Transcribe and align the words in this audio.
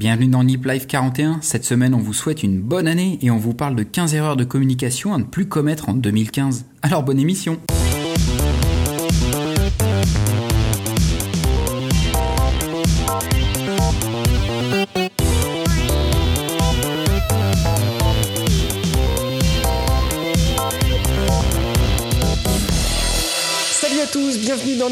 Bienvenue 0.00 0.28
dans 0.28 0.42
Nip 0.42 0.64
Life 0.64 0.86
41. 0.86 1.40
Cette 1.42 1.66
semaine, 1.66 1.92
on 1.92 1.98
vous 1.98 2.14
souhaite 2.14 2.42
une 2.42 2.58
bonne 2.58 2.88
année 2.88 3.18
et 3.20 3.30
on 3.30 3.36
vous 3.36 3.52
parle 3.52 3.76
de 3.76 3.82
15 3.82 4.14
erreurs 4.14 4.36
de 4.36 4.44
communication 4.44 5.12
à 5.12 5.18
ne 5.18 5.24
plus 5.24 5.46
commettre 5.46 5.90
en 5.90 5.92
2015. 5.92 6.64
Alors 6.80 7.02
bonne 7.02 7.20
émission. 7.20 7.58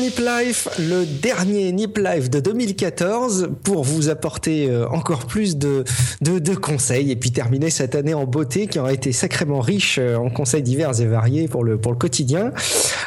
Nip 0.09 0.21
Life, 0.21 0.69
le 0.79 1.05
dernier 1.05 1.71
Nip 1.71 1.99
Life 1.99 2.31
de 2.31 2.41
2014 2.41 3.51
pour 3.63 3.85
vous 3.85 4.09
apporter 4.09 4.71
euh, 4.71 4.89
encore 4.89 5.27
plus 5.27 5.59
de, 5.59 5.85
de, 6.23 6.55
conseils 6.55 7.11
et 7.11 7.17
puis 7.17 7.31
terminer 7.31 7.69
cette 7.69 7.95
année 7.95 8.15
en 8.15 8.25
beauté 8.25 8.69
qui 8.69 8.79
aura 8.79 8.95
été 8.95 9.13
sacrément 9.13 9.61
riche 9.61 9.99
euh, 9.99 10.17
en 10.17 10.31
conseils 10.31 10.63
divers 10.63 10.99
et 11.03 11.05
variés 11.05 11.47
pour 11.47 11.63
le, 11.63 11.77
pour 11.77 11.93
le 11.93 11.99
quotidien. 11.99 12.53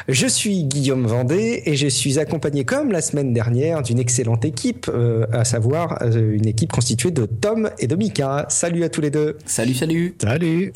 Je 0.09 0.27
suis 0.27 0.63
Guillaume 0.65 1.07
Vendée 1.07 1.63
et 1.65 1.75
je 1.75 1.87
suis 1.87 2.19
accompagné 2.19 2.65
comme 2.65 2.91
la 2.91 3.01
semaine 3.01 3.33
dernière 3.33 3.81
d'une 3.81 3.97
excellente 3.97 4.45
équipe, 4.45 4.85
euh, 4.93 5.25
à 5.31 5.43
savoir 5.43 6.03
une 6.05 6.47
équipe 6.47 6.71
constituée 6.71 7.09
de 7.09 7.25
Tom 7.25 7.71
et 7.79 7.87
de 7.87 7.95
Mika. 7.95 8.45
Salut 8.49 8.83
à 8.83 8.89
tous 8.89 9.01
les 9.01 9.09
deux. 9.09 9.37
Salut, 9.47 9.73
salut. 9.73 10.15
Salut. 10.21 10.71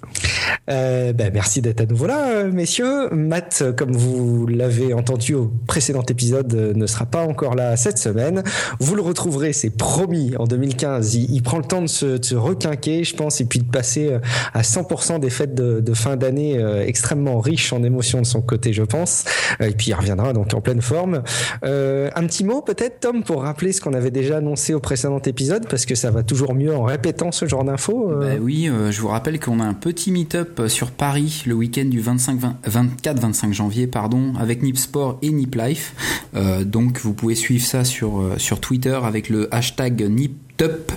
ben, 0.68 1.32
merci 1.32 1.62
d'être 1.62 1.82
à 1.82 1.86
nouveau 1.86 2.08
là, 2.08 2.46
messieurs. 2.46 3.10
Matt, 3.12 3.64
comme 3.78 3.92
vous 3.92 4.48
l'avez 4.48 4.92
entendu 4.96 5.36
au 5.36 5.52
précédent 5.68 6.02
épisode 6.02 6.15
euh, 6.54 6.74
ne 6.74 6.88
sera 6.88 7.05
pas 7.05 7.26
encore 7.26 7.55
là 7.55 7.76
cette 7.78 7.98
semaine. 7.98 8.44
Vous 8.80 8.96
le 8.96 9.02
retrouverez, 9.02 9.54
c'est 9.54 9.70
promis, 9.70 10.36
en 10.38 10.46
2015. 10.46 11.16
Il, 11.16 11.41
prend 11.41 11.58
le 11.58 11.64
temps 11.64 11.82
de 11.82 11.88
se, 11.88 12.05
de 12.18 12.36
requinquer, 12.36 13.04
je 13.04 13.16
pense, 13.16 13.41
et 13.41 13.46
puis 13.46 13.60
de 13.60 13.70
passer 13.70 14.10
euh, 14.10 14.20
à 14.54 14.62
100% 14.62 15.20
des 15.20 15.30
fêtes 15.30 15.55
de, 15.55 15.93
fin 15.93 16.18
d'année 16.18 16.58
euh, 16.58 16.86
extrêmement 16.86 17.40
riches 17.40 17.71
en 17.71 17.84
émotions 17.84 18.21
de 18.21 18.26
son 18.26 18.41
côté, 18.41 18.74
je 18.74 18.84
pense. 18.84 19.26
Et 19.60 19.71
puis 19.71 19.88
il 19.88 19.93
reviendra 19.93 20.34
donc 20.34 20.54
en 20.54 20.62
pleine 20.62 20.82
forme. 20.82 21.24
un 21.63 22.27
petit 22.27 22.43
mot 22.43 22.62
peut-être, 22.62 22.99
Tom, 22.99 23.24
pour 23.24 23.43
rappeler 23.43 23.71
ce 23.71 23.82
qu'on 23.82 23.93
avait 23.93 24.12
déjà 24.12 24.38
annoncé 24.38 24.74
au 24.74 24.80
précédent 24.80 25.20
épisode, 25.20 25.68
parce 25.70 25.86
que 25.86 25.96
ça 25.96 26.12
va 26.12 26.24
toujours 26.24 26.54
mieux 26.54 26.76
en 26.76 26.84
répétant 26.84 27.32
ce 27.32 27.46
genre 27.46 27.63
d'infos. 27.63 28.12
Bah 28.20 28.27
oui, 28.41 28.70
je 28.90 29.02
vous 29.02 29.08
rappelle 29.08 29.40
qu'on 29.40 29.60
a 29.60 29.63
un 29.63 29.74
petit 29.74 30.12
meet-up 30.12 30.63
sur 30.68 30.91
Paris 30.91 31.43
le 31.46 31.54
week-end 31.54 31.86
du 31.86 32.02
24-25 32.02 33.54
janvier, 33.54 33.88
pardon, 33.88 34.34
avec 34.38 34.62
Nip 34.62 34.77
Sport 34.77 35.20
et 35.21 35.32
Nip 35.32 35.55
Life. 35.55 35.93
Euh, 36.36 36.64
donc 36.64 37.00
vous 37.00 37.14
pouvez 37.14 37.36
suivre 37.36 37.66
ça 37.66 37.84
sur, 37.84 38.20
euh, 38.20 38.36
sur 38.38 38.60
Twitter 38.60 38.98
avec 39.04 39.30
le 39.30 39.54
hashtag 39.54 40.02
NipTup 40.02 40.92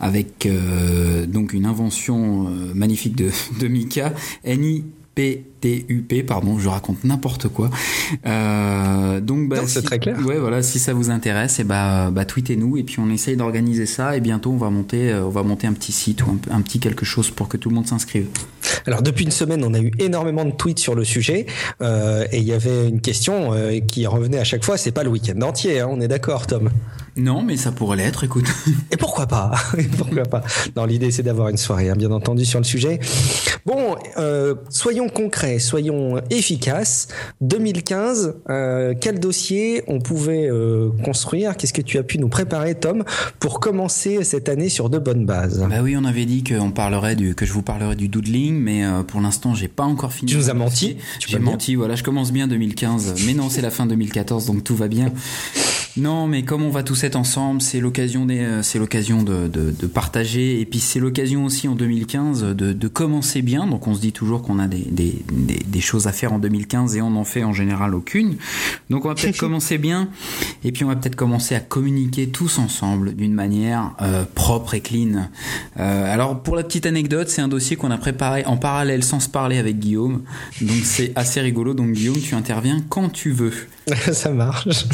avec 0.00 0.46
euh, 0.46 1.26
donc 1.26 1.52
une 1.52 1.66
invention 1.66 2.50
magnifique 2.74 3.16
de, 3.16 3.30
de 3.60 3.68
Mika. 3.68 4.12
N 4.44 4.82
PTUP, 5.12 6.24
pardon, 6.24 6.58
je 6.58 6.68
raconte 6.68 7.02
n'importe 7.04 7.48
quoi. 7.48 7.68
Euh, 8.24 9.20
donc, 9.20 9.48
bah, 9.48 9.56
c'est 9.66 9.82
très 9.82 9.98
clair. 9.98 10.16
Ouais, 10.24 10.38
voilà, 10.38 10.62
si 10.62 10.78
ça 10.78 10.94
vous 10.94 11.10
intéresse, 11.10 11.58
et 11.58 11.62
eh 11.62 11.64
bah, 11.64 12.10
bah 12.10 12.24
tweetez-nous 12.24 12.76
et 12.76 12.84
puis 12.84 13.00
on 13.00 13.10
essaye 13.10 13.36
d'organiser 13.36 13.86
ça 13.86 14.16
et 14.16 14.20
bientôt 14.20 14.52
on 14.52 14.56
va 14.56 14.70
monter, 14.70 15.12
on 15.12 15.28
va 15.28 15.42
monter 15.42 15.66
un 15.66 15.72
petit 15.72 15.92
site 15.92 16.24
ou 16.24 16.38
un, 16.50 16.62
petit 16.62 16.78
quelque 16.78 17.04
chose 17.04 17.30
pour 17.30 17.48
que 17.48 17.56
tout 17.56 17.68
le 17.68 17.74
monde 17.74 17.88
s'inscrive. 17.88 18.28
Alors 18.86 19.02
depuis 19.02 19.24
une 19.24 19.30
semaine, 19.30 19.64
on 19.64 19.74
a 19.74 19.80
eu 19.80 19.92
énormément 19.98 20.44
de 20.44 20.52
tweets 20.52 20.78
sur 20.78 20.94
le 20.94 21.04
sujet 21.04 21.46
euh, 21.82 22.24
et 22.32 22.38
il 22.38 22.44
y 22.44 22.52
avait 22.52 22.88
une 22.88 23.00
question 23.00 23.52
euh, 23.52 23.80
qui 23.80 24.06
revenait 24.06 24.38
à 24.38 24.44
chaque 24.44 24.64
fois. 24.64 24.76
C'est 24.76 24.92
pas 24.92 25.02
le 25.02 25.10
week-end 25.10 25.40
entier, 25.42 25.80
hein, 25.80 25.88
on 25.90 26.00
est 26.00 26.08
d'accord, 26.08 26.46
Tom? 26.46 26.70
Non, 27.16 27.42
mais 27.42 27.56
ça 27.56 27.72
pourrait 27.72 27.96
l'être, 27.96 28.24
écoute. 28.24 28.46
Et 28.90 28.96
pourquoi 28.96 29.26
pas? 29.26 29.52
Pourquoi 29.98 30.22
pas? 30.22 30.42
Non, 30.76 30.84
l'idée 30.84 31.10
c'est 31.10 31.22
d'avoir 31.22 31.48
une 31.48 31.56
soirée, 31.56 31.90
hein, 31.90 31.96
bien 31.96 32.10
entendu, 32.10 32.44
sur 32.44 32.58
le 32.58 32.64
sujet. 32.64 33.00
Bon, 33.66 33.96
euh, 34.16 34.54
soyons 34.70 35.08
concrets, 35.08 35.58
soyons 35.58 36.20
efficaces. 36.30 37.08
2015, 37.40 38.34
euh, 38.48 38.94
quel 38.98 39.20
dossier 39.20 39.82
on 39.86 39.98
pouvait 39.98 40.48
euh, 40.48 40.90
construire? 41.04 41.56
Qu'est-ce 41.56 41.72
que 41.72 41.82
tu 41.82 41.98
as 41.98 42.02
pu 42.02 42.18
nous 42.18 42.28
préparer, 42.28 42.74
Tom, 42.74 43.04
pour 43.38 43.60
commencer 43.60 44.24
cette 44.24 44.48
année 44.48 44.68
sur 44.68 44.88
de 44.88 44.98
bonnes 44.98 45.26
bases? 45.26 45.66
Bah 45.68 45.76
oui, 45.82 45.96
on 45.96 46.04
avait 46.04 46.26
dit 46.26 46.44
qu'on 46.44 46.70
parlerait 46.70 47.16
du, 47.16 47.34
que 47.34 47.44
je 47.44 47.52
vous 47.52 47.62
parlerais 47.62 47.96
du 47.96 48.08
doodling, 48.08 48.59
mais 48.60 48.84
pour 49.08 49.20
l'instant, 49.20 49.54
j'ai 49.54 49.68
pas 49.68 49.84
encore 49.84 50.12
fini. 50.12 50.30
Tu 50.30 50.36
nous 50.36 50.50
as 50.50 50.54
menti 50.54 50.96
J'ai 51.26 51.38
menti, 51.38 51.74
voilà, 51.74 51.96
je 51.96 52.02
commence 52.02 52.32
bien 52.32 52.46
2015, 52.46 53.24
mais 53.26 53.34
non, 53.34 53.48
c'est 53.48 53.62
la 53.62 53.70
fin 53.70 53.86
2014, 53.86 54.46
donc 54.46 54.62
tout 54.64 54.76
va 54.76 54.88
bien. 54.88 55.12
Non, 55.96 56.26
mais 56.28 56.44
comme 56.44 56.62
on 56.62 56.70
va 56.70 56.82
tous 56.82 57.02
être 57.04 57.16
ensemble, 57.16 57.60
c'est 57.60 57.80
l'occasion 57.80 58.26
euh, 58.30 58.62
c'est 58.62 58.78
l'occasion 58.78 59.22
de, 59.22 59.48
partager 59.92 60.60
et 60.60 60.66
puis 60.66 60.78
c'est 60.78 61.00
l'occasion 61.00 61.44
aussi 61.44 61.66
en 61.66 61.74
2015 61.74 62.54
de, 62.54 62.88
commencer 62.88 63.42
bien. 63.42 63.66
Donc 63.66 63.86
on 63.86 63.94
se 63.94 64.00
dit 64.00 64.12
toujours 64.12 64.42
qu'on 64.42 64.58
a 64.58 64.66
des, 64.68 64.86
des, 64.90 65.80
choses 65.80 66.06
à 66.06 66.12
faire 66.12 66.32
en 66.32 66.38
2015 66.38 66.96
et 66.96 67.02
on 67.02 67.10
n'en 67.10 67.24
fait 67.24 67.42
en 67.42 67.52
général 67.52 67.94
aucune. 67.94 68.36
Donc 68.88 69.04
on 69.04 69.08
va 69.08 69.14
peut-être 69.14 69.38
commencer 69.40 69.78
bien 69.78 70.08
et 70.64 70.72
puis 70.72 70.84
on 70.84 70.88
va 70.88 70.96
peut-être 70.96 71.16
commencer 71.16 71.54
à 71.54 71.60
communiquer 71.60 72.28
tous 72.28 72.58
ensemble 72.58 73.14
d'une 73.14 73.34
manière 73.34 73.92
euh, 74.00 74.24
propre 74.34 74.74
et 74.74 74.80
clean. 74.80 75.28
Euh, 75.78 76.12
alors 76.14 76.42
pour 76.42 76.56
la 76.56 76.62
petite 76.62 76.86
anecdote, 76.86 77.28
c'est 77.28 77.42
un 77.42 77.48
dossier 77.48 77.76
qu'on 77.76 77.90
a 77.90 77.98
préparé 77.98 78.44
en 78.44 78.56
parallèle 78.56 79.02
sans 79.02 79.20
se 79.20 79.28
parler 79.28 79.58
avec 79.58 79.78
Guillaume. 79.78 80.22
Donc 80.60 80.84
c'est 80.84 81.12
assez 81.16 81.40
rigolo. 81.40 81.74
Donc 81.74 81.92
Guillaume, 81.92 82.18
tu 82.20 82.34
interviens 82.34 82.80
quand 82.88 83.08
tu 83.08 83.32
veux. 83.32 83.52
Ça 84.12 84.30
marche. 84.30 84.86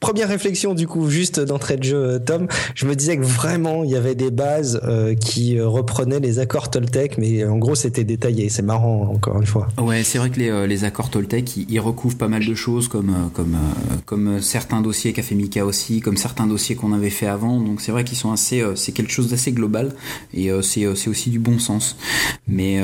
Première 0.00 0.28
réflexion 0.28 0.72
du 0.72 0.86
coup, 0.86 1.10
juste 1.10 1.40
d'entrée 1.40 1.76
de 1.76 1.84
jeu, 1.84 2.18
Tom. 2.24 2.48
Je 2.74 2.86
me 2.86 2.96
disais 2.96 3.18
que 3.18 3.22
vraiment 3.22 3.84
il 3.84 3.90
y 3.90 3.96
avait 3.96 4.14
des 4.14 4.30
bases 4.30 4.80
euh, 4.84 5.14
qui 5.14 5.58
euh, 5.58 5.68
reprenaient 5.68 6.20
les 6.20 6.38
accords 6.38 6.70
Toltec, 6.70 7.18
mais 7.18 7.44
en 7.44 7.58
gros 7.58 7.74
c'était 7.74 8.04
détaillé. 8.04 8.48
C'est 8.48 8.62
marrant 8.62 9.10
encore 9.12 9.36
une 9.38 9.46
fois. 9.46 9.68
Ouais, 9.78 10.02
c'est 10.02 10.16
vrai 10.16 10.30
que 10.30 10.38
les, 10.38 10.48
euh, 10.48 10.66
les 10.66 10.84
accords 10.84 11.10
Toltec 11.10 11.54
ils, 11.68 11.80
recouvrent 11.80 12.16
pas 12.16 12.28
mal 12.28 12.46
de 12.46 12.54
choses, 12.54 12.88
comme 12.88 13.30
comme 13.34 13.58
comme 14.06 14.40
certains 14.40 14.80
dossiers 14.80 15.12
qu'a 15.12 15.22
fait 15.22 15.34
Mika 15.34 15.66
aussi, 15.66 16.00
comme 16.00 16.16
certains 16.16 16.46
dossiers 16.46 16.76
qu'on 16.76 16.94
avait 16.94 17.10
fait 17.10 17.26
avant. 17.26 17.60
Donc 17.60 17.82
c'est 17.82 17.92
vrai 17.92 18.04
qu'ils 18.04 18.18
sont 18.18 18.32
assez, 18.32 18.64
c'est 18.76 18.92
quelque 18.92 19.12
chose 19.12 19.28
d'assez 19.28 19.52
global 19.52 19.92
et 20.32 20.50
c'est 20.62 20.86
aussi 20.86 21.28
du 21.28 21.38
bon 21.38 21.58
sens. 21.58 21.96
Mais 22.48 22.80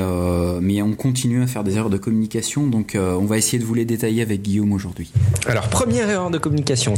mais 0.61 0.83
on 0.83 0.93
continue 0.93 1.41
à 1.41 1.47
faire 1.47 1.63
des 1.63 1.77
erreurs 1.77 1.89
de 1.89 1.97
communication, 1.97 2.67
donc 2.67 2.95
on 2.95 3.25
va 3.25 3.37
essayer 3.37 3.57
de 3.57 3.65
vous 3.65 3.73
les 3.73 3.85
détailler 3.85 4.21
avec 4.21 4.43
Guillaume 4.43 4.71
aujourd'hui. 4.71 5.11
Alors 5.47 5.67
première 5.69 6.09
erreur 6.09 6.29
de 6.29 6.37
communication. 6.37 6.93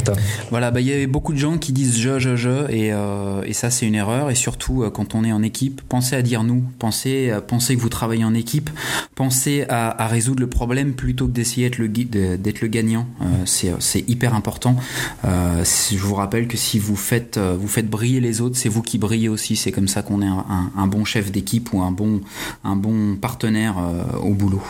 Voilà, 0.50 0.70
bah 0.70 0.80
il 0.80 0.86
y 0.86 1.02
a 1.02 1.06
beaucoup 1.06 1.32
de 1.32 1.38
gens 1.38 1.58
qui 1.58 1.72
disent 1.72 1.98
je, 1.98 2.18
je, 2.18 2.36
je, 2.36 2.70
et, 2.70 2.92
euh, 2.92 3.42
et 3.44 3.52
ça 3.52 3.70
c'est 3.70 3.86
une 3.86 3.94
erreur. 3.94 4.30
Et 4.30 4.34
surtout 4.34 4.82
euh, 4.82 4.90
quand 4.90 5.14
on 5.14 5.24
est 5.24 5.32
en 5.32 5.42
équipe, 5.42 5.80
pensez 5.88 6.16
à 6.16 6.22
dire 6.22 6.42
nous, 6.42 6.64
pensez, 6.78 7.30
à, 7.30 7.40
pensez 7.40 7.76
que 7.76 7.80
vous 7.80 7.88
travaillez 7.88 8.24
en 8.24 8.34
équipe, 8.34 8.70
pensez 9.14 9.64
à, 9.68 10.02
à 10.02 10.06
résoudre 10.06 10.40
le 10.40 10.48
problème 10.48 10.92
plutôt 10.92 11.26
que 11.26 11.32
d'essayer 11.32 11.68
d'être 11.68 11.78
le, 11.78 11.88
d'être 11.88 12.60
le 12.60 12.68
gagnant. 12.68 13.06
Euh, 13.22 13.24
c'est, 13.44 13.72
c'est 13.78 14.08
hyper 14.08 14.34
important. 14.34 14.76
Euh, 15.24 15.64
je 15.64 15.98
vous 15.98 16.14
rappelle 16.14 16.48
que 16.48 16.56
si 16.56 16.78
vous 16.78 16.96
faites, 16.96 17.36
euh, 17.36 17.56
vous 17.58 17.68
faites 17.68 17.88
briller 17.88 18.20
les 18.20 18.40
autres, 18.40 18.56
c'est 18.56 18.68
vous 18.68 18.82
qui 18.82 18.98
brillez 18.98 19.28
aussi. 19.28 19.56
C'est 19.56 19.72
comme 19.72 19.88
ça 19.88 20.02
qu'on 20.02 20.22
est 20.22 20.26
un, 20.26 20.44
un, 20.48 20.72
un, 20.76 20.86
bon 20.86 21.04
chef 21.04 21.30
d'équipe 21.30 21.72
ou 21.72 21.82
un 21.82 21.90
bon, 21.90 22.20
un 22.64 22.76
bon 22.76 23.16
partenaire 23.16 23.76
au 24.22 24.34
boulot. 24.34 24.62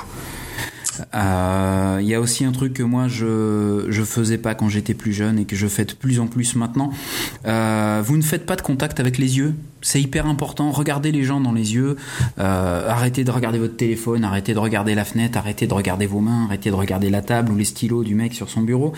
Il 0.98 1.04
euh, 1.14 2.02
y 2.02 2.14
a 2.14 2.20
aussi 2.20 2.44
un 2.44 2.52
truc 2.52 2.74
que 2.74 2.82
moi 2.82 3.08
je 3.08 3.86
je 3.88 4.02
faisais 4.02 4.38
pas 4.38 4.54
quand 4.54 4.68
j'étais 4.68 4.94
plus 4.94 5.12
jeune 5.12 5.38
et 5.38 5.44
que 5.44 5.56
je 5.56 5.66
fais 5.66 5.84
de 5.84 5.92
plus 5.92 6.20
en 6.20 6.26
plus 6.26 6.56
maintenant. 6.56 6.90
Euh, 7.46 8.02
vous 8.04 8.16
ne 8.16 8.22
faites 8.22 8.46
pas 8.46 8.56
de 8.56 8.62
contact 8.62 9.00
avec 9.00 9.18
les 9.18 9.38
yeux? 9.38 9.54
C'est 9.82 10.00
hyper 10.00 10.26
important. 10.26 10.70
Regardez 10.70 11.12
les 11.12 11.24
gens 11.24 11.40
dans 11.40 11.52
les 11.52 11.74
yeux. 11.74 11.96
Euh, 12.38 12.88
arrêtez 12.88 13.24
de 13.24 13.30
regarder 13.30 13.58
votre 13.58 13.76
téléphone, 13.76 14.24
arrêtez 14.24 14.54
de 14.54 14.58
regarder 14.58 14.94
la 14.94 15.04
fenêtre, 15.04 15.38
arrêtez 15.38 15.66
de 15.66 15.74
regarder 15.74 16.06
vos 16.06 16.20
mains, 16.20 16.44
arrêtez 16.44 16.70
de 16.70 16.74
regarder 16.74 17.10
la 17.10 17.22
table 17.22 17.52
ou 17.52 17.56
les 17.56 17.64
stylos 17.64 18.04
du 18.04 18.14
mec 18.14 18.34
sur 18.34 18.50
son 18.50 18.62
bureau. 18.62 18.92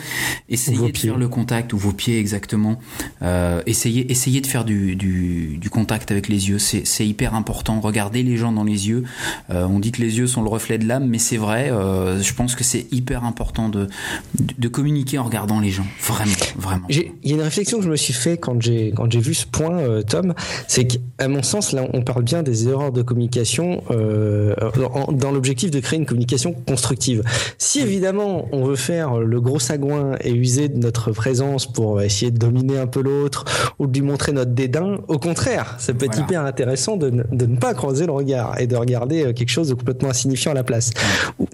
Essayez 0.49 0.93
de 0.93 0.99
faire 0.99 1.17
le 1.17 1.29
contact 1.29 1.73
ou 1.73 1.79
vos 1.79 1.93
pieds 1.93 2.19
exactement. 2.19 2.79
Euh, 3.23 3.63
essayez, 3.67 4.11
essayez 4.11 4.41
de 4.41 4.47
faire 4.47 4.65
du, 4.65 4.97
du, 4.97 5.59
du 5.59 5.71
contact 5.71 6.11
avec 6.11 6.29
les 6.29 6.49
yeux. 6.49 6.59
C'est 6.59 7.07
hyper 7.07 7.35
important. 7.35 7.81
Regardez 7.81 8.23
les 8.23 8.37
gens 8.37 8.53
dans 8.53 8.65
les 8.65 8.89
yeux. 8.89 9.05
Euh, 9.51 9.67
on 9.67 9.79
dit 9.79 9.93
que 9.93 10.01
les 10.01 10.19
yeux 10.19 10.27
sont 10.27 10.43
le 10.43 10.49
reflet 10.49 10.79
de 10.79 10.87
l'âme, 10.87 11.07
mais 11.07 11.19
c'est 11.19 11.37
vrai. 11.37 11.71
Euh, 11.71 12.21
je 12.21 12.35
pense 12.35 12.55
que 12.55 12.65
c'est 12.65 12.87
hyper 12.93 13.25
important 13.25 13.69
de, 13.69 13.89
de 14.39 14.69
communiquer 14.69 15.19
en 15.19 15.25
regardant 15.25 15.61
les 15.61 15.71
gens. 15.71 15.87
Vraiment, 16.01 16.33
vraiment. 16.57 16.87
Il 16.89 17.11
y 17.25 17.33
a 17.33 17.35
une 17.35 17.43
réflexion 17.43 17.79
que 17.79 17.85
je 17.85 17.91
me 17.91 17.97
suis 17.97 18.13
fait 18.13 18.37
quand 18.37 18.61
j'ai 18.61 18.93
quand 18.95 19.11
j'ai 19.11 19.21
vu 19.21 19.35
ce 19.35 19.47
point, 19.47 19.79
euh, 19.79 20.03
Tom 20.03 20.35
c'est 20.73 20.87
qu'à 20.87 21.29
mon 21.29 21.43
sens, 21.43 21.73
là, 21.73 21.87
on 21.93 22.01
parle 22.01 22.23
bien 22.23 22.43
des 22.43 22.67
erreurs 22.67 22.93
de 22.93 23.03
communication 23.03 23.83
euh, 23.91 24.55
dans 25.13 25.31
l'objectif 25.31 25.71
de 25.71 25.81
créer 25.81 25.99
une 25.99 26.07
communication 26.07 26.55
constructive. 26.67 27.23
Si 27.59 27.81
évidemment 27.81 28.49
on 28.53 28.65
veut 28.65 28.77
faire 28.77 29.19
le 29.19 29.39
gros 29.43 29.59
sagouin 29.59 30.13
et 30.23 30.33
user 30.33 30.71
de 30.71 30.79
notre 30.79 31.13
présence 31.13 31.71
pour 31.71 32.01
essayer 32.01 32.31
de 32.31 32.39
dominer 32.39 32.79
un 32.79 32.87
peu 32.87 33.03
l'autre 33.03 33.75
ou 33.79 33.87
de 33.87 33.93
lui 33.93 34.01
montrer 34.01 34.33
notre 34.33 34.53
dédain, 34.53 35.01
au 35.09 35.19
contraire, 35.19 35.77
ça 35.79 35.93
peut 35.93 36.07
être 36.07 36.19
hyper 36.19 36.43
intéressant 36.43 36.97
de, 36.97 37.11
ne 37.11 37.57
pas 37.57 37.75
croiser 37.75 38.07
le 38.07 38.13
regard 38.13 38.59
et 38.59 38.67
de 38.67 38.75
regarder 38.75 39.27
euh, 39.27 39.33
quelque 39.35 39.51
chose 39.51 39.69
de 39.69 39.75
complètement 39.75 40.09
insignifiant 40.09 40.53
à 40.53 40.55
la 40.55 40.65
place. 40.65 40.93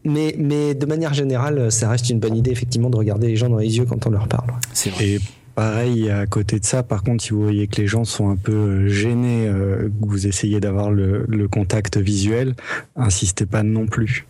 Mais, 0.04 0.36
mais 0.38 0.74
de 0.76 0.86
manière 0.86 1.12
générale, 1.12 1.72
ça 1.72 1.88
reste 1.88 2.08
une 2.08 2.20
bonne 2.20 2.36
idée 2.36 2.52
effectivement 2.52 2.88
de 2.88 2.96
regarder 2.96 3.26
les 3.26 3.36
gens 3.36 3.48
dans 3.48 3.58
les 3.58 3.78
yeux 3.78 3.84
quand 3.84 4.06
on 4.06 4.10
leur 4.10 4.28
parle. 4.28 4.52
C'est 4.72 4.90
vrai 4.90 5.18
pareil, 5.58 6.08
à 6.08 6.26
côté 6.26 6.60
de 6.60 6.64
ça, 6.64 6.84
par 6.84 7.02
contre, 7.02 7.24
si 7.24 7.30
vous 7.30 7.42
voyez 7.42 7.66
que 7.66 7.80
les 7.80 7.88
gens 7.88 8.04
sont 8.04 8.30
un 8.30 8.36
peu 8.36 8.86
gênés, 8.86 9.46
que 9.48 10.06
vous 10.06 10.28
essayez 10.28 10.60
d'avoir 10.60 10.92
le, 10.92 11.24
le 11.26 11.48
contact 11.48 11.96
visuel, 11.96 12.54
insistez 12.94 13.44
pas 13.44 13.64
non 13.64 13.86
plus. 13.86 14.24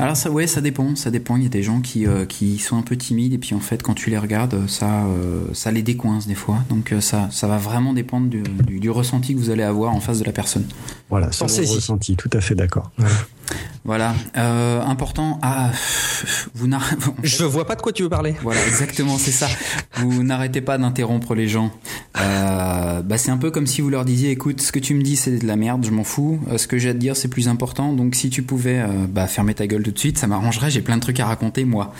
Alors 0.00 0.16
ça, 0.16 0.30
ouais, 0.30 0.46
ça 0.46 0.60
dépend, 0.62 0.96
ça 0.96 1.10
dépend. 1.10 1.36
Il 1.36 1.42
y 1.42 1.46
a 1.46 1.50
des 1.50 1.62
gens 1.62 1.80
qui, 1.80 2.06
euh, 2.06 2.24
qui 2.24 2.58
sont 2.58 2.78
un 2.78 2.82
peu 2.82 2.96
timides 2.96 3.34
et 3.34 3.38
puis 3.38 3.54
en 3.54 3.60
fait, 3.60 3.82
quand 3.82 3.94
tu 3.94 4.08
les 4.08 4.16
regardes, 4.16 4.66
ça, 4.66 5.04
euh, 5.04 5.44
ça 5.52 5.70
les 5.70 5.82
décoince 5.82 6.26
des 6.26 6.34
fois. 6.34 6.58
Donc 6.70 6.92
euh, 6.92 7.00
ça, 7.00 7.28
ça 7.30 7.46
va 7.46 7.58
vraiment 7.58 7.92
dépendre 7.92 8.28
du, 8.28 8.42
du, 8.42 8.90
ressenti 8.90 9.34
que 9.34 9.38
vous 9.38 9.50
allez 9.50 9.62
avoir 9.62 9.94
en 9.94 10.00
face 10.00 10.18
de 10.20 10.24
la 10.24 10.32
personne. 10.32 10.64
Voilà, 11.10 11.30
sans 11.32 11.44
ressenti, 11.44 12.16
tout 12.16 12.30
à 12.32 12.40
fait 12.40 12.54
d'accord. 12.54 12.90
Voilà, 13.84 14.14
euh, 14.36 14.82
important. 14.82 15.38
Ah, 15.42 15.70
vous 16.54 16.66
n'arrêtez. 16.66 17.02
Je 17.22 17.44
vois 17.44 17.66
pas 17.66 17.76
de 17.76 17.82
quoi 17.82 17.92
tu 17.92 18.02
veux 18.02 18.08
parler. 18.08 18.34
Voilà, 18.42 18.64
exactement, 18.66 19.16
c'est 19.18 19.30
ça. 19.30 19.48
Vous 19.96 20.22
n'arrêtez 20.22 20.60
pas 20.60 20.78
d'interrompre 20.78 21.34
les 21.34 21.48
gens. 21.48 21.72
Euh, 22.20 23.00
bah, 23.02 23.18
c'est 23.18 23.30
un 23.30 23.38
peu 23.38 23.50
comme 23.50 23.66
si 23.66 23.80
vous 23.80 23.90
leur 23.90 24.04
disiez, 24.04 24.30
écoute, 24.30 24.60
ce 24.60 24.72
que 24.72 24.78
tu 24.78 24.94
me 24.94 25.02
dis, 25.02 25.16
c'est 25.16 25.38
de 25.38 25.46
la 25.46 25.56
merde, 25.56 25.84
je 25.84 25.90
m'en 25.90 26.04
fous. 26.04 26.40
Euh, 26.50 26.58
ce 26.58 26.66
que 26.66 26.78
j'ai 26.78 26.90
à 26.90 26.92
te 26.92 26.98
dire, 26.98 27.16
c'est 27.16 27.28
plus 27.28 27.48
important. 27.48 27.92
Donc, 27.92 28.14
si 28.14 28.30
tu 28.30 28.42
pouvais, 28.42 28.80
euh, 28.80 29.06
bah, 29.08 29.26
fermer 29.26 29.54
ta 29.54 29.66
gueule 29.66 29.82
tout 29.82 29.92
de 29.92 29.98
suite, 29.98 30.18
ça 30.18 30.26
m'arrangerait. 30.26 30.70
J'ai 30.70 30.82
plein 30.82 30.96
de 30.96 31.02
trucs 31.02 31.20
à 31.20 31.26
raconter, 31.26 31.64
moi. 31.64 31.92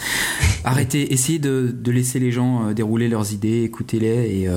Arrêtez, 0.65 1.13
essayez 1.13 1.39
de, 1.39 1.75
de 1.75 1.91
laisser 1.91 2.19
les 2.19 2.33
gens 2.33 2.73
dérouler 2.73 3.09
leurs 3.09 3.33
idées, 3.33 3.63
écoutez-les, 3.63 4.09
et, 4.09 4.49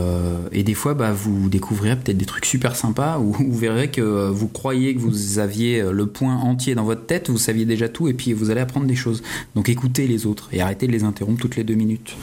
et 0.52 0.64
des 0.64 0.74
fois, 0.74 0.94
bah, 0.94 1.14
vous 1.14 1.50
découvrirez 1.50 1.96
peut-être 1.96 2.18
des 2.18 2.26
trucs 2.26 2.46
super 2.46 2.76
sympas, 2.76 3.20
ou 3.20 3.32
vous 3.40 3.58
verrez 3.58 3.90
que 3.90 4.30
vous 4.30 4.48
croyez 4.48 4.94
que 4.96 5.00
vous 5.00 5.40
aviez 5.40 5.82
le 5.90 6.06
point 6.08 6.36
entier 6.36 6.76
dans 6.76 6.83
votre 6.84 7.06
tête 7.06 7.30
vous 7.30 7.38
saviez 7.38 7.66
déjà 7.66 7.90
tout 7.90 8.08
et 8.08 8.14
puis 8.14 8.34
vous 8.34 8.50
allez 8.50 8.62
apprendre 8.62 8.86
des 8.86 8.96
choses. 8.96 9.24
Donc 9.56 9.70
écoutez 9.70 10.08
les 10.08 10.26
autres 10.26 10.50
et 10.52 10.62
arrêtez 10.62 10.88
de 10.88 10.92
les 10.92 11.04
interrompre 11.04 11.42
toutes 11.42 11.56
les 11.56 11.64
deux 11.64 11.76
minutes. 11.76 12.16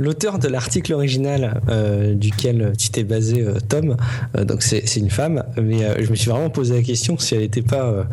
L'auteur 0.00 0.38
de 0.38 0.48
l'article 0.48 0.94
original 0.94 1.60
euh, 1.68 2.14
duquel 2.14 2.72
tu 2.78 2.88
t'es 2.88 3.04
basé, 3.04 3.42
euh, 3.42 3.58
Tom, 3.68 3.98
euh, 4.34 4.46
donc 4.46 4.62
c'est 4.62 4.96
une 4.96 5.10
femme, 5.10 5.44
mais 5.60 6.02
je 6.02 6.10
me 6.10 6.16
suis 6.16 6.30
vraiment 6.30 6.48
posé 6.48 6.74
la 6.74 6.82
question 6.82 7.18
si 7.18 7.34
elle 7.34 7.42
n'était 7.42 7.60
pas 7.60 8.06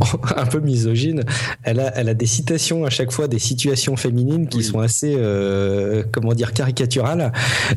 un 0.36 0.46
peu 0.46 0.60
misogyne. 0.60 1.24
Elle 1.62 1.80
a, 1.80 1.92
elle 1.96 2.08
a 2.08 2.14
des 2.14 2.26
citations 2.26 2.84
à 2.84 2.90
chaque 2.90 3.12
fois 3.12 3.28
des 3.28 3.38
situations 3.38 3.96
féminines 3.96 4.48
qui 4.48 4.62
sont 4.62 4.80
assez, 4.80 5.14
euh, 5.16 6.02
comment 6.12 6.32
dire, 6.32 6.52
caricaturales. 6.52 7.32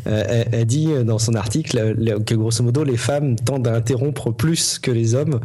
Euh, 0.07 0.43
elle, 0.51 0.65
dit 0.65 0.89
dans 1.05 1.19
son 1.19 1.35
article 1.35 1.95
que 2.25 2.35
grosso 2.35 2.63
modo 2.63 2.83
les 2.83 2.97
femmes 2.97 3.35
tendent 3.35 3.67
à 3.67 3.75
interrompre 3.75 4.31
plus 4.31 4.79
que 4.79 4.91
les 4.91 5.13
hommes, 5.13 5.39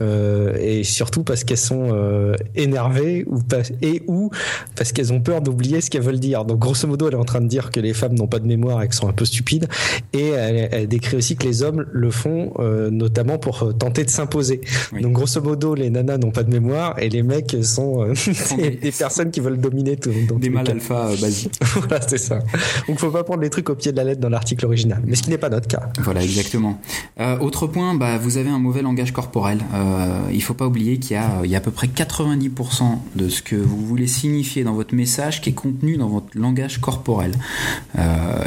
euh, 0.00 0.56
et 0.58 0.84
surtout 0.84 1.22
parce 1.22 1.44
qu'elles 1.44 1.58
sont 1.58 1.88
euh, 1.92 2.34
énervées 2.54 3.24
ou 3.26 3.40
pas, 3.40 3.62
et 3.82 4.02
ou 4.06 4.30
parce 4.74 4.92
qu'elles 4.92 5.12
ont 5.12 5.20
peur 5.20 5.42
d'oublier 5.42 5.80
ce 5.80 5.90
qu'elles 5.90 6.02
veulent 6.02 6.18
dire. 6.18 6.44
Donc 6.44 6.58
grosso 6.58 6.88
modo, 6.88 7.08
elle 7.08 7.14
est 7.14 7.18
en 7.18 7.24
train 7.24 7.40
de 7.40 7.48
dire 7.54 7.70
que 7.70 7.80
les 7.80 7.94
femmes 7.94 8.14
n'ont 8.14 8.26
pas 8.26 8.40
de 8.40 8.46
mémoire 8.46 8.82
et 8.82 8.86
qu'elles 8.86 8.94
sont 8.94 9.08
un 9.08 9.12
peu 9.12 9.24
stupides. 9.24 9.68
Et 10.12 10.28
elle, 10.28 10.68
elle, 10.72 10.88
décrit 10.88 11.16
aussi 11.16 11.36
que 11.36 11.44
les 11.44 11.62
hommes 11.62 11.86
le 11.92 12.10
font 12.10 12.52
euh, 12.58 12.90
notamment 12.90 13.38
pour 13.38 13.76
tenter 13.76 14.04
de 14.04 14.10
s'imposer. 14.10 14.60
Donc 15.00 15.12
grosso 15.12 15.40
modo, 15.40 15.74
les 15.74 15.90
nanas 15.90 16.18
n'ont 16.18 16.30
pas 16.30 16.42
de 16.42 16.50
mémoire 16.50 16.98
et 16.98 17.08
les 17.08 17.22
mecs 17.22 17.56
sont 17.62 18.02
euh, 18.02 18.14
des, 18.56 18.92
personnes 18.92 19.30
qui 19.30 19.40
veulent 19.40 19.60
dominer 19.60 19.96
tout. 19.96 20.10
des 20.10 20.50
mâles 20.50 20.70
alpha 20.70 21.08
euh, 21.08 21.16
basiques. 21.20 21.58
voilà, 21.74 22.00
c'est 22.06 22.18
ça. 22.18 22.40
Donc 22.88 22.98
faut 22.98 23.10
pas 23.10 23.24
prendre 23.24 23.42
les 23.42 23.50
trucs 23.50 23.68
au 23.70 23.74
pied 23.74 23.92
de 23.92 23.96
la 23.96 24.04
lettre 24.04 24.20
dans 24.20 24.28
l'article 24.28 24.66
original, 24.66 25.02
mais 25.06 25.14
ce 25.14 25.22
qui 25.22 25.30
n'est 25.30 25.38
pas 25.38 25.48
notre 25.48 25.68
cas. 25.68 25.88
Voilà, 26.00 26.22
exactement. 26.22 26.80
Euh, 27.20 27.38
autre 27.38 27.66
point, 27.66 27.94
bah, 27.94 28.18
vous 28.18 28.36
avez 28.36 28.50
un 28.50 28.58
mauvais 28.58 28.82
langage 28.82 29.12
corporel. 29.12 29.58
Euh, 29.74 30.20
il 30.32 30.42
faut 30.42 30.54
pas 30.54 30.66
oublier 30.66 30.98
qu'il 30.98 31.16
y 31.16 31.48
y 31.48 31.54
a 31.54 31.58
à 31.58 31.60
peu 31.60 31.70
près 31.70 31.86
90% 31.86 32.82
de 33.14 33.28
ce 33.28 33.42
que 33.42 33.56
vous 33.56 33.86
voulez 33.86 34.06
signifier 34.06 34.64
dans 34.64 34.74
votre 34.74 34.94
message 34.94 35.40
qui 35.40 35.50
est 35.50 35.54
contenu 35.54 35.96
dans 35.96 36.08
votre 36.08 36.26
langage 36.34 36.80
corporel. 36.80 37.32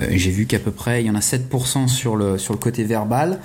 J'ai 0.10 0.32
vu 0.32 0.46
qu'à 0.46 0.60
peu 0.60 0.72
près 0.72 1.04
il 1.04 1.08
y 1.08 1.10
en 1.10 1.16
a 1.16 1.20
7% 1.20 1.88
sur 1.88 2.16
le 2.16 2.38
sur 2.38 2.54
le 2.54 2.60
côté 2.60 2.84
verbal. 2.84 3.40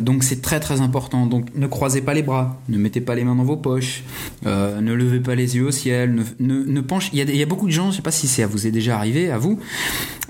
donc 0.00 0.24
c'est 0.24 0.42
très 0.42 0.60
très 0.60 0.80
important. 0.80 1.26
Donc 1.26 1.54
ne 1.54 1.66
croisez 1.66 2.00
pas 2.00 2.14
les 2.14 2.22
bras, 2.22 2.60
ne 2.68 2.78
mettez 2.78 3.00
pas 3.00 3.14
les 3.14 3.24
mains 3.24 3.34
dans 3.34 3.44
vos 3.44 3.56
poches, 3.56 4.02
euh, 4.46 4.80
ne 4.80 4.92
levez 4.92 5.20
pas 5.20 5.34
les 5.34 5.56
yeux 5.56 5.66
au 5.66 5.70
ciel, 5.70 6.14
ne, 6.14 6.54
ne. 6.64 6.80
Il 7.12 7.18
y, 7.18 7.22
a, 7.22 7.24
il 7.24 7.36
y, 7.36 7.42
a, 7.42 7.46
beaucoup 7.46 7.66
de 7.66 7.72
gens, 7.72 7.90
je 7.90 7.96
sais 7.96 8.02
pas 8.02 8.10
si 8.10 8.28
ça 8.28 8.46
vous 8.46 8.66
est 8.66 8.70
déjà 8.70 8.96
arrivé 8.96 9.30
à 9.30 9.38
vous. 9.38 9.58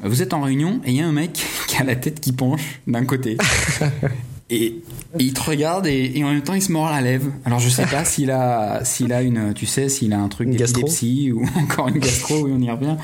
Vous 0.02 0.22
êtes 0.22 0.32
en 0.32 0.40
réunion 0.40 0.80
et 0.84 0.90
il 0.90 0.96
y 0.96 1.00
a 1.00 1.06
un 1.06 1.12
mec 1.12 1.44
qui 1.66 1.76
a 1.76 1.84
la 1.84 1.96
tête 1.96 2.20
qui 2.20 2.32
penche 2.32 2.80
d'un 2.86 3.04
côté. 3.04 3.36
Et, 4.50 4.82
il 5.18 5.32
te 5.32 5.40
regarde 5.40 5.86
et, 5.86 6.22
en 6.22 6.28
même 6.28 6.42
temps 6.42 6.52
il 6.52 6.60
se 6.60 6.70
mord 6.70 6.90
la 6.90 7.00
lèvre. 7.00 7.30
Alors 7.46 7.60
je 7.60 7.68
sais 7.68 7.86
pas 7.86 8.04
s'il 8.04 8.30
a 8.30 8.84
s'il 8.84 9.12
a 9.12 9.22
une 9.22 9.54
tu 9.54 9.64
sais 9.64 9.88
s'il 9.88 10.12
a 10.12 10.20
un 10.20 10.28
truc 10.28 10.50
d'épilepsie 10.50 11.32
ou 11.32 11.46
encore 11.56 11.88
une 11.88 11.98
gastro 11.98 12.42
oui 12.42 12.50
on 12.54 12.60
y 12.60 12.70
revient. 12.70 12.96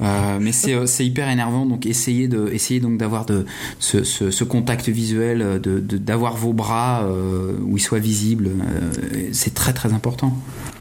Euh, 0.00 0.38
mais 0.40 0.52
c'est 0.52 0.86
c'est 0.86 1.04
hyper 1.04 1.28
énervant 1.28 1.66
donc 1.66 1.84
essayez 1.84 2.26
de 2.26 2.48
essayez 2.52 2.80
donc 2.80 2.96
d'avoir 2.96 3.26
de 3.26 3.44
ce, 3.78 4.02
ce, 4.02 4.30
ce, 4.30 4.44
contact 4.44 4.88
visuel 4.88 5.60
de 5.60 5.80
d'avoir 5.80 6.36
vos 6.36 6.54
bras 6.54 7.02
euh, 7.02 7.52
où 7.62 7.76
ils 7.76 7.82
soient 7.82 7.98
visibles 7.98 8.48
euh, 8.48 9.28
c'est 9.32 9.52
très 9.52 9.74
très 9.74 9.92
important. 9.92 10.34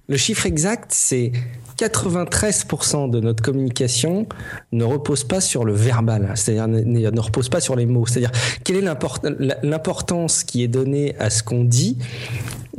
Le 0.07 0.17
chiffre 0.17 0.45
exact 0.45 0.91
c'est 0.93 1.31
93% 1.77 3.09
de 3.09 3.19
notre 3.19 3.43
communication 3.43 4.25
ne 4.71 4.83
repose 4.83 5.23
pas 5.23 5.41
sur 5.41 5.63
le 5.63 5.73
verbal, 5.73 6.31
c'est-à-dire 6.35 6.67
ne 6.67 7.19
repose 7.19 7.49
pas 7.49 7.59
sur 7.59 7.75
les 7.75 7.85
mots. 7.85 8.05
C'est-à-dire 8.05 8.31
quelle 8.63 8.77
est 8.77 9.63
l'importance 9.63 10.43
qui 10.43 10.63
est 10.63 10.67
donnée 10.67 11.15
à 11.19 11.29
ce 11.29 11.43
qu'on 11.43 11.63
dit 11.63 11.97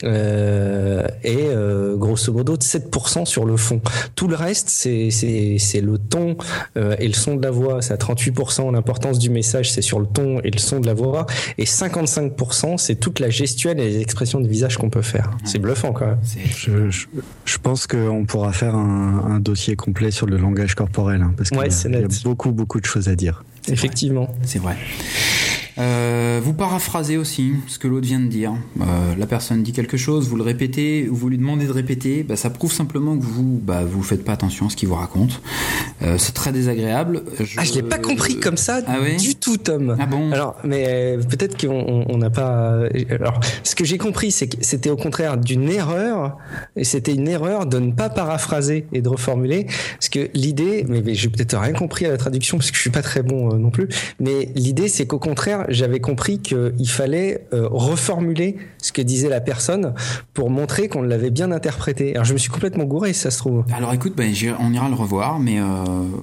euh, 0.05 1.07
et 1.25 1.37
euh, 1.39 1.97
grosso 1.97 2.33
modo 2.33 2.57
7% 2.57 3.25
sur 3.25 3.45
le 3.45 3.57
fond. 3.57 3.81
Tout 4.15 4.29
le 4.29 4.37
reste, 4.37 4.69
c'est 4.69 5.11
c'est 5.11 5.81
le 5.81 5.99
ton 5.99 6.37
euh, 6.77 6.97
et 6.99 7.09
le 7.09 7.15
son 7.15 7.37
de 7.37 7.43
la 7.43 7.51
voix. 7.51 7.83
C'est 7.83 7.93
à 7.93 7.97
38%. 7.97 8.73
L'importance 8.73 9.19
du 9.19 9.31
message, 9.31 9.73
c'est 9.73 9.83
sur 9.83 10.01
le 10.01 10.07
ton 10.07 10.41
et 10.41 10.51
le 10.51 10.59
son 10.59 10.81
de 10.81 10.87
la 10.87 10.95
voix. 10.95 11.27
Et 11.59 11.65
55%, 11.65 12.79
c'est 12.79 12.97
toute 12.97 13.21
la 13.21 13.31
gestuelle 13.31 13.81
et 13.81 13.89
les 13.89 14.01
expressions 14.01 14.41
de 14.41 14.49
visage 14.49 14.77
qu'on 14.79 14.91
peut 14.91 15.03
faire. 15.03 15.31
C'est 15.45 15.59
bluffant 15.59 15.93
quand 15.93 16.07
même. 16.07 16.19
Je, 16.57 16.91
je, 16.91 17.07
je 17.45 17.59
pense 17.59 17.87
qu'on 17.87 18.25
pourra 18.25 18.53
faire 18.53 18.75
un, 18.75 19.25
un, 19.29 19.41
dossier 19.41 19.77
complet 19.77 20.11
sur 20.11 20.27
le 20.27 20.37
langage 20.37 20.75
corporel 20.75 21.23
hein, 21.23 21.33
parce 21.37 21.51
qu'il 21.51 21.59
y, 21.59 21.97
y, 21.97 22.05
a 22.05 22.09
beaucoup 22.25 22.53
beaucoup 22.53 22.81
de 22.81 22.87
choses 22.87 23.09
à 23.09 23.17
dire. 23.17 23.45
Effectivement. 23.69 24.35
C'est 24.43 24.59
vrai. 24.59 24.77
Euh, 25.79 26.41
vous 26.43 26.55
paraphrasez 26.55 27.17
aussi 27.17 27.53
ce 27.69 27.79
que 27.79 27.87
l'autre 27.87 28.07
vient 28.07 28.19
de 28.19 28.27
dire. 28.27 28.53
Euh, 28.81 29.15
la 29.17 29.27
personne 29.27 29.63
dit 29.63 29.73
quelque 29.73 29.97
chose, 29.97 30.29
vous 30.29 30.37
le 30.37 30.43
répétez, 30.43 31.07
vous 31.09 31.29
lui 31.29 31.39
demandez 31.39 31.67
de 31.67 31.73
répéter, 31.73 32.25
bah, 32.25 32.37
ça 32.37 32.51
prouve 32.51 32.73
simplement 32.73 33.17
que 33.17 33.23
vous 33.23 33.61
bah, 33.63 33.85
vous 33.85 34.03
faites 34.03 34.25
pas 34.25 34.33
attention 34.33 34.67
à 34.67 34.71
ce 34.71 34.77
qu'il 34.77 34.89
vous 34.89 34.97
raconte. 34.97 35.41
Euh, 36.03 36.17
c'est 36.19 36.33
très 36.33 36.53
désagréable. 36.53 37.23
Je... 37.39 37.59
Ah, 37.59 37.65
je 37.65 37.75
l'ai 37.75 37.83
pas 37.83 37.99
compris 37.99 38.41
comme 38.41 38.57
ça 38.57 38.81
ah 38.87 39.01
ouais 39.01 39.17
du 39.17 39.37
tout, 39.37 39.57
Tom. 39.57 39.97
Ah 40.01 40.07
bon 40.07 40.33
Alors, 40.33 40.57
mais 40.65 40.85
euh, 40.89 41.23
peut-être 41.23 41.57
qu'on 41.61 42.19
n'a 42.19 42.31
pas. 42.31 42.81
Alors, 43.11 43.39
ce 43.63 43.75
que 43.75 43.85
j'ai 43.85 43.99
compris, 43.99 44.33
c'est 44.33 44.49
que 44.49 44.57
c'était 44.61 44.91
au 44.91 44.97
contraire 44.97 45.37
d'une 45.37 45.69
erreur, 45.69 46.39
et 46.77 46.85
c'était 46.85 47.15
une 47.15 47.29
erreur 47.29 47.67
de 47.67 47.79
ne 47.79 47.93
pas 47.93 48.09
paraphraser 48.09 48.87
et 48.93 49.01
de 49.01 49.09
reformuler, 49.09 49.67
parce 49.95 50.09
que 50.09 50.29
l'idée, 50.35 50.85
mais, 50.89 51.03
mais 51.03 51.15
j'ai 51.15 51.29
peut-être 51.29 51.57
rien 51.57 51.73
compris 51.73 52.07
à 52.07 52.11
la 52.11 52.17
traduction 52.17 52.59
parce 52.59 52.71
que 52.71 52.77
je 52.77 52.83
suis 52.83 52.91
pas 52.91 53.03
très 53.03 53.23
bon 53.23 53.55
non 53.55 53.71
plus, 53.71 53.89
mais 54.19 54.51
l'idée, 54.55 54.89
c'est 54.89 55.07
qu'au 55.07 55.19
contraire 55.19 55.67
j'avais 55.69 56.01
compris 56.01 56.41
qu'il 56.41 56.89
fallait 56.89 57.47
euh, 57.53 57.69
reformuler 57.71 58.57
ce 58.79 58.93
que 58.93 59.03
disait 59.03 59.29
la 59.29 59.41
personne 59.41 59.95
pour 60.35 60.51
montrer 60.51 60.89
qu'on 60.89 61.03
l'avait 61.03 61.31
bien 61.31 61.53
interprété. 61.53 62.15
Alors 62.15 62.25
je 62.25 62.33
me 62.33 62.39
suis 62.39 62.51
complètement 62.51 62.85
gouré, 62.85 63.13
si 63.13 63.21
ça 63.21 63.31
se 63.31 63.39
trouve. 63.39 63.65
Alors 63.73 63.93
écoute, 63.93 64.15
ben, 64.17 64.33
on 64.61 64.73
ira 64.73 64.89
le 64.89 64.95
revoir, 64.95 65.39
mais 65.39 65.61
euh, 65.61 65.65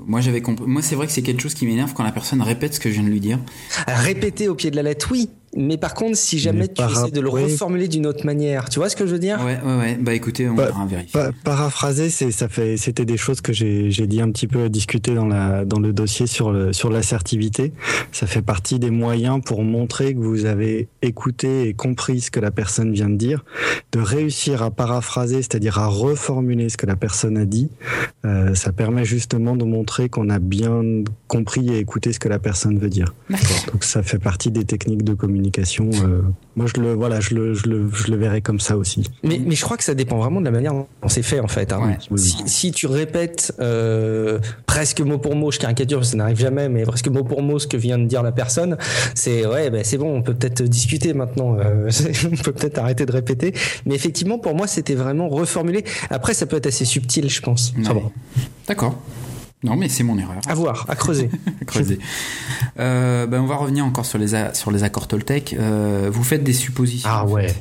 moi 0.06 0.22
j'avais 0.22 0.42
compris. 0.42 0.66
Moi 0.68 0.82
c'est 0.82 0.96
vrai 0.96 1.08
que 1.08 1.14
c'est 1.14 1.22
quelque 1.22 1.42
chose 1.42 1.54
qui 1.54 1.66
m'énerve 1.66 1.94
quand 1.94 2.04
la 2.04 2.12
personne 2.12 2.42
répète 2.42 2.74
ce 2.74 2.80
que 2.80 2.90
je 2.90 2.96
viens 2.96 3.04
de 3.04 3.10
lui 3.10 3.20
dire. 3.20 3.40
Répéter 3.88 4.48
au 4.48 4.56
pied 4.56 4.72
de 4.72 4.76
la 4.76 4.84
lettre, 4.84 5.10
oui, 5.12 5.30
mais 5.56 5.78
par 5.78 5.94
contre, 5.94 6.18
si 6.18 6.38
jamais 6.40 6.68
tu 6.68 6.82
essaies 6.82 7.12
de 7.12 7.22
le 7.22 7.30
reformuler 7.30 7.88
d'une 7.88 8.06
autre 8.06 8.26
manière, 8.26 8.70
tu 8.70 8.80
vois 8.80 8.90
ce 8.90 8.96
que 8.96 9.06
je 9.06 9.14
veux 9.14 9.20
dire? 9.20 9.40
Ouais, 9.44 9.58
ouais, 9.64 9.78
ouais. 9.78 9.98
Bah 10.00 10.14
écoutez, 10.14 10.50
on 10.50 10.56
va 10.56 10.72
vérifier. 10.88 11.20
paraphraser, 11.44 12.10
c'est 12.10 12.32
ça 12.32 12.50
fait, 12.50 12.78
c'était 12.78 13.06
des 13.06 13.18
choses 13.18 13.42
que 13.42 13.54
j'ai 13.54 14.08
dit 14.08 14.22
un 14.22 14.32
petit 14.32 14.48
peu 14.48 14.64
à 14.64 14.70
discuter 14.70 15.16
dans 15.16 15.26
la 15.26 15.66
dans 15.66 15.80
le 15.80 15.94
dossier 15.94 16.28
sur 16.28 16.52
le 16.52 16.74
sur 16.74 16.90
l'assertivité. 16.90 17.74
Ça 18.12 18.28
fait 18.28 18.42
partie 18.42 18.80
des 18.80 18.92
moyens 18.92 19.42
pour 19.44 19.64
montrer 19.64 20.14
que 20.14 20.20
vous 20.20 20.46
avez 20.46 20.88
écouté 21.02 21.70
et 21.70 21.74
compris 21.74 22.22
ce 22.22 22.32
que 22.32 22.40
la 22.40 22.52
personne 22.52 22.92
vient 22.92 23.10
de 23.10 23.16
dire, 23.16 23.46
de 23.92 24.00
réussir 24.00 24.62
à 24.62 24.72
paraphraser, 24.72 25.42
c'est-à-dire 25.42 25.80
à 25.80 25.88
reformuler 25.88 26.70
ce 26.70 26.78
que 26.78 26.86
la 26.86 26.96
personne 26.96 27.38
a 27.38 27.46
dit. 27.46 27.70
Euh, 28.26 28.56
ça 28.56 28.72
permet 28.72 29.06
justement 29.06 29.56
de 29.56 29.64
montrer 29.64 30.10
qu'on 30.10 30.30
a 30.30 30.40
bien 30.40 31.04
compris 31.28 31.70
et 31.70 31.80
écouté 31.80 32.12
ce 32.12 32.20
que 32.20 32.30
la 32.30 32.40
personne 32.40 32.78
veut 32.78 32.90
dire. 32.90 33.14
Donc 33.72 33.84
ça 33.84 34.04
fait 34.04 34.20
partie 34.20 34.52
des 34.52 34.66
techniques 34.66 35.04
de 35.04 35.14
communication 35.14 35.45
communication. 35.46 35.90
Euh, 36.08 36.22
moi, 36.56 36.68
je 36.74 36.82
le, 36.82 36.94
voilà, 36.94 37.20
je 37.20 37.36
le, 37.36 37.54
je 37.54 37.68
le, 37.68 37.90
je 37.92 38.12
le 38.12 38.18
verrai 38.18 38.42
comme 38.42 38.60
ça 38.60 38.78
aussi. 38.78 39.04
Mais, 39.24 39.40
mais 39.44 39.56
je 39.56 39.64
crois 39.64 39.78
que 39.78 39.84
ça 39.84 39.94
dépend 39.94 40.18
vraiment 40.18 40.40
de 40.40 40.46
la 40.46 40.52
manière 40.52 40.74
dont 40.74 40.88
c'est 41.08 41.22
fait, 41.22 41.40
en 41.40 41.48
fait. 41.48 41.74
Hein. 41.74 41.98
si, 42.16 42.38
si, 42.46 42.72
tu 42.72 42.88
répètes 42.88 43.54
euh, 43.60 44.40
presque 44.66 45.02
mot 45.02 45.18
pour 45.18 45.36
mot, 45.36 45.52
je 45.52 45.60
caricature, 45.60 46.06
ça 46.06 46.18
n'arrive 46.18 46.40
jamais, 46.40 46.70
mais 46.70 46.84
presque 46.84 47.08
mot 47.08 47.24
pour 47.24 47.42
mot 47.42 47.60
ce 47.60 47.68
que 47.68 47.78
vient 47.78 47.98
de 47.98 48.06
dire 48.06 48.24
la 48.24 48.32
personne, 48.32 48.78
c'est 49.14 49.46
ouais, 49.46 49.70
ben 49.70 49.84
c'est 49.84 49.98
bon, 49.98 50.18
on 50.18 50.22
peut 50.22 50.34
peut-être 50.34 50.64
discuter 50.64 51.14
maintenant. 51.14 51.58
Euh, 51.60 51.90
on 52.32 52.36
peut 52.36 52.54
peut-être 52.54 52.78
arrêter 52.78 53.06
de 53.06 53.12
répéter. 53.12 53.54
Mais 53.86 53.96
effectivement, 53.96 54.40
pour 54.40 54.56
moi, 54.56 54.68
c'était 54.68 54.96
vraiment 54.96 55.30
reformulé. 55.30 55.84
Après, 56.10 56.34
ça 56.34 56.46
peut 56.46 56.58
être 56.58 56.68
assez 56.68 56.86
subtil, 56.86 57.30
je 57.30 57.42
pense. 57.42 57.74
Ouais. 57.78 57.84
D'accord. 58.68 58.96
Non, 59.66 59.76
mais 59.76 59.90
c'est 59.90 60.04
mon 60.04 60.18
erreur. 60.20 60.42
À 60.48 60.54
voir, 60.54 60.86
à 60.88 60.96
creuser. 60.96 61.30
à 61.62 61.66
creuser. 61.66 61.98
Euh, 62.80 63.26
ben, 63.26 63.42
on 63.42 63.48
va 63.48 63.56
revenir 63.56 63.84
encore 63.84 64.06
sur 64.06 64.20
les, 64.20 64.28
sur 64.54 64.70
les 64.70 64.84
accords 64.84 65.08
Toltec. 65.08 65.56
Euh, 65.58 66.10
vous 66.14 66.24
faites 66.24 66.44
des 66.44 66.54
suppositions. 66.54 67.10
Ah 67.12 67.26
ouais. 67.26 67.52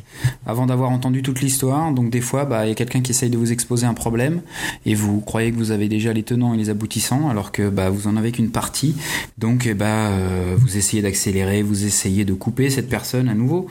avant 0.47 0.67
d'avoir 0.67 0.91
entendu 0.91 1.23
toute 1.23 1.41
l'histoire. 1.41 1.93
Donc, 1.93 2.11
des 2.11 2.21
fois, 2.21 2.45
bah, 2.45 2.67
il 2.67 2.69
y 2.69 2.73
a 2.73 2.75
quelqu'un 2.75 3.01
qui 3.01 3.13
essaye 3.13 3.31
de 3.31 3.39
vous 3.39 3.53
exposer 3.53 3.87
un 3.87 3.95
problème 3.95 4.43
et 4.85 4.95
vous 4.95 5.21
croyez 5.21 5.51
que 5.51 5.57
vous 5.57 5.71
avez 5.71 5.89
déjà 5.89 6.13
les 6.13 6.23
tenants 6.23 6.53
et 6.53 6.59
les 6.59 6.69
aboutissants 6.69 7.31
alors 7.31 7.53
que 7.53 7.71
bah, 7.71 7.89
vous 7.89 8.07
en 8.07 8.17
avez 8.17 8.33
qu'une 8.33 8.51
partie. 8.51 8.95
Donc, 9.39 9.67
bah, 9.73 9.87
euh, 9.87 10.57
vous 10.59 10.77
essayez 10.77 11.03
d'accélérer, 11.03 11.63
vous 11.63 11.87
essayez 11.87 12.27
de 12.27 12.35
couper 12.35 12.69
cette 12.69 12.91
personne 12.91 13.31
à 13.31 13.35
nouveau. 13.35 13.67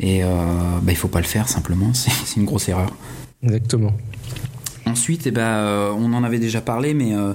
Et 0.00 0.22
bah, 0.22 0.80
il 0.88 0.96
faut 0.96 1.08
pas 1.08 1.20
le 1.20 1.26
faire 1.26 1.48
simplement. 1.48 1.92
C'est 1.94 2.36
une 2.36 2.46
grosse 2.46 2.68
erreur. 2.68 2.92
Exactement. 3.44 3.92
Ensuite, 4.88 5.26
eh 5.26 5.32
ben, 5.32 5.42
euh, 5.42 5.92
on 5.98 6.12
en 6.12 6.22
avait 6.22 6.38
déjà 6.38 6.60
parlé, 6.60 6.94
mais 6.94 7.12
euh, 7.12 7.32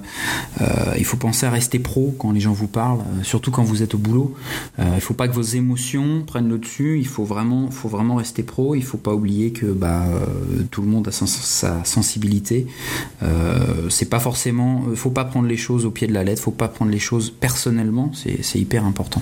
euh, 0.62 0.65
il 0.98 1.03
faut 1.03 1.17
penser 1.17 1.46
à 1.46 1.50
rester 1.50 1.79
pro 1.79 2.15
quand 2.17 2.31
les 2.31 2.39
gens 2.39 2.53
vous 2.53 2.67
parlent, 2.67 3.01
surtout 3.24 3.51
quand 3.51 3.63
vous 3.63 3.84
êtes 3.84 3.93
au 3.93 3.98
boulot. 3.98 4.34
il 4.79 4.86
ne 4.86 5.00
faut 5.01 5.13
pas 5.13 5.27
que 5.27 5.34
vos 5.34 5.41
émotions 5.41 6.24
prennent 6.25 6.48
le 6.48 6.58
dessus. 6.58 6.98
Il 6.98 7.08
faut 7.08 7.25
vraiment, 7.25 7.70
rester 8.15 8.43
pro. 8.43 8.74
Il 8.75 8.79
ne 8.79 8.86
faut 8.86 8.98
pas 8.98 9.13
oublier 9.13 9.51
que 9.51 9.65
bah, 9.65 10.05
tout 10.72 10.81
le 10.81 10.88
monde 10.88 11.10
a 11.10 11.12
sa, 11.12 11.84
sensibilité. 11.84 12.67
c'est 13.89 14.10
pas 14.10 14.20
forcément, 14.20 14.86
faut 14.96 15.12
pas 15.12 15.25
prendre 15.25 15.48
les 15.48 15.58
choses 15.58 15.86
au 15.86 15.91
pied 15.91 16.08
de 16.08 16.13
la 16.13 16.24
lettre. 16.24 16.41
Faut 16.41 16.51
pas 16.51 16.70
prendre 16.70 16.91
les 16.91 17.00
choses 17.00 17.31
personnellement. 17.31 18.12
C'est 18.13 18.60
hyper 18.60 18.86
important. 18.86 19.22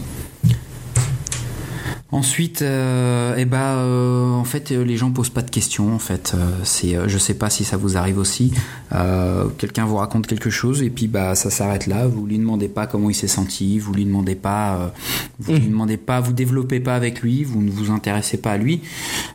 Ensuite, 2.12 2.64
euh, 2.64 3.36
eh 3.38 3.46
ben, 3.46 3.58
euh, 3.58 4.32
en 4.32 4.44
fait, 4.44 4.72
les 4.72 4.98
gens 4.98 5.12
posent 5.12 5.30
pas 5.30 5.44
de 5.44 5.52
questions. 5.52 5.94
En 5.94 6.00
fait, 6.00 6.34
euh, 6.34 6.50
c'est, 6.64 6.98
je 7.08 7.18
sais 7.20 7.36
pas 7.36 7.52
si 7.52 7.64
ça 7.64 7.78
vous 7.78 7.98
arrive 7.98 8.18
aussi. 8.18 8.52
quelqu'un 9.60 9.86
vous 9.86 9.98
raconte 9.98 10.26
quelque 10.26 10.50
chose 10.50 10.82
et 10.82 10.90
puis 10.90 11.08
bah 11.08 11.36
ça 11.36 11.52
s'arrête 11.52 11.86
là. 11.86 12.08
Vous 12.08 12.26
lui 12.26 12.40
demandez 12.40 12.68
pas 12.68 12.88
comment 12.88 13.12
il 13.12 13.14
s'est 13.14 13.28
senti. 13.28 13.78
Vous 13.78 13.94
lui 13.94 14.06
demandez 14.06 14.34
pas, 14.34 14.92
vous 15.40 15.54
lui 15.54 15.62
mmh. 15.62 15.70
demandez 15.70 15.98
pas, 15.98 16.20
vous 16.20 16.34
développez 16.34 16.80
pas 16.80 16.96
avec 16.96 17.22
lui. 17.22 17.44
Vous 17.44 17.62
ne 17.62 17.70
vous 17.70 17.92
intéressez 17.92 18.38
pas 18.38 18.54
à 18.54 18.58
lui. 18.58 18.82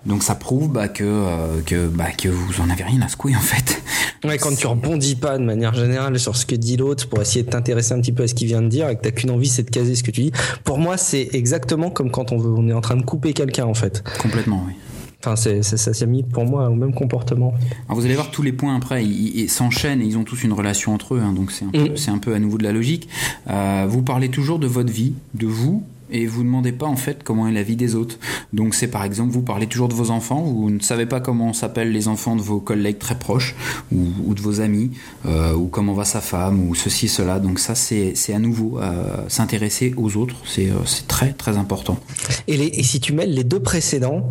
Donc 0.05 0.25
ça 0.25 0.35
prouve 0.35 0.73
bah, 0.73 0.89
que 0.89 1.61
que 1.67 1.87
bah, 1.87 2.11
que 2.11 2.29
vous 2.29 2.61
en 2.61 2.69
avez 2.71 2.83
rien 2.83 3.03
à 3.03 3.09
secouer 3.09 3.37
en 3.37 3.41
fait. 3.41 3.81
Ouais, 4.25 4.39
quand 4.39 4.57
tu 4.57 4.67
rebondis 4.67 5.17
pas 5.17 5.37
de 5.37 5.45
manière 5.45 5.75
générale 5.75 6.19
sur 6.19 6.35
ce 6.35 6.47
que 6.47 6.55
dit 6.55 6.79
l'autre 6.79 7.07
pour 7.09 7.21
essayer 7.21 7.43
de 7.43 7.51
t'intéresser 7.51 7.93
un 7.93 8.01
petit 8.01 8.13
peu 8.13 8.23
à 8.23 8.27
ce 8.27 8.33
qu'il 8.33 8.47
vient 8.47 8.63
de 8.63 8.69
dire 8.69 8.89
et 8.89 8.97
que 8.97 9.03
t'as 9.03 9.11
qu'une 9.11 9.31
envie, 9.31 9.49
c'est 9.49 9.65
de 9.65 9.71
caser 9.71 9.95
ce 9.95 10.03
que 10.03 10.11
tu 10.11 10.23
dis. 10.23 10.33
Pour 10.65 10.79
moi, 10.79 10.97
c'est 10.97 11.29
exactement 11.35 11.91
comme 11.91 12.11
quand 12.11 12.33
on 12.33 12.39
veut 12.39 12.49
on 12.65 12.69
est 12.69 12.73
en 12.73 12.81
train 12.81 12.97
de 12.97 13.05
couper 13.05 13.33
quelqu'un 13.33 13.67
en 13.67 13.75
fait. 13.75 14.03
Complètement, 14.21 14.65
oui. 14.67 14.75
Enfin, 15.21 15.37
c'est, 15.37 15.63
ça 15.63 15.95
s'est 15.95 16.07
mis 16.07 16.23
pour 16.23 16.45
moi 16.45 16.69
au 16.69 16.75
même 16.75 16.93
comportement. 16.93 17.55
Alors 17.87 17.99
vous 17.99 18.05
allez 18.05 18.15
voir 18.15 18.31
tous 18.31 18.43
les 18.43 18.53
points 18.53 18.77
après, 18.77 19.05
ils, 19.07 19.49
s'enchaînent 19.49 20.03
et 20.03 20.05
ils 20.05 20.19
ont 20.19 20.25
tous 20.25 20.45
une 20.45 20.53
relation 20.53 20.93
entre 20.93 21.15
eux, 21.15 21.21
hein, 21.21 21.33
donc 21.33 21.51
c'est 21.51 21.65
un, 21.65 21.71
peu, 21.71 21.93
mm. 21.93 21.97
c'est 21.97 22.11
un 22.11 22.19
peu 22.19 22.35
à 22.35 22.39
nouveau 22.39 22.59
de 22.59 22.63
la 22.63 22.73
logique. 22.73 23.09
Euh, 23.49 23.87
vous 23.89 24.03
parlez 24.03 24.29
toujours 24.29 24.59
de 24.59 24.67
votre 24.67 24.93
vie, 24.93 25.15
de 25.33 25.47
vous, 25.47 25.83
et 26.15 26.27
vous 26.27 26.41
ne 26.41 26.47
demandez 26.47 26.73
pas 26.73 26.87
en 26.87 26.97
fait 26.97 27.23
comment 27.25 27.49
est 27.49 27.53
la 27.53 27.65
vie 27.65 27.77
des 27.77 27.97
autres. 27.97 28.19
Donc 28.53 28.75
c'est 28.75 28.87
par 28.87 29.05
exemple, 29.05 29.33
vous 29.33 29.43
parlez 29.43 29.67
toujours 29.67 29.89
de 29.89 29.95
vos 29.95 30.11
enfants, 30.11 30.43
vous 30.43 30.71
ne 30.71 30.79
savez 30.79 31.07
pas 31.07 31.21
comment 31.21 31.53
s'appellent 31.53 31.93
les 31.93 32.07
enfants 32.09 32.37
de 32.37 32.41
vos 32.41 32.61
collègues 32.61 32.99
très 32.99 33.19
proches 33.19 33.57
ou, 33.93 34.33
de 34.35 34.41
vos 34.41 34.61
amis, 34.61 34.93
euh, 35.27 35.53
ou 35.55 35.67
comment 35.67 35.93
va 35.93 36.05
sa 36.05 36.21
femme, 36.21 36.69
ou 36.69 36.75
ceci, 36.75 37.09
cela. 37.09 37.41
Donc 37.41 37.59
ça 37.59 37.75
c'est 37.75 38.15
à 38.33 38.39
nouveau 38.39 38.79
euh, 38.79 39.29
s'intéresser 39.29 39.93
aux 39.97 40.17
autres, 40.17 40.37
c'est 40.47 40.71
euh, 40.71 40.85
très 41.09 41.33
très 41.33 41.57
important. 41.57 41.99
Et, 42.47 42.83
si 42.85 43.01
tu 43.01 43.13
mêles 43.13 43.35
les 43.35 43.45
deux 43.45 43.61
précédents, 43.61 44.29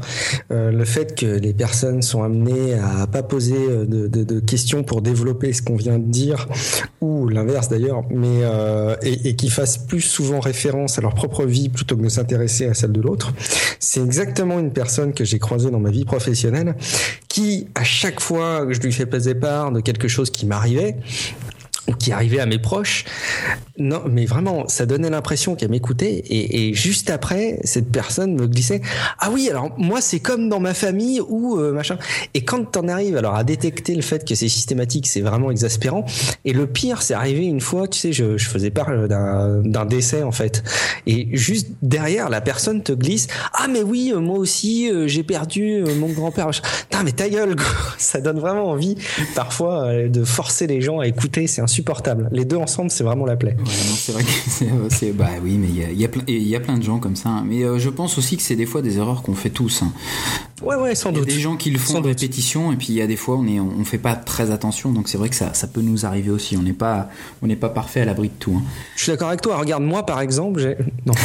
le 0.49 0.85
fait 0.85 1.19
que 1.19 1.25
les 1.25 1.53
personnes 1.53 2.01
sont 2.01 2.23
amenées 2.23 2.75
à 2.75 3.07
pas 3.07 3.23
poser 3.23 3.57
de, 3.85 4.39
questions 4.39 4.83
pour 4.83 5.01
développer 5.01 5.51
ce 5.53 5.61
qu'on 5.61 5.75
vient 5.75 5.99
de 5.99 6.05
dire, 6.05 6.47
ou 7.01 7.27
l'inverse 7.27 7.67
d'ailleurs, 7.67 8.03
mais 8.09 8.41
et, 9.01 9.29
et 9.29 9.35
qui 9.35 9.49
fassent 9.49 9.77
plus 9.77 10.01
souvent 10.01 10.39
référence 10.39 10.97
à 10.97 11.01
leur 11.01 11.15
propre 11.15 11.45
vie 11.45 11.69
plutôt 11.73 11.97
que 11.97 12.03
de 12.03 12.09
s'intéresser 12.09 12.67
à 12.67 12.73
celle 12.73 12.91
de 12.91 13.01
l'autre. 13.01 13.33
C'est 13.79 14.01
exactement 14.01 14.59
une 14.59 14.71
personne 14.71 15.13
que 15.13 15.25
j'ai 15.25 15.39
croisée 15.39 15.71
dans 15.71 15.79
ma 15.79 15.91
vie 15.91 16.05
professionnelle 16.05 16.75
qui, 17.27 17.67
à 17.75 17.83
chaque 17.83 18.19
fois 18.19 18.65
que 18.65 18.73
je 18.73 18.79
lui 18.79 18.93
fais 18.93 19.05
passer 19.05 19.35
part 19.35 19.71
de 19.71 19.81
quelque 19.81 20.07
chose 20.07 20.29
qui 20.29 20.45
m'arrivait, 20.45 20.97
qui 21.99 22.11
arrivait 22.11 22.39
à 22.39 22.45
mes 22.45 22.59
proches. 22.59 23.05
Non, 23.77 24.03
mais 24.09 24.25
vraiment, 24.25 24.67
ça 24.67 24.85
donnait 24.85 25.09
l'impression 25.09 25.55
qu'elle 25.55 25.71
m'écoutait. 25.71 26.23
Et, 26.29 26.73
juste 26.73 27.09
après, 27.09 27.59
cette 27.63 27.91
personne 27.91 28.35
me 28.35 28.47
glissait 28.47 28.81
Ah 29.19 29.29
oui, 29.31 29.49
alors 29.49 29.71
moi, 29.77 29.99
c'est 29.99 30.19
comme 30.19 30.47
dans 30.47 30.59
ma 30.59 30.73
famille 30.73 31.19
ou 31.21 31.59
euh, 31.59 31.73
machin. 31.73 31.97
Et 32.33 32.45
quand 32.45 32.63
t'en 32.71 32.87
arrives 32.87 33.17
alors 33.17 33.35
à 33.35 33.43
détecter 33.43 33.95
le 33.95 34.01
fait 34.01 34.27
que 34.27 34.35
c'est 34.35 34.47
systématique, 34.47 35.07
c'est 35.07 35.21
vraiment 35.21 35.51
exaspérant. 35.51 36.05
Et 36.45 36.53
le 36.53 36.67
pire, 36.67 37.01
c'est 37.01 37.13
arrivé 37.13 37.45
une 37.45 37.61
fois, 37.61 37.87
tu 37.87 37.99
sais, 37.99 38.13
je, 38.13 38.37
je 38.37 38.47
faisais 38.47 38.69
part 38.69 38.91
d'un 39.07 39.85
décès 39.85 40.23
en 40.23 40.31
fait. 40.31 40.63
Et 41.07 41.29
juste 41.35 41.69
derrière, 41.81 42.29
la 42.29 42.41
personne 42.41 42.83
te 42.83 42.93
glisse 42.93 43.27
Ah 43.53 43.67
mais 43.67 43.81
oui, 43.81 44.11
euh, 44.13 44.19
moi 44.19 44.37
aussi, 44.37 44.89
euh, 44.89 45.07
j'ai 45.07 45.23
perdu 45.23 45.83
mon 45.97 46.09
grand-père. 46.09 46.49
Putain, 46.51 47.03
mais 47.03 47.11
ta 47.11 47.27
gueule, 47.27 47.55
ça 47.97 48.21
donne 48.21 48.39
vraiment 48.39 48.69
envie 48.69 48.95
parfois 49.35 49.93
de 50.07 50.23
forcer 50.23 50.67
les 50.67 50.81
gens 50.81 50.99
à 50.99 51.07
écouter. 51.07 51.47
C'est 51.47 51.61
insupportable. 51.73 52.29
Les 52.31 52.45
deux 52.45 52.57
ensemble, 52.57 52.91
c'est 52.91 53.03
vraiment 53.03 53.25
la 53.25 53.35
plaie. 53.35 53.57
c'est 53.65 54.11
vrai 54.11 54.23
que 54.23 54.29
c'est, 54.89 55.11
bah 55.11 55.29
oui, 55.43 55.57
mais 55.57 55.67
il 55.67 55.75
y 55.75 55.83
a, 55.83 55.91
y, 55.91 56.05
a 56.05 56.07
plein, 56.07 56.23
y 56.27 56.55
a 56.55 56.59
plein 56.59 56.77
de 56.77 56.83
gens 56.83 56.99
comme 56.99 57.15
ça. 57.15 57.29
Hein. 57.29 57.43
Mais 57.47 57.63
euh, 57.63 57.79
je 57.79 57.89
pense 57.89 58.17
aussi 58.19 58.37
que 58.37 58.43
c'est 58.43 58.55
des 58.55 58.67
fois 58.67 58.83
des 58.83 58.97
erreurs 58.97 59.23
qu'on 59.23 59.33
fait 59.33 59.49
tous. 59.49 59.81
Hein. 59.81 59.91
Ouais, 60.61 60.75
ouais, 60.75 60.93
sans 60.93 61.11
doute. 61.11 61.23
Il 61.25 61.29
y 61.31 61.33
a 61.33 61.35
des 61.37 61.41
gens 61.41 61.57
qui 61.57 61.71
le 61.71 61.79
font 61.79 61.99
de 61.99 62.07
répétition, 62.07 62.71
et 62.71 62.75
puis 62.75 62.89
il 62.89 62.95
y 62.95 63.01
a 63.01 63.07
des 63.07 63.15
fois 63.15 63.37
on 63.37 63.47
est, 63.47 63.59
on 63.59 63.83
fait 63.83 63.97
pas 63.97 64.15
très 64.15 64.51
attention. 64.51 64.91
Donc 64.91 65.09
c'est 65.09 65.17
vrai 65.17 65.29
que 65.29 65.35
ça, 65.35 65.53
ça 65.53 65.67
peut 65.67 65.81
nous 65.81 66.05
arriver 66.05 66.29
aussi. 66.29 66.55
On 66.57 66.61
n'est 66.61 66.73
pas, 66.73 67.09
on 67.41 67.47
n'est 67.47 67.55
pas 67.55 67.69
parfait 67.69 68.01
à 68.01 68.05
l'abri 68.05 68.29
de 68.29 68.35
tout. 68.37 68.55
Hein. 68.57 68.63
Je 68.95 69.03
suis 69.03 69.11
d'accord 69.11 69.29
avec 69.29 69.41
toi. 69.41 69.57
Regarde 69.57 69.83
moi 69.83 70.05
par 70.05 70.21
exemple, 70.21 70.59
j'ai 70.59 70.77
non. 71.05 71.13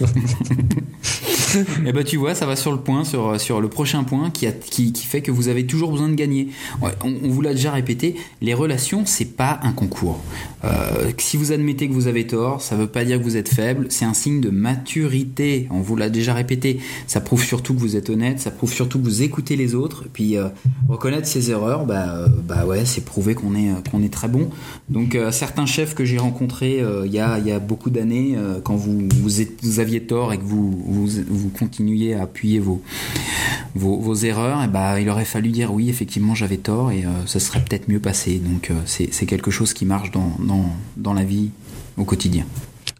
et 1.54 1.64
eh 1.86 1.92
ben 1.92 2.04
tu 2.04 2.16
vois, 2.16 2.34
ça 2.34 2.46
va 2.46 2.56
sur 2.56 2.72
le 2.72 2.78
point, 2.78 3.04
sur, 3.04 3.40
sur 3.40 3.60
le 3.60 3.68
prochain 3.68 4.04
point 4.04 4.30
qui, 4.30 4.46
qui, 4.70 4.92
fait 4.94 5.22
que 5.22 5.30
vous 5.30 5.48
avez 5.48 5.66
toujours 5.66 5.92
besoin 5.92 6.08
de 6.08 6.14
gagner. 6.14 6.48
on, 6.82 7.28
vous 7.28 7.42
l'a 7.42 7.52
déjà 7.52 7.72
répété, 7.72 8.16
les 8.40 8.54
relations, 8.54 9.02
c'est 9.06 9.36
pas 9.36 9.60
un 9.62 9.72
concours. 9.72 10.20
Euh, 10.64 11.10
si 11.18 11.36
vous 11.36 11.52
admettez 11.52 11.88
que 11.88 11.92
vous 11.92 12.08
avez 12.08 12.26
tort, 12.26 12.60
ça 12.62 12.76
veut 12.76 12.86
pas 12.86 13.04
dire 13.04 13.18
que 13.18 13.24
vous 13.24 13.36
êtes 13.36 13.48
faible, 13.48 13.86
c'est 13.90 14.04
un 14.04 14.14
signe 14.14 14.40
de 14.40 14.50
maturité. 14.50 15.68
On 15.70 15.80
vous 15.80 15.96
l'a 15.96 16.08
déjà 16.08 16.34
répété. 16.34 16.80
Ça 17.06 17.20
prouve 17.20 17.42
surtout 17.42 17.74
que 17.74 17.80
vous 17.80 17.96
êtes 17.96 18.10
honnête, 18.10 18.40
ça 18.40 18.50
prouve 18.50 18.72
surtout 18.72 18.98
que 18.98 19.04
vous 19.04 19.22
écoutez 19.22 19.56
les 19.56 19.74
autres. 19.74 20.04
Et 20.06 20.10
puis 20.12 20.36
euh, 20.36 20.48
reconnaître 20.88 21.26
ses 21.26 21.50
erreurs, 21.50 21.86
bah, 21.86 22.08
euh, 22.08 22.28
bah 22.28 22.66
ouais, 22.66 22.84
c'est 22.84 23.04
prouver 23.04 23.34
qu'on 23.34 23.54
est, 23.54 23.88
qu'on 23.90 24.02
est 24.02 24.12
très 24.12 24.28
bon. 24.28 24.50
Donc 24.88 25.16
certains 25.30 25.66
chefs 25.66 25.94
que 25.94 26.04
j'ai 26.04 26.18
rencontrés 26.18 26.82
il 27.04 27.12
y, 27.12 27.18
a, 27.18 27.38
y 27.38 27.50
a 27.50 27.58
beaucoup 27.58 27.90
d'années, 27.90 28.36
quand 28.64 28.76
vous, 28.76 29.08
vous, 29.20 29.80
aviez 29.80 30.02
tort 30.02 30.32
et 30.32 30.38
que 30.38 30.42
vous 30.42 31.06
continuiez 31.54 32.14
à 32.14 32.22
appuyer 32.22 32.60
vos, 32.60 34.14
erreurs, 34.14 34.62
et 34.62 34.68
bah, 34.68 35.00
il 35.00 35.08
aurait 35.08 35.24
fallu 35.24 35.50
dire 35.50 35.72
oui, 35.72 35.88
effectivement, 35.88 36.34
j'avais 36.34 36.56
tort 36.56 36.90
et 36.92 37.04
ça 37.26 37.40
serait 37.40 37.60
peut-être 37.60 37.88
mieux 37.88 38.00
passé. 38.00 38.38
Donc 38.38 38.70
c'est 38.86 39.26
quelque 39.26 39.50
chose 39.50 39.72
qui 39.72 39.84
marche 39.84 40.10
dans 40.10 41.14
la 41.14 41.24
vie 41.24 41.50
au 41.96 42.04
quotidien. 42.04 42.44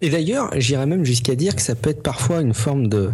Et 0.06 0.08
d'ailleurs, 0.08 0.50
j'irais 0.56 0.86
même 0.86 1.04
jusqu'à 1.04 1.34
dire 1.34 1.56
que 1.56 1.60
ça 1.60 1.74
peut 1.74 1.90
être 1.90 2.00
parfois 2.00 2.40
une 2.40 2.54
forme 2.54 2.86
de, 2.86 3.10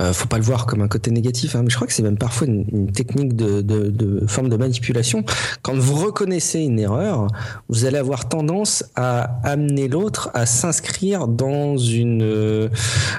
euh, 0.00 0.12
faut 0.12 0.26
pas 0.26 0.38
le 0.38 0.42
voir 0.42 0.66
comme 0.66 0.82
un 0.82 0.88
côté 0.88 1.12
négatif, 1.12 1.54
hein, 1.54 1.60
mais 1.62 1.70
je 1.70 1.76
crois 1.76 1.86
que 1.86 1.92
c'est 1.92 2.02
même 2.02 2.18
parfois 2.18 2.48
une, 2.48 2.90
technique 2.90 3.36
de, 3.36 4.24
forme 4.26 4.48
de 4.48 4.56
manipulation. 4.56 5.22
Quand 5.62 5.76
vous 5.76 5.94
reconnaissez 5.94 6.62
une 6.62 6.80
erreur, 6.80 7.28
vous 7.68 7.84
allez 7.84 7.98
avoir 7.98 8.28
tendance 8.28 8.82
à 8.96 9.38
amener 9.44 9.86
l'autre 9.86 10.32
à 10.34 10.46
s'inscrire 10.46 11.28
dans 11.28 11.76
une, 11.76 12.22
euh, 12.22 12.70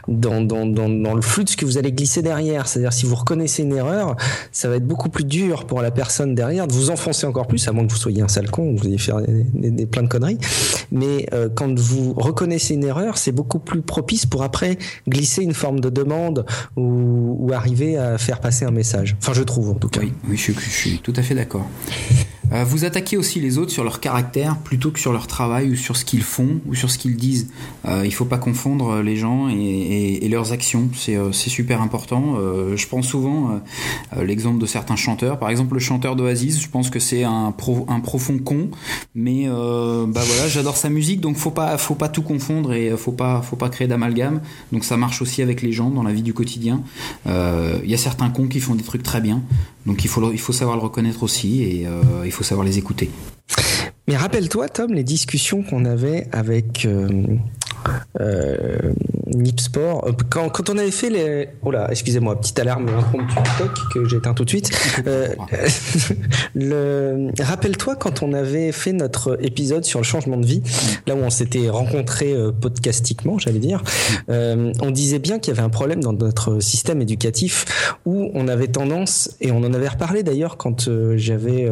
dans, 0.09 1.15
le 1.15 1.21
flux 1.21 1.45
de 1.45 1.49
ce 1.49 1.55
que 1.55 1.63
vous 1.63 1.77
allez 1.77 1.93
glisser 1.93 2.21
derrière. 2.21 2.67
C'est-à-dire 2.67 2.91
si 2.91 3.05
vous 3.05 3.15
reconnaissez 3.15 3.63
une 3.63 3.73
erreur, 3.73 4.17
ça 4.51 4.67
va 4.67 4.75
être 4.75 4.85
beaucoup 4.85 5.07
plus 5.07 5.23
dur 5.23 5.65
pour 5.65 5.81
la 5.81 5.91
personne 5.91 6.35
derrière 6.35 6.67
de 6.67 6.73
vous 6.73 6.89
enfoncer 6.89 7.25
encore 7.25 7.47
plus, 7.47 7.65
à 7.69 7.71
moins 7.71 7.87
que 7.87 7.91
vous 7.93 7.97
soyez 7.97 8.21
un 8.21 8.27
sale 8.27 8.51
con, 8.51 8.75
vous 8.75 8.85
ayez 8.85 8.97
fait 8.97 9.13
des, 9.53 9.71
des, 9.71 9.85
plein 9.85 10.03
de 10.03 10.09
conneries. 10.09 10.39
Mais 10.91 11.25
euh, 11.31 11.47
quand 11.47 11.73
vous 11.79 12.11
reconnaissez 12.11 12.73
une 12.73 12.83
erreur, 12.83 12.96
c'est 13.15 13.31
beaucoup 13.31 13.59
plus 13.59 13.81
propice 13.81 14.25
pour 14.25 14.43
après 14.43 14.77
glisser 15.07 15.43
une 15.43 15.53
forme 15.53 15.79
de 15.79 15.89
demande 15.89 16.45
ou, 16.75 17.51
arriver 17.53 17.97
à 17.97 18.17
faire 18.17 18.39
passer 18.39 18.65
un 18.65 18.71
message. 18.71 19.15
Enfin, 19.19 19.33
je 19.33 19.41
trouve 19.41 19.69
en 19.69 19.75
tout 19.75 19.87
cas. 19.87 20.01
Oui, 20.27 20.37
je 20.37 20.51
suis 20.51 20.99
tout 20.99 21.13
à 21.15 21.21
fait 21.21 21.33
d'accord. 21.33 21.65
Euh, 22.53 22.63
vous 22.63 22.85
attaquez 22.85 23.17
aussi 23.17 23.39
les 23.39 23.57
autres 23.57 23.71
sur 23.71 23.83
leur 23.83 23.99
caractère 23.99 24.57
plutôt 24.57 24.91
que 24.91 24.99
sur 24.99 25.11
leur 25.11 25.27
travail 25.27 25.71
ou 25.71 25.75
sur 25.75 25.97
ce 25.97 26.05
qu'ils 26.05 26.23
font 26.23 26.59
ou 26.65 26.75
sur 26.75 26.89
ce 26.89 26.97
qu'ils 26.97 27.17
disent. 27.17 27.49
Euh, 27.85 28.01
il 28.03 28.09
ne 28.09 28.13
faut 28.13 28.25
pas 28.25 28.37
confondre 28.37 29.01
les 29.01 29.17
gens 29.17 29.49
et, 29.49 30.27
leurs 30.29 30.51
actions. 30.51 30.89
Euh, 31.09 31.31
c'est 31.31 31.49
super 31.49 31.81
important. 31.81 32.35
je 32.75 32.87
prends 32.87 33.01
souvent 33.01 33.61
l'exemple 34.21 34.59
de 34.59 34.65
certains 34.65 34.95
chanteurs. 34.95 35.39
Par 35.39 35.49
exemple, 35.49 35.73
le 35.73 35.79
chanteur 35.79 36.15
d'Oasis, 36.15 36.61
je 36.61 36.67
pense 36.67 36.89
que 36.89 36.99
c'est 36.99 37.23
un, 37.23 37.53
profond 38.03 38.37
con, 38.37 38.69
mais 39.15 39.47
bah 39.47 40.21
voilà, 40.21 40.47
j'adore 40.47 40.75
sa 40.77 40.89
musique, 40.89 41.21
donc 41.21 41.37
faut 41.37 41.51
pas 41.51 41.77
faut 41.77 41.95
pas 41.95 42.09
tout 42.09 42.21
confondre 42.21 42.73
et 42.73 42.91
faut 42.97 43.11
pas 43.11 43.41
faut 43.41 43.55
pas 43.55 43.69
créer 43.69 43.87
d'amalgame. 43.87 44.41
Donc 44.71 44.83
ça 44.83 44.97
marche 44.97 45.21
aussi 45.21 45.41
avec 45.41 45.61
les 45.61 45.71
gens 45.71 45.89
dans 45.89 46.03
la 46.03 46.11
vie 46.11 46.23
du 46.23 46.33
quotidien. 46.33 46.81
Il 47.25 47.89
y 47.89 47.93
a 47.93 47.97
certains 47.97 48.29
cons 48.29 48.47
qui 48.47 48.59
font 48.59 48.75
des 48.75 48.83
trucs 48.83 49.03
très 49.03 49.21
bien, 49.21 49.41
donc 49.85 50.03
il 50.03 50.09
faut 50.09 50.31
il 50.31 50.39
savoir 50.53 50.75
le 50.75 50.83
reconnaître 50.83 51.23
aussi 51.23 51.85
il 52.25 52.31
savoir 52.45 52.65
les 52.65 52.77
écouter. 52.77 53.09
Mais 54.07 54.15
rappelle-toi, 54.15 54.69
Tom, 54.69 54.93
les 54.93 55.03
discussions 55.03 55.63
qu'on 55.63 55.83
avait 55.83 56.27
avec 56.31 56.85
euh, 56.85 57.37
euh, 58.19 58.77
Nipsport. 59.27 60.07
Euh, 60.07 60.11
quand, 60.29 60.49
quand, 60.49 60.69
on 60.69 60.77
avait 60.77 60.91
fait 60.91 61.09
les. 61.09 61.49
Oh 61.61 61.71
là, 61.71 61.87
excusez-moi, 61.89 62.39
petite 62.39 62.59
alarme 62.59 62.87
impromptue 62.89 63.81
que 63.93 64.05
j'éteins 64.05 64.33
tout 64.33 64.45
de 64.45 64.49
suite. 64.49 64.69
Euh, 65.07 65.27
le... 66.55 67.29
Rappelle-toi 67.39 67.95
quand 67.95 68.23
on 68.23 68.33
avait 68.33 68.71
fait 68.71 68.93
notre 68.93 69.37
épisode 69.43 69.85
sur 69.85 69.99
le 69.99 70.05
changement 70.05 70.37
de 70.37 70.45
vie, 70.45 70.63
là 71.05 71.15
où 71.15 71.19
on 71.19 71.29
s'était 71.29 71.69
rencontrés 71.69 72.33
euh, 72.33 72.51
podcastiquement, 72.51 73.37
j'allais 73.37 73.59
dire, 73.59 73.83
on 74.27 74.91
disait 74.91 75.19
bien 75.19 75.39
qu'il 75.39 75.53
y 75.53 75.57
avait 75.57 75.65
un 75.65 75.69
problème 75.69 76.01
dans 76.01 76.13
notre 76.13 76.59
système 76.59 77.01
éducatif 77.01 77.95
où 78.05 78.31
on 78.33 78.47
avait 78.47 78.67
tendance, 78.67 79.35
et 79.41 79.51
on 79.51 79.57
en 79.57 79.73
avait 79.73 79.87
reparlé 79.87 80.23
d'ailleurs 80.23 80.57
quand 80.57 80.89
j'avais 81.15 81.69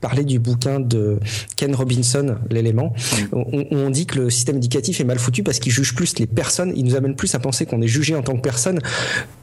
parler 0.00 0.24
du 0.24 0.38
bouquin 0.38 0.80
de 0.80 1.18
Ken 1.56 1.74
Robinson, 1.74 2.36
l'élément, 2.50 2.92
on, 3.32 3.66
on, 3.70 3.90
dit 3.90 4.06
que 4.06 4.18
le 4.18 4.30
système 4.30 4.56
éducatif 4.56 5.00
est 5.00 5.04
mal 5.04 5.18
foutu 5.18 5.42
parce 5.42 5.58
qu'il 5.58 5.72
juge 5.72 5.94
plus 5.94 6.18
les 6.18 6.26
personnes, 6.26 6.72
il 6.76 6.84
nous 6.84 6.96
amène 6.96 7.14
plus 7.14 7.34
à 7.34 7.38
penser 7.38 7.66
qu'on 7.66 7.80
est 7.82 7.88
jugé 7.88 8.14
en 8.14 8.22
tant 8.22 8.36
que 8.36 8.42
personne 8.42 8.80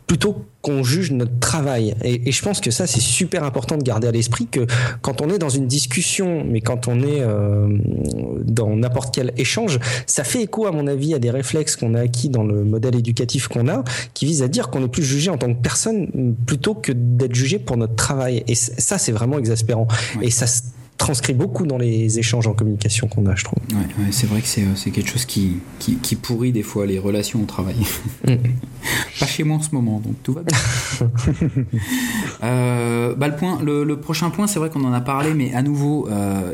plutôt 0.08 0.46
qu'on 0.62 0.84
juge 0.84 1.12
notre 1.12 1.38
travail. 1.40 1.96
Et, 2.04 2.30
et, 2.30 2.32
je 2.32 2.42
pense 2.42 2.62
que 2.62 2.72
ça, 2.72 2.88
c'est 2.88 3.02
super 3.02 3.44
important 3.44 3.78
de 3.78 3.84
garder 3.84 4.08
à 4.08 4.12
l'esprit 4.12 4.48
que 4.48 4.66
quand 5.02 5.22
on 5.22 5.30
est 5.30 5.38
dans 5.38 5.50
une 5.50 5.68
discussion, 5.68 6.46
mais 6.46 6.62
quand 6.62 6.88
on 6.88 7.02
est 7.02 7.22
euh, 7.22 7.68
dans 8.44 8.76
n'importe 8.76 9.14
quel 9.14 9.34
échange, 9.38 9.80
ça 10.06 10.24
fait 10.24 10.44
écho, 10.44 10.66
à 10.66 10.72
mon 10.72 10.88
avis, 10.88 11.14
à 11.14 11.20
des 11.20 11.32
réflexes 11.32 11.76
qu'on 11.76 11.96
a 11.96 12.02
acquis 12.02 12.30
dans 12.30 12.44
le 12.44 12.64
modèle 12.64 12.96
éducatif 12.96 13.48
qu'on 13.48 13.68
a, 13.68 13.84
qui 14.14 14.26
visent 14.26 14.44
à 14.44 14.48
dire 14.48 14.70
qu'on 14.70 14.84
est 14.84 14.90
plus 14.90 15.04
jugé 15.04 15.30
en 15.30 15.38
tant 15.38 15.54
que 15.54 15.62
personne 15.62 16.36
plutôt 16.46 16.76
que 16.76 16.92
d'être 16.92 17.36
jugé 17.36 17.60
pour 17.60 17.78
notre 17.78 17.96
travail. 17.96 18.44
Et 18.48 18.56
ça, 18.56 18.98
c'est 18.98 19.12
vraiment 19.12 19.40
exaspérant. 19.40 19.88
Et 20.22 20.32
ça 20.32 20.46
transcrit 20.98 21.34
beaucoup 21.34 21.66
dans 21.66 21.78
les 21.78 22.20
échanges 22.20 22.48
en 22.48 22.54
communication 22.54 23.08
qu'on 23.08 23.26
a, 23.26 23.36
je 23.36 23.44
trouve. 23.44 23.60
Ouais, 23.72 23.78
ouais 23.78 24.12
c'est 24.12 24.28
vrai 24.28 24.42
que 24.42 24.48
c'est 24.48 24.92
quelque 24.92 25.10
chose 25.10 25.26
qui, 25.26 25.58
qui, 25.80 25.98
qui, 25.98 26.16
pourrit 26.16 26.52
des 26.52 26.64
fois 26.64 26.86
les 26.86 27.00
relations 27.00 27.42
au 27.42 27.46
travail. 27.46 27.76
Mm. 28.28 28.36
Pas 29.20 29.26
chez 29.26 29.44
moi 29.44 29.58
en 29.58 29.62
ce 29.62 29.74
moment, 29.74 30.00
donc 30.00 30.16
tout 30.24 30.34
va 30.34 30.44
bien. 30.44 30.58
euh, 32.44 33.16
bah 33.16 33.28
le, 33.28 33.36
point, 33.36 33.60
le, 33.62 33.96
prochain 33.96 34.30
point, 34.30 34.48
c'est 34.48 34.60
vrai 34.60 34.70
qu'on 34.70 34.84
en 34.84 34.94
a 34.94 35.02
parlé, 35.02 35.34
mais 35.34 35.54
à 35.54 35.62
nouveau, 35.62 36.10
euh, 36.10 36.54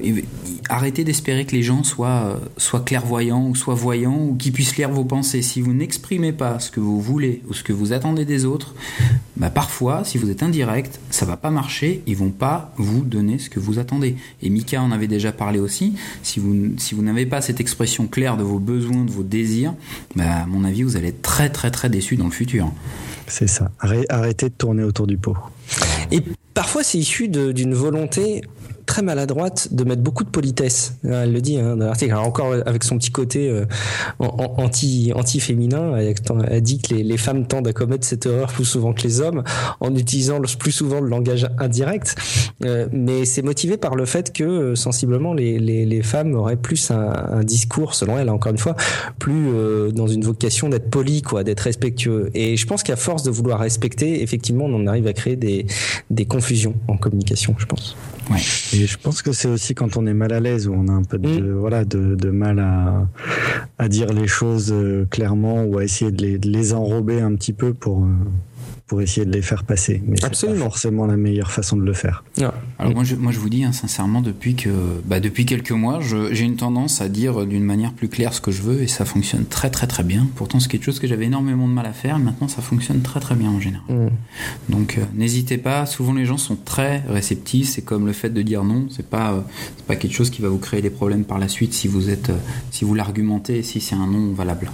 arrêtez 0.70 1.04
d'espérer 1.04 1.46
que 1.46 1.56
les 1.56 1.64
gens 1.64 1.84
soient, 1.84 2.40
soient 2.58 2.82
clairvoyants 2.82 3.48
ou 3.48 3.56
soient 3.56 3.74
voyants 3.74 4.20
ou 4.20 4.36
qu'ils 4.36 4.52
puissent 4.52 4.78
lire 4.78 4.90
vos 4.90 5.04
pensées. 5.04 5.42
Si 5.42 5.62
vous 5.62 5.74
n'exprimez 5.74 6.32
pas 6.32 6.60
ce 6.60 6.70
que 6.70 6.80
vous 6.80 7.02
voulez 7.02 7.42
ou 7.50 7.54
ce 7.54 7.64
que 7.64 7.74
vous 7.74 7.92
attendez 7.92 8.26
des 8.26 8.46
autres, 8.46 8.76
bah 9.38 9.50
parfois, 9.50 10.04
si 10.04 10.18
vous 10.18 10.30
êtes 10.30 10.44
indirect, 10.44 11.00
ça 11.10 11.26
va 11.26 11.38
pas 11.38 11.50
marcher, 11.50 12.04
ils 12.06 12.16
vont 12.16 12.30
pas 12.30 12.72
vous 12.78 13.02
donner 13.02 13.40
ce 13.40 13.50
que 13.50 13.60
vous 13.60 13.80
attendez. 13.80 14.16
Et 14.44 14.50
Mika 14.50 14.82
en 14.82 14.92
avait 14.92 15.08
déjà 15.08 15.32
parlé 15.32 15.60
aussi. 15.60 15.96
Si 16.22 16.40
vous, 16.40 16.74
si 16.78 16.94
vous 16.94 17.02
n'avez 17.02 17.26
pas 17.26 17.42
cette 17.42 17.60
expression 17.60 18.06
claire 18.08 18.38
de 18.38 18.44
vos 18.44 18.60
besoins, 18.60 19.06
de 19.06 19.12
vos 19.12 19.24
désirs, 19.24 19.74
bah, 20.16 20.44
à 20.44 20.46
mon 20.46 20.66
avis, 20.66 20.84
vous 20.84 20.98
allez 20.98 21.08
être 21.08 21.22
très 21.24 21.50
très 21.50 21.72
très 21.72 21.90
déçu 21.90 22.16
dans 22.16 22.26
le 22.26 22.32
futur. 22.32 22.72
C'est 23.28 23.48
ça. 23.48 23.72
Arrêtez 23.80 24.50
de 24.50 24.54
tourner 24.56 24.84
autour 24.84 25.08
du 25.08 25.18
pot. 25.18 25.38
Et 26.12 26.22
parfois, 26.54 26.84
c'est 26.84 26.98
issu 26.98 27.28
d'une 27.28 27.74
volonté 27.74 28.42
très 28.90 29.04
maladroite 29.04 29.72
de 29.72 29.84
mettre 29.84 30.02
beaucoup 30.02 30.24
de 30.24 30.30
politesse. 30.30 30.96
Elle 31.04 31.32
le 31.32 31.42
dit 31.42 31.60
hein, 31.60 31.78
dans 31.78 31.86
l'article. 31.86 32.16
Encore 32.16 32.54
avec 32.66 32.84
son 32.84 32.98
petit 32.98 33.12
côté 33.12 33.48
euh, 33.48 33.66
anti 34.20 35.12
anti 35.16 35.40
féminin, 35.40 35.96
elle, 35.96 36.62
dit 36.62 36.82
que 36.82 36.96
les, 36.96 37.18
femmes 37.18 37.46
tendent 37.46 37.68
à 37.68 37.74
commettre 37.74 38.06
cette 38.06 38.26
erreur 38.26 38.52
plus 38.52 38.66
souvent 38.66 38.94
que 38.94 39.04
les 39.04 39.22
hommes 39.22 39.44
en 39.80 39.96
utilisant 39.96 40.40
plus 40.58 40.72
souvent 40.72 41.02
le 41.02 41.08
langage 41.08 41.48
indirect. 41.60 42.16
Euh, 42.66 42.88
mais 42.92 43.26
c'est 43.26 43.44
motivé 43.44 43.78
par 43.78 43.96
le 43.96 44.06
fait 44.06 44.34
que 44.34 44.44
euh, 44.44 44.76
sensiblement 44.76 45.34
les, 45.34 46.02
femmes 46.04 46.34
auraient 46.34 46.56
plus 46.56 46.92
un, 46.92 47.44
discours, 47.44 47.94
selon 47.94 48.18
elle 48.18 48.30
encore 48.30 48.52
une 48.52 48.58
fois, 48.58 48.76
plus 49.20 49.50
euh, 49.50 49.92
dans 49.92 50.08
une 50.08 50.24
vocation 50.24 50.70
d'être 50.70 50.90
poli, 50.90 51.22
d'être 51.46 51.60
respectueux. 51.60 52.32
Et 52.34 52.58
je 52.58 52.66
pense 52.66 52.84
qu'à 52.84 52.96
force 52.96 53.24
de 53.24 53.30
vouloir 53.30 53.60
respecter, 53.60 54.24
effectivement, 54.24 54.66
on 54.66 54.74
en 54.74 54.88
arrive 54.88 55.08
à 55.08 55.14
créer 55.14 55.36
des, 55.36 55.66
confusions 56.26 56.76
en 56.88 56.98
communication, 56.98 57.56
je 57.58 57.66
pense. 57.66 57.96
Ouais. 58.30 58.40
Je 58.88 58.98
pense 58.98 59.22
que 59.22 59.32
c'est 59.32 59.48
aussi 59.48 59.76
quand 59.76 59.98
on 59.98 60.06
est 60.06 60.14
mal 60.14 60.34
à 60.34 60.40
l'aise, 60.40 60.68
où 60.68 60.74
on 60.74 60.88
a 60.88 60.92
un 60.92 61.04
peu 61.04 61.18
de, 61.18 61.42
mmh. 61.42 61.54
voilà, 61.54 61.86
de, 61.86 62.16
de, 62.16 62.30
mal 62.30 62.60
à, 62.60 63.08
à 63.78 63.88
dire 63.88 64.14
les 64.14 64.28
choses 64.28 64.74
clairement 65.10 65.64
ou 65.64 65.78
à 65.78 65.84
essayer 65.84 66.12
de 66.12 66.22
les, 66.22 66.38
de 66.38 66.50
les 66.50 66.74
enrober 66.74 67.22
un 67.22 67.36
petit 67.36 67.54
peu 67.54 67.74
pour, 67.74 68.06
pour 68.90 69.04
essayer 69.04 69.24
de 69.24 69.32
les 69.32 69.44
faire 69.44 69.64
passer. 69.64 70.02
Mais 70.08 70.18
c'est 70.20 70.48
pas 70.48 70.56
forcément 70.56 71.06
la 71.06 71.16
meilleure 71.16 71.52
façon 71.52 71.78
de 71.78 71.84
le 71.84 71.94
faire. 71.94 72.24
Ah. 72.42 72.56
Alors 72.80 72.94
moi 72.96 73.04
je, 73.04 73.16
moi 73.16 73.32
je 73.32 73.38
vous 73.38 73.48
dis 73.48 73.64
hein, 73.64 73.72
sincèrement 73.72 74.22
depuis 74.22 74.56
que 74.56 74.70
bah, 75.06 75.20
depuis 75.20 75.46
quelques 75.46 75.72
mois 75.72 76.00
j'ai 76.02 76.44
une 76.44 76.56
tendance 76.56 77.00
à 77.00 77.08
dire 77.08 77.46
d'une 77.46 77.64
manière 77.64 77.94
plus 77.94 78.10
claire 78.10 78.34
ce 78.34 78.42
que 78.42 78.50
je 78.52 78.64
veux 78.64 78.82
et 78.82 78.88
ça 78.88 79.06
fonctionne 79.06 79.46
très 79.46 79.70
très 79.70 79.86
très 79.86 80.04
bien. 80.04 80.28
Pourtant 80.36 80.60
c'est 80.60 80.70
quelque 80.70 80.86
chose 80.86 81.00
que 81.00 81.06
j'avais 81.06 81.26
énormément 81.26 81.68
de 81.68 81.74
mal 81.74 81.86
à 81.86 81.94
faire. 81.94 82.18
Maintenant 82.18 82.48
ça 82.48 82.64
fonctionne 82.64 83.02
très 83.02 83.20
très 83.20 83.36
bien 83.36 83.52
en 83.52 83.60
général. 83.60 83.86
Mm. 83.88 84.10
Donc 84.70 84.98
euh, 84.98 85.04
n'hésitez 85.14 85.60
pas. 85.60 85.86
Souvent 85.86 86.14
les 86.14 86.26
gens 86.26 86.38
sont 86.38 86.58
très 86.58 87.04
réceptifs. 87.08 87.70
C'est 87.70 87.84
comme 87.84 88.08
le 88.08 88.14
fait 88.14 88.32
de 88.32 88.42
dire 88.42 88.64
non. 88.64 88.88
C'est 88.90 89.08
pas 89.08 89.34
euh, 89.34 89.42
c'est 89.78 89.86
pas 89.86 89.98
quelque 89.98 90.16
chose 90.16 90.32
qui 90.32 90.42
va 90.42 90.50
vous 90.50 90.58
créer 90.58 90.82
des 90.82 90.90
problèmes 90.90 91.26
par 91.26 91.38
la 91.38 91.48
suite 91.48 91.74
si 91.74 91.88
vous 91.88 92.10
êtes 92.10 92.32
euh, 92.32 92.38
si 92.72 92.86
vous 92.86 92.96
l'argumentez 92.96 93.62
si 93.62 93.82
c'est 93.82 93.96
un 93.96 94.08
non 94.08 94.34
valable. 94.34 94.72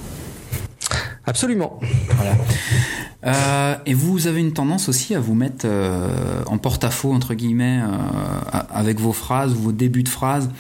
Absolument. 1.28 1.80
Euh, 3.26 3.76
et 3.88 3.96
vous 3.96 4.28
avez 4.28 4.40
une 4.40 4.54
tendance 4.54 4.88
aussi 4.88 5.16
à 5.16 5.20
vous 5.20 5.34
mettre 5.34 5.66
euh, 5.66 6.44
en 6.46 6.60
porte-à-faux 6.60 7.12
entre 7.12 7.34
guillemets 7.34 7.82
euh, 7.82 8.60
avec 8.70 9.00
vos 9.00 9.14
phrases, 9.14 9.54
vos 9.56 9.72
débuts 9.72 10.04
de 10.04 10.10
phrases, 10.10 10.52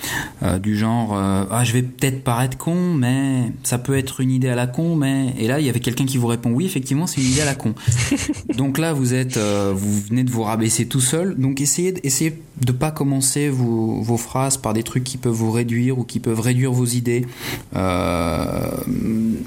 euh, 0.46 0.60
du 0.60 0.78
genre 0.78 1.14
ah 1.16 1.64
je 1.64 1.74
vais 1.74 1.82
peut-être 1.82 2.24
paraître 2.24 2.58
con, 2.58 2.94
mais 2.94 3.52
ça 3.64 3.78
peut 3.78 3.98
être 3.98 4.22
une 4.22 4.32
idée 4.32 4.50
à 4.50 4.56
la 4.56 4.68
con, 4.68 4.96
mais 4.96 5.34
et 5.38 5.48
là 5.48 5.60
il 5.60 5.66
y 5.66 5.70
avait 5.70 5.80
quelqu'un 5.80 6.06
qui 6.06 6.18
vous 6.18 6.28
répond 6.28 6.52
oui 6.52 6.66
effectivement 6.66 7.08
c'est 7.08 7.22
une 7.22 7.28
idée 7.28 7.42
à 7.42 7.46
la 7.46 7.56
con. 7.56 7.74
donc 8.58 8.78
là 8.78 8.94
vous 8.94 9.14
êtes 9.14 9.38
vous 9.38 10.02
venez 10.02 10.24
de 10.24 10.32
vous 10.32 10.44
rabaisser 10.44 10.88
tout 10.88 11.02
seul, 11.02 11.36
donc 11.36 11.62
essayez 11.62 11.94
essayez 12.06 12.42
de 12.62 12.72
pas 12.72 12.92
commencer 12.92 13.50
vos, 13.50 14.02
vos 14.02 14.18
phrases 14.18 14.58
par 14.58 14.74
des 14.74 14.84
trucs 14.84 15.04
qui 15.04 15.18
peuvent 15.18 15.34
vous 15.34 15.52
réduire 15.52 16.00
ou 16.00 16.04
qui 16.04 16.20
peuvent 16.20 16.40
réduire 16.40 16.72
vos 16.72 16.86
idées. 16.86 17.26
Il 17.74 17.80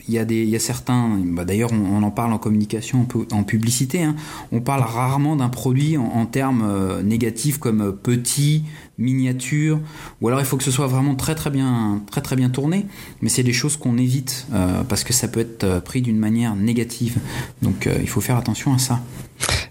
y 0.09 0.19
a 0.19 0.25
des 0.25 0.43
il 0.43 0.49
y 0.49 0.57
a 0.57 0.61
certains 0.61 1.19
bah, 1.25 1.45
d'ailleurs 1.45 1.71
on, 1.73 1.99
on 1.99 2.03
en 2.03 2.11
parle 2.11 2.33
en 2.33 2.39
communication 2.39 3.07
en 3.33 3.43
publicité, 3.43 4.03
hein, 4.03 4.17
on 4.53 4.61
parle 4.61 4.83
rarement 4.83 5.37
d'un 5.37 5.49
produit 5.49 5.97
en, 5.97 6.05
en 6.05 6.27
termes 6.27 6.65
euh, 6.67 7.03
négatifs 7.03 7.59
comme 7.59 7.97
petit, 8.03 8.65
miniature, 8.99 9.81
ou 10.21 10.29
alors 10.29 10.41
il 10.41 10.47
faut 10.47 10.57
que 10.57 10.65
ce 10.65 10.71
soit 10.71 10.87
vraiment 10.87 11.15
très 11.15 11.35
très 11.35 11.51
bien, 11.51 12.03
très 12.11 12.21
très 12.21 12.37
bien 12.37 12.51
tourné. 12.51 12.87
Mais 13.23 13.29
c'est 13.29 13.43
des 13.43 13.53
choses 13.53 13.77
qu'on 13.77 13.97
évite 13.97 14.47
euh, 14.53 14.83
parce 14.83 15.05
que 15.05 15.13
ça 15.13 15.29
peut 15.29 15.41
être 15.41 15.81
pris 15.81 16.03
d'une 16.03 16.19
manière 16.19 16.57
négative. 16.57 17.19
Donc 17.63 17.87
euh, 17.87 17.97
il 18.01 18.09
faut 18.09 18.21
faire 18.21 18.37
attention 18.37 18.75
à 18.75 18.79
ça. 18.79 19.01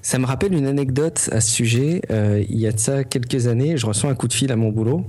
Ça 0.02 0.20
me 0.20 0.26
rappelle 0.26 0.54
une 0.54 0.68
anecdote 0.68 1.30
à 1.34 1.42
ce 1.42 1.52
sujet. 1.52 2.02
Euh, 2.12 2.44
il 2.50 2.58
y 2.58 2.68
a 2.68 2.72
de 2.72 2.80
ça 2.80 3.04
quelques 3.04 3.48
années, 3.48 3.78
je 3.78 3.86
reçois 3.86 4.10
un 4.10 4.16
coup 4.16 4.28
de 4.28 4.34
fil 4.34 4.52
à 4.52 4.56
mon 4.56 4.70
boulot 4.70 5.06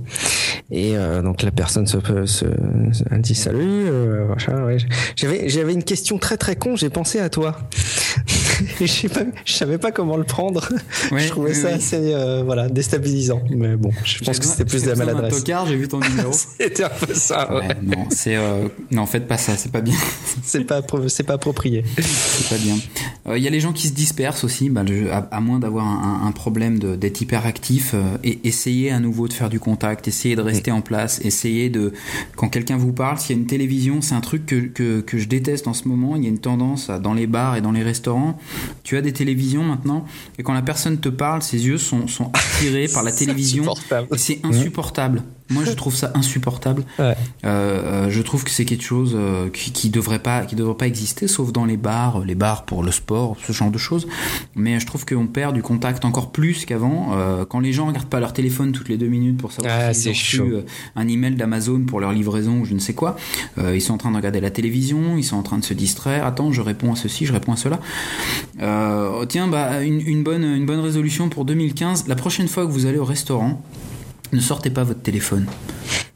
et 0.71 0.95
euh, 0.95 1.21
donc 1.21 1.41
la 1.41 1.51
personne 1.51 1.87
se, 1.87 1.97
se, 2.25 2.45
se 2.45 3.15
dit 3.15 3.35
salut. 3.35 3.87
Euh. 3.87 4.27
J'avais 5.15 5.49
j'avais 5.49 5.73
une 5.73 5.83
question 5.83 6.17
très 6.17 6.37
très 6.37 6.55
con. 6.55 6.75
J'ai 6.75 6.89
pensé 6.89 7.19
à 7.19 7.29
toi. 7.29 7.57
je 8.79 8.85
sais 8.85 9.09
pas, 9.09 9.21
je 9.45 9.53
savais 9.53 9.77
pas 9.77 9.91
comment 9.91 10.17
le 10.17 10.23
prendre. 10.23 10.67
Je 11.15 11.27
trouvais 11.29 11.51
oui, 11.51 11.55
ça 11.55 11.69
oui. 11.69 11.73
assez 11.73 12.13
euh, 12.13 12.43
voilà 12.43 12.69
déstabilisant. 12.69 13.41
Mais 13.49 13.75
bon, 13.75 13.91
je 14.03 14.23
pense 14.23 14.39
que 14.39 14.45
c'était 14.45 14.65
plus 14.65 14.83
de 14.83 14.89
la 14.89 14.95
maladresse. 14.95 15.43
j'ai 15.45 15.75
vu 15.75 15.87
ton 15.87 15.99
numéro. 16.09 16.31
c'était 16.31 16.83
un 16.83 16.89
peu 16.89 17.13
ça. 17.13 17.51
Ouais. 17.53 17.67
Ouais, 17.67 17.77
non, 17.81 18.05
c'est 18.09 18.35
euh, 18.35 18.67
non, 18.91 19.05
faites 19.05 19.27
pas 19.27 19.37
ça, 19.37 19.57
c'est 19.57 19.71
pas 19.71 19.81
bien. 19.81 19.95
c'est 20.43 20.63
pas 20.63 20.81
c'est 21.07 21.23
pas 21.23 21.33
approprié. 21.33 21.83
C'est 21.97 22.49
pas 22.49 22.61
bien. 22.61 22.75
Il 23.29 23.33
euh, 23.33 23.37
y 23.37 23.47
a 23.47 23.51
les 23.51 23.59
gens 23.59 23.73
qui 23.73 23.87
se 23.87 23.93
dispersent 23.93 24.43
aussi, 24.43 24.69
bah, 24.69 24.83
le, 24.83 25.13
à, 25.13 25.17
à, 25.17 25.39
moins 25.39 25.59
d'avoir 25.59 25.85
un, 25.85 26.25
un, 26.25 26.31
problème 26.31 26.79
d'être 26.79 27.21
hyperactif, 27.21 27.91
euh, 27.93 28.17
et 28.23 28.39
essayez 28.43 28.91
à 28.91 28.99
nouveau 28.99 29.27
de 29.27 29.33
faire 29.33 29.49
du 29.49 29.59
contact, 29.59 30.07
essayez 30.07 30.35
de 30.35 30.41
rester 30.41 30.71
en 30.71 30.81
place, 30.81 31.21
essayez 31.23 31.69
de 31.69 31.93
quand 32.35 32.49
quelqu'un 32.49 32.77
vous 32.77 32.91
parle, 32.91 33.19
s'il 33.19 33.35
y 33.35 33.39
a 33.39 33.41
une 33.41 33.47
télévision, 33.47 34.01
c'est 34.01 34.15
un 34.15 34.21
truc 34.21 34.47
que, 34.47 34.55
que, 34.55 35.01
que 35.01 35.19
je 35.19 35.27
déteste 35.27 35.67
en 35.67 35.73
ce 35.73 35.87
moment. 35.87 36.15
Il 36.15 36.23
y 36.23 36.25
a 36.25 36.29
une 36.29 36.39
tendance 36.39 36.89
à, 36.89 36.97
dans 36.97 37.13
les 37.13 37.27
bars 37.27 37.55
et 37.55 37.61
dans 37.61 37.71
les 37.71 37.83
restaurants 37.83 38.39
tu 38.83 38.97
as 38.97 39.01
des 39.01 39.13
télévisions 39.13 39.63
maintenant, 39.63 40.05
et 40.37 40.43
quand 40.43 40.53
la 40.53 40.61
personne 40.61 40.99
te 40.99 41.09
parle, 41.09 41.43
ses 41.43 41.67
yeux 41.67 41.77
sont, 41.77 42.07
sont 42.07 42.31
attirés 42.33 42.87
par 42.87 43.03
la 43.03 43.11
télévision. 43.11 43.63
C'est 44.17 44.43
insupportable. 44.43 45.21
Moi, 45.49 45.63
je 45.65 45.71
trouve 45.71 45.95
ça 45.95 46.11
insupportable. 46.13 46.83
Ouais. 46.99 47.15
Euh, 47.45 48.09
je 48.09 48.21
trouve 48.21 48.43
que 48.43 48.51
c'est 48.51 48.65
quelque 48.65 48.83
chose 48.83 49.13
euh, 49.15 49.49
qui, 49.49 49.71
qui 49.71 49.89
devrait 49.89 50.19
pas, 50.19 50.45
qui 50.45 50.55
devrait 50.55 50.75
pas 50.75 50.87
exister, 50.87 51.27
sauf 51.27 51.51
dans 51.51 51.65
les 51.65 51.77
bars, 51.77 52.19
les 52.19 52.35
bars 52.35 52.65
pour 52.65 52.83
le 52.83 52.91
sport, 52.91 53.35
ce 53.45 53.51
genre 53.51 53.71
de 53.71 53.77
choses. 53.77 54.07
Mais 54.55 54.79
je 54.79 54.85
trouve 54.85 55.05
qu'on 55.05 55.27
perd 55.27 55.55
du 55.55 55.61
contact 55.61 56.05
encore 56.05 56.31
plus 56.31 56.65
qu'avant. 56.65 57.09
Euh, 57.13 57.45
quand 57.45 57.59
les 57.59 57.73
gens 57.73 57.87
regardent 57.87 58.09
pas 58.09 58.19
leur 58.19 58.33
téléphone 58.33 58.71
toutes 58.71 58.89
les 58.89 58.97
deux 58.97 59.07
minutes 59.07 59.37
pour 59.37 59.51
savoir 59.51 59.73
ah, 59.79 59.93
s'ils 59.93 60.09
ont 60.09 60.13
reçu 60.13 60.41
un 60.95 61.07
email 61.07 61.35
d'Amazon 61.35 61.81
pour 61.81 61.99
leur 61.99 62.11
livraison 62.11 62.59
ou 62.59 62.65
je 62.65 62.73
ne 62.73 62.79
sais 62.79 62.93
quoi, 62.93 63.17
euh, 63.57 63.75
ils 63.75 63.81
sont 63.81 63.93
en 63.93 63.97
train 63.97 64.11
de 64.11 64.17
regarder 64.17 64.41
la 64.41 64.51
télévision, 64.51 65.17
ils 65.17 65.23
sont 65.23 65.37
en 65.37 65.43
train 65.43 65.57
de 65.57 65.65
se 65.65 65.73
distraire. 65.73 66.25
Attends, 66.25 66.51
je 66.51 66.61
réponds 66.61 66.93
à 66.93 66.95
ceci, 66.95 67.25
je 67.25 67.33
réponds 67.33 67.53
à 67.53 67.57
cela. 67.57 67.79
Euh, 68.61 69.25
tiens, 69.25 69.47
bah 69.47 69.83
une, 69.83 70.01
une 70.01 70.23
bonne, 70.23 70.43
une 70.43 70.65
bonne 70.65 70.79
résolution 70.79 71.29
pour 71.29 71.45
2015. 71.45 72.07
La 72.07 72.15
prochaine 72.15 72.47
fois 72.47 72.65
que 72.65 72.71
vous 72.71 72.85
allez 72.85 72.97
au 72.97 73.05
restaurant 73.05 73.61
ne 74.33 74.39
sortez 74.39 74.69
pas 74.69 74.83
votre 74.83 75.01
téléphone. 75.01 75.45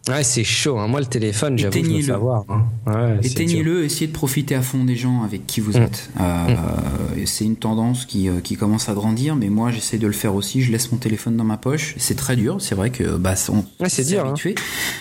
Ouais, 0.10 0.24
c'est 0.24 0.44
chaud. 0.44 0.80
Hein. 0.80 0.88
Moi, 0.88 1.00
le 1.00 1.06
téléphone, 1.06 1.58
j'avoue, 1.58 1.82
je 1.82 1.89
veux 1.89 2.02
savoir. 2.02 2.44
Hein. 2.50 2.66
Ouais, 2.86 3.20
Éteignez-le, 3.24 3.86
essayez 3.86 4.08
de 4.08 4.12
profiter 4.12 4.54
à 4.54 4.62
fond 4.62 4.84
des 4.84 4.98
gens 4.98 5.24
avec 5.24 5.48
qui 5.48 5.62
vous 5.62 5.78
mm. 5.78 5.82
êtes. 5.82 6.10
Euh, 6.20 6.48
mm. 6.50 7.26
C'est 7.26 7.46
une 7.46 7.56
tendance 7.56 8.06
qui, 8.06 8.28
euh, 8.28 8.42
qui, 8.42 8.58
commence 8.58 8.89
à 8.89 8.94
grandir, 8.94 9.38
mais 9.38 9.48
moi, 9.48 9.72
j'essaie 9.72 9.98
de 9.98 10.08
le 10.08 10.12
faire 10.12 10.36
aussi. 10.36 10.62
Je 10.62 10.74
laisse 10.74 10.92
mon 10.92 10.98
téléphone 10.98 11.38
dans 11.38 11.46
ma 11.46 11.56
poche. 11.56 11.96
C'est 12.00 12.18
très 12.18 12.36
dur. 12.36 12.58
C'est 12.60 12.76
vrai 12.76 12.89
que 12.89 13.16
bah, 13.16 13.36
on 13.48 13.63
ouais, 13.82 13.88
c'est 13.88 14.04
dur, 14.04 14.26
hein. 14.26 14.30
habitué, 14.30 14.56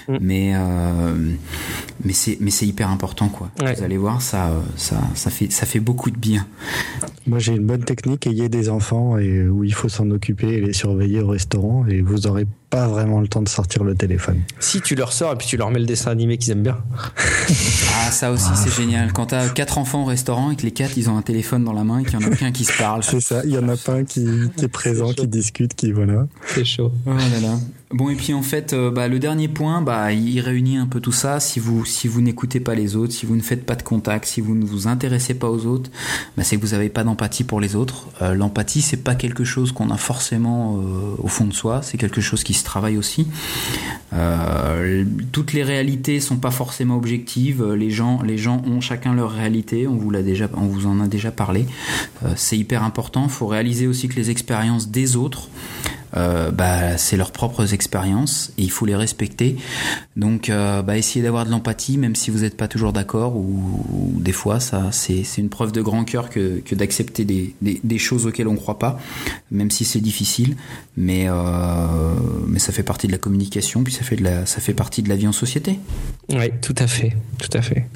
mm. 0.07 0.19
mais 0.21 0.53
euh, 0.55 1.33
mais 2.05 2.13
c'est 2.13 2.39
mais 2.41 2.53
c'est 2.53 2.67
hyper 2.67 2.89
important, 2.89 3.29
quoi. 3.29 3.51
Vous 3.59 3.83
allez 3.83 3.97
voir, 3.97 4.23
ça 4.23 4.53
ça 4.77 5.01
ça 5.15 5.31
fait 5.31 5.51
ça 5.51 5.67
fait 5.67 5.81
beaucoup 5.81 6.13
de 6.13 6.19
bien. 6.19 6.47
Moi, 7.27 7.41
j'ai 7.41 7.55
une 7.55 7.67
bonne 7.67 7.85
technique. 7.85 8.29
Ayez 8.29 8.49
des 8.49 8.69
enfants 8.69 9.19
et 9.19 9.49
où 9.49 9.65
il 9.65 9.75
faut 9.75 9.89
s'en 9.89 10.09
occuper 10.13 10.55
et 10.55 10.61
les 10.61 10.73
surveiller 10.73 11.21
au 11.21 11.29
restaurant, 11.29 11.87
et 11.89 12.03
vous 12.03 12.29
aurez 12.29 12.47
pas 12.73 12.89
vraiment 12.89 13.21
le 13.21 13.29
temps 13.29 13.43
de 13.43 13.51
sortir 13.51 13.85
le 13.85 13.95
téléphone. 13.95 14.41
Si 14.59 14.81
tu 14.81 14.92
leur 14.95 15.13
sors 15.13 15.33
et 15.33 15.37
puis 15.37 15.47
tu 15.47 15.57
leur 15.57 15.71
mets 15.71 15.79
le 15.79 15.87
dessin 15.87 16.11
animé 16.11 16.39
qu'ils 16.39 16.53
aiment 16.53 16.63
bien. 16.63 16.79
ah, 17.49 18.11
ça 18.11 18.31
aussi, 18.33 18.51
c'est 18.57 18.75
génial. 18.75 19.13
Quand 19.13 19.27
t'as 19.27 19.49
quatre 19.49 19.79
enfants 19.79 20.03
au 20.03 20.07
restaurant 20.07 20.51
et 20.51 20.57
que 20.57 20.63
les 20.63 20.71
quatre, 20.71 20.97
ils 20.97 21.09
ont 21.11 21.17
un 21.17 21.23
téléphone 21.23 21.65
dans 21.65 21.73
la 21.73 21.85
main 21.85 22.01
et 22.01 22.05
qu'il 22.05 22.21
y 22.21 22.25
en 22.25 22.27
a 22.27 22.33
aucun 22.33 22.53
qui 22.53 22.65
se 22.65 22.77
parle. 22.77 23.03
C'est 23.03 23.21
ça, 23.21 23.43
il 23.45 23.51
y 23.51 23.59
en 23.59 23.69
a 23.69 23.77
pas 23.77 23.95
un 23.95 24.05
qui, 24.05 24.27
qui 24.57 24.65
est 24.65 24.69
présent, 24.69 25.13
qui 25.13 25.27
discute, 25.27 25.75
qui 25.75 25.93
voilà. 25.93 26.27
C'est 26.47 26.65
chaud. 26.65 26.93
Oh 27.07 27.11
là 27.11 27.41
là. 27.41 27.59
Bon 27.93 28.09
et 28.09 28.15
puis 28.15 28.33
en 28.33 28.41
fait, 28.41 28.73
euh, 28.73 28.91
bah, 28.91 29.07
le 29.07 29.19
dernier 29.19 29.49
point, 29.49 29.83
bah, 29.83 30.13
il 30.13 30.41
réunit 30.41 30.79
un 30.79 30.87
peu 30.87 30.99
tout 30.99 31.13
ça. 31.13 31.41
Si 31.41 31.61
vous 31.61 31.85
si 31.85 32.09
vous 32.09 32.23
n'écoutez 32.23 32.59
pas 32.59 32.75
les 32.75 32.97
autres, 32.97 33.13
si 33.13 33.27
vous 33.27 33.37
ne 33.37 33.43
faites 33.43 33.67
pas 33.67 33.75
de 33.75 33.83
contact, 33.83 34.25
si 34.25 34.41
vous 34.41 34.55
ne 34.55 34.65
vous 34.65 34.87
intéressez 34.87 35.35
pas 35.35 35.51
aux 35.51 35.67
autres, 35.67 35.91
bah, 36.37 36.43
c'est 36.43 36.57
que 36.57 36.65
vous 36.65 36.73
n'avez 36.73 36.89
pas 36.89 37.05
d'empathie 37.05 37.45
pour 37.45 37.61
les 37.61 37.77
autres. 37.77 38.09
Euh, 38.23 38.35
L'empathie, 38.35 38.81
c'est 38.81 38.97
pas 39.05 39.15
quelque 39.15 39.45
chose 39.45 39.73
qu'on 39.73 39.91
a 39.91 39.99
forcément 39.99 40.79
euh, 40.79 41.17
au 41.19 41.29
fond 41.29 41.45
de 41.45 41.53
soi. 41.53 41.83
C'est 41.83 41.99
quelque 41.99 42.23
chose 42.23 42.45
qui 42.45 42.55
se 42.55 42.65
travaille 42.65 42.97
aussi. 42.97 43.27
Euh, 44.15 45.05
toutes 45.31 45.53
les 45.53 45.63
réalités 45.63 46.21
sont 46.21 46.37
pas 46.37 46.51
forcément 46.51 46.97
objectives. 46.97 47.63
Les 47.75 47.91
gens 47.91 48.23
les 48.23 48.39
gens 48.39 48.63
ont 48.67 48.81
chacun 48.81 49.13
leur 49.13 49.33
réalité. 49.33 49.87
On 49.87 49.97
vous 49.97 50.11
l'a 50.11 50.23
déjà 50.23 50.49
on 50.55 50.67
vous 50.67 50.87
en 50.87 50.99
a 51.01 51.09
déjà 51.09 51.31
parlé. 51.31 51.67
c'est 52.37 52.57
hyper 52.57 52.85
important. 52.85 53.29
Faut 53.29 53.47
réaliser 53.47 53.87
aussi 53.87 54.09
que 54.09 54.17
les 54.17 54.31
expériences 54.31 54.89
des 54.89 55.17
autres 55.17 55.49
euh, 56.17 56.51
bah, 56.51 56.99
c'est 56.99 57.17
leurs 57.17 57.33
propres 57.33 57.73
expériences 57.73 58.53
et 58.59 58.63
il 58.63 58.71
faut 58.71 58.85
les 58.85 58.97
respecter. 58.97 59.57
Donc, 60.17 60.51
euh, 60.51 60.83
bah, 60.83 60.99
essayez 60.99 61.23
d'avoir 61.23 61.47
de 61.47 61.51
l'empathie, 61.51 61.97
même 61.97 62.15
si 62.15 62.31
vous 62.31 62.41
n'êtes 62.41 62.57
pas 62.57 62.69
toujours 62.69 62.93
d'accord 62.93 63.37
ou, 63.37 64.13
des 64.19 64.33
fois, 64.33 64.61
ça, 64.61 64.91
c'est, 64.93 65.25
une 65.39 65.49
preuve 65.49 65.73
de 65.73 65.81
grand 65.81 66.05
cœur 66.05 66.29
que, 66.29 66.61
que 66.61 66.75
d'accepter 66.75 67.25
des, 67.25 67.55
des, 67.63 67.81
des, 67.83 67.99
choses 67.99 68.27
auxquelles 68.27 68.49
on 68.49 68.53
ne 68.53 68.59
croit 68.59 68.79
pas, 68.79 68.99
même 69.51 69.71
si 69.71 69.85
c'est 69.85 70.01
difficile. 70.01 70.57
Mais, 70.97 71.27
euh, 71.29 71.35
mais 72.47 72.59
ça 72.59 72.73
fait 72.73 72.83
partie 72.83 73.07
de 73.07 73.13
la 73.13 73.19
communication, 73.19 73.83
puis 73.83 73.93
ça 73.93 74.03
fait, 74.03 74.17
de 74.17 74.25
la, 74.25 74.45
ça 74.45 74.61
fait 74.61 74.75
partie 74.75 75.03
de 75.03 75.09
la 75.09 75.17
vie 75.17 75.27
en 75.27 75.33
société. 75.33 75.79
Oui, 76.29 76.51
tout 76.61 76.75
à 76.79 76.87
fait, 76.87 77.17
tout 77.39 77.57
à 77.57 77.63
fait. 77.63 77.87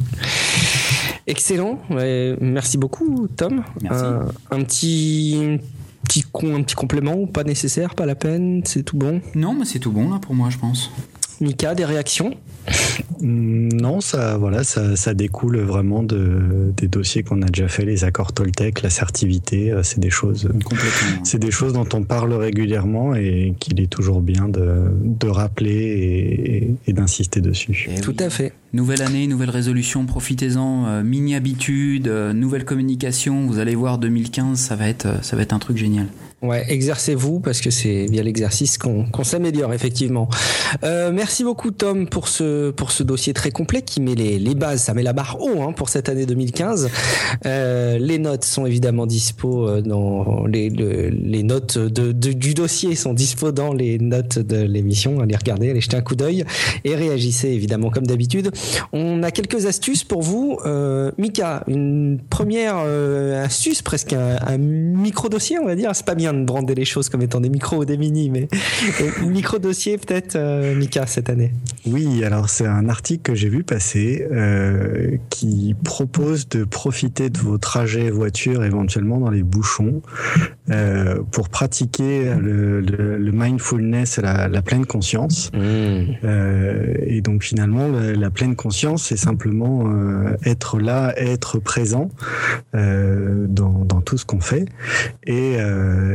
Excellent. 1.26 1.80
merci 2.40 2.78
beaucoup, 2.78 3.28
Tom. 3.36 3.62
Merci. 3.82 4.04
un 4.50 4.62
petit 4.62 5.58
petit, 6.06 6.24
un 6.44 6.62
petit 6.62 6.74
complément 6.74 7.14
ou 7.14 7.26
pas 7.26 7.44
nécessaire, 7.44 7.94
pas 7.94 8.06
la 8.06 8.14
peine, 8.14 8.62
c'est 8.64 8.82
tout 8.82 8.96
bon 8.96 9.20
Non, 9.34 9.54
mais 9.54 9.64
c'est 9.64 9.78
tout 9.78 9.92
bon 9.92 10.10
là 10.10 10.18
pour 10.18 10.34
moi, 10.34 10.50
je 10.50 10.58
pense. 10.58 10.90
Mika, 11.40 11.74
des 11.74 11.84
réactions? 11.84 12.34
Mm, 13.20 13.68
Non, 13.72 14.00
ça, 14.00 14.36
voilà, 14.36 14.64
ça, 14.64 14.96
ça, 14.96 15.14
découle 15.14 15.58
vraiment 15.58 16.02
de, 16.02 16.72
des 16.76 16.88
dossiers 16.88 17.22
qu'on 17.22 17.42
a 17.42 17.46
déjà 17.46 17.68
fait, 17.68 17.84
les 17.84 18.04
accords 18.04 18.32
Toltec, 18.32 18.82
l'assertivité, 18.82 19.70
euh, 19.70 19.82
c'est 19.82 20.00
des 20.00 20.10
choses, 20.10 20.48
c'est 21.22 21.38
des 21.38 21.50
choses 21.50 21.72
dont 21.72 21.88
on 21.92 22.02
parle 22.02 22.32
régulièrement 22.34 23.14
et 23.14 23.54
qu'il 23.58 23.80
est 23.80 23.86
toujours 23.86 24.20
bien 24.20 24.48
de, 24.48 24.90
de 25.02 25.28
rappeler 25.28 26.76
et, 26.86 26.92
d'insister 26.92 27.40
dessus. 27.40 27.88
Eh 27.94 28.00
Tout 28.00 28.16
à 28.18 28.30
fait. 28.30 28.52
Nouvelle 28.72 29.02
année, 29.02 29.26
nouvelle 29.26 29.50
résolution, 29.50 30.06
profitez-en, 30.06 30.86
euh, 30.86 31.02
mini 31.02 31.34
habitude, 31.34 32.08
euh, 32.08 32.32
nouvelle 32.32 32.64
communication. 32.64 33.46
Vous 33.46 33.58
allez 33.58 33.74
voir, 33.74 33.98
2015, 33.98 34.58
ça 34.58 34.76
va 34.76 34.88
être, 34.88 35.24
ça 35.24 35.36
va 35.36 35.42
être 35.42 35.52
un 35.52 35.58
truc 35.58 35.76
génial. 35.76 36.06
Ouais, 36.42 36.66
exercez-vous 36.68 37.40
parce 37.40 37.62
que 37.62 37.70
c'est 37.70 38.04
via 38.10 38.22
l'exercice 38.22 38.76
qu'on 38.76 39.24
s'améliore 39.24 39.72
effectivement. 39.72 40.28
Euh, 40.84 41.10
merci 41.10 41.44
beaucoup 41.44 41.70
Tom 41.70 42.06
pour 42.06 42.28
ce 42.28 42.70
pour 42.70 42.90
ce 42.90 43.02
dossier 43.02 43.32
très 43.32 43.50
complet 43.50 43.80
qui 43.80 44.02
met 44.02 44.14
les, 44.14 44.38
les 44.38 44.54
bases, 44.54 44.82
ça 44.82 44.92
met 44.92 45.02
la 45.02 45.14
barre 45.14 45.38
haut 45.40 45.62
hein, 45.62 45.72
pour 45.72 45.88
cette 45.88 46.10
année 46.10 46.26
2015. 46.26 46.90
Euh, 47.46 47.98
les 47.98 48.18
notes 48.18 48.44
sont 48.44 48.66
évidemment 48.66 49.06
dispo 49.06 49.66
euh, 49.66 49.80
dans 49.80 50.44
les 50.44 50.68
les 50.68 51.42
notes 51.42 51.78
de, 51.78 52.12
du 52.12 52.52
dossier 52.52 52.96
sont 52.96 53.14
dispo 53.14 53.50
dans 53.50 53.72
les 53.72 53.98
notes 53.98 54.38
de 54.38 54.60
l'émission. 54.60 55.20
Allez 55.20 55.36
regarder, 55.36 55.70
allez 55.70 55.80
jeter 55.80 55.96
un 55.96 56.02
coup 56.02 56.16
d'œil 56.16 56.44
et 56.84 56.94
réagissez 56.94 57.48
évidemment 57.48 57.88
comme 57.88 58.06
d'habitude. 58.06 58.50
On 58.92 59.22
a 59.22 59.30
quelques 59.30 59.64
astuces 59.64 60.04
pour 60.04 60.22
vous, 60.22 60.58
euh, 60.66 61.10
Mika. 61.16 61.64
Une 61.66 62.20
première 62.28 62.76
euh, 62.78 63.42
astuce, 63.44 63.80
presque 63.80 64.12
un, 64.12 64.36
un 64.46 64.58
micro 64.58 65.28
dossier, 65.28 65.58
on 65.58 65.64
va 65.64 65.74
dire. 65.74 65.90
C'est 65.94 66.04
pas 66.04 66.14
bien 66.14 66.25
de 66.32 66.44
brander 66.44 66.74
les 66.74 66.84
choses 66.84 67.08
comme 67.08 67.22
étant 67.22 67.40
des 67.40 67.48
micros 67.48 67.78
ou 67.78 67.84
des 67.84 67.96
mini, 67.96 68.30
mais 68.30 68.48
micro 69.26 69.58
dossier 69.58 69.98
peut-être, 69.98 70.36
euh, 70.36 70.74
Mika, 70.74 71.06
cette 71.06 71.30
année. 71.30 71.52
Oui, 71.86 72.24
alors 72.24 72.48
c'est 72.48 72.66
un 72.66 72.88
article 72.88 73.22
que 73.22 73.34
j'ai 73.34 73.48
vu 73.48 73.62
passer 73.62 74.26
euh, 74.30 75.16
qui 75.30 75.74
propose 75.84 76.48
de 76.48 76.64
profiter 76.64 77.30
de 77.30 77.38
vos 77.38 77.58
trajets 77.58 78.10
voiture 78.10 78.64
éventuellement 78.64 79.18
dans 79.18 79.30
les 79.30 79.42
bouchons 79.42 80.02
euh, 80.70 81.22
pour 81.30 81.48
pratiquer 81.48 82.34
le, 82.34 83.30
mindfulness, 83.32 84.18
la, 84.18 84.48
la 84.48 84.62
pleine 84.62 84.86
conscience. 84.86 85.50
Mmh. 85.52 86.26
et 87.06 87.20
donc 87.20 87.42
finalement, 87.42 87.88
la, 87.88 88.30
pleine 88.30 88.56
conscience, 88.56 89.04
c'est 89.04 89.16
simplement 89.16 89.84
être 90.44 90.78
là, 90.78 91.12
être 91.16 91.58
présent 91.58 92.08
dans, 92.72 93.84
dans, 93.84 94.00
tout 94.00 94.18
ce 94.18 94.24
qu'on 94.24 94.40
fait 94.40 94.66
et 95.26 95.56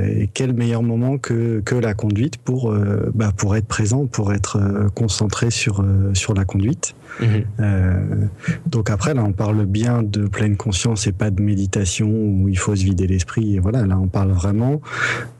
et 0.07 0.29
quel 0.33 0.53
meilleur 0.53 0.83
moment 0.83 1.17
que, 1.17 1.61
que 1.63 1.75
la 1.75 1.93
conduite 1.93 2.37
pour, 2.37 2.71
euh, 2.71 3.11
bah, 3.13 3.31
pour 3.35 3.55
être 3.55 3.67
présent, 3.67 4.05
pour 4.05 4.33
être 4.33 4.57
euh, 4.57 4.89
concentré 4.89 5.51
sur, 5.51 5.81
euh, 5.81 6.13
sur 6.13 6.33
la 6.33 6.45
conduite. 6.45 6.95
Mhm. 7.19 8.29
donc 8.67 8.89
après, 8.89 9.13
là, 9.13 9.21
on 9.25 9.33
parle 9.33 9.65
bien 9.65 10.01
de 10.01 10.27
pleine 10.27 10.55
conscience 10.55 11.07
et 11.07 11.11
pas 11.11 11.29
de 11.29 11.41
méditation 11.41 12.07
où 12.07 12.47
il 12.47 12.57
faut 12.57 12.73
se 12.73 12.85
vider 12.85 13.05
l'esprit. 13.05 13.55
Et 13.55 13.59
voilà, 13.59 13.85
là, 13.85 13.99
on 13.99 14.07
parle 14.07 14.31
vraiment 14.31 14.79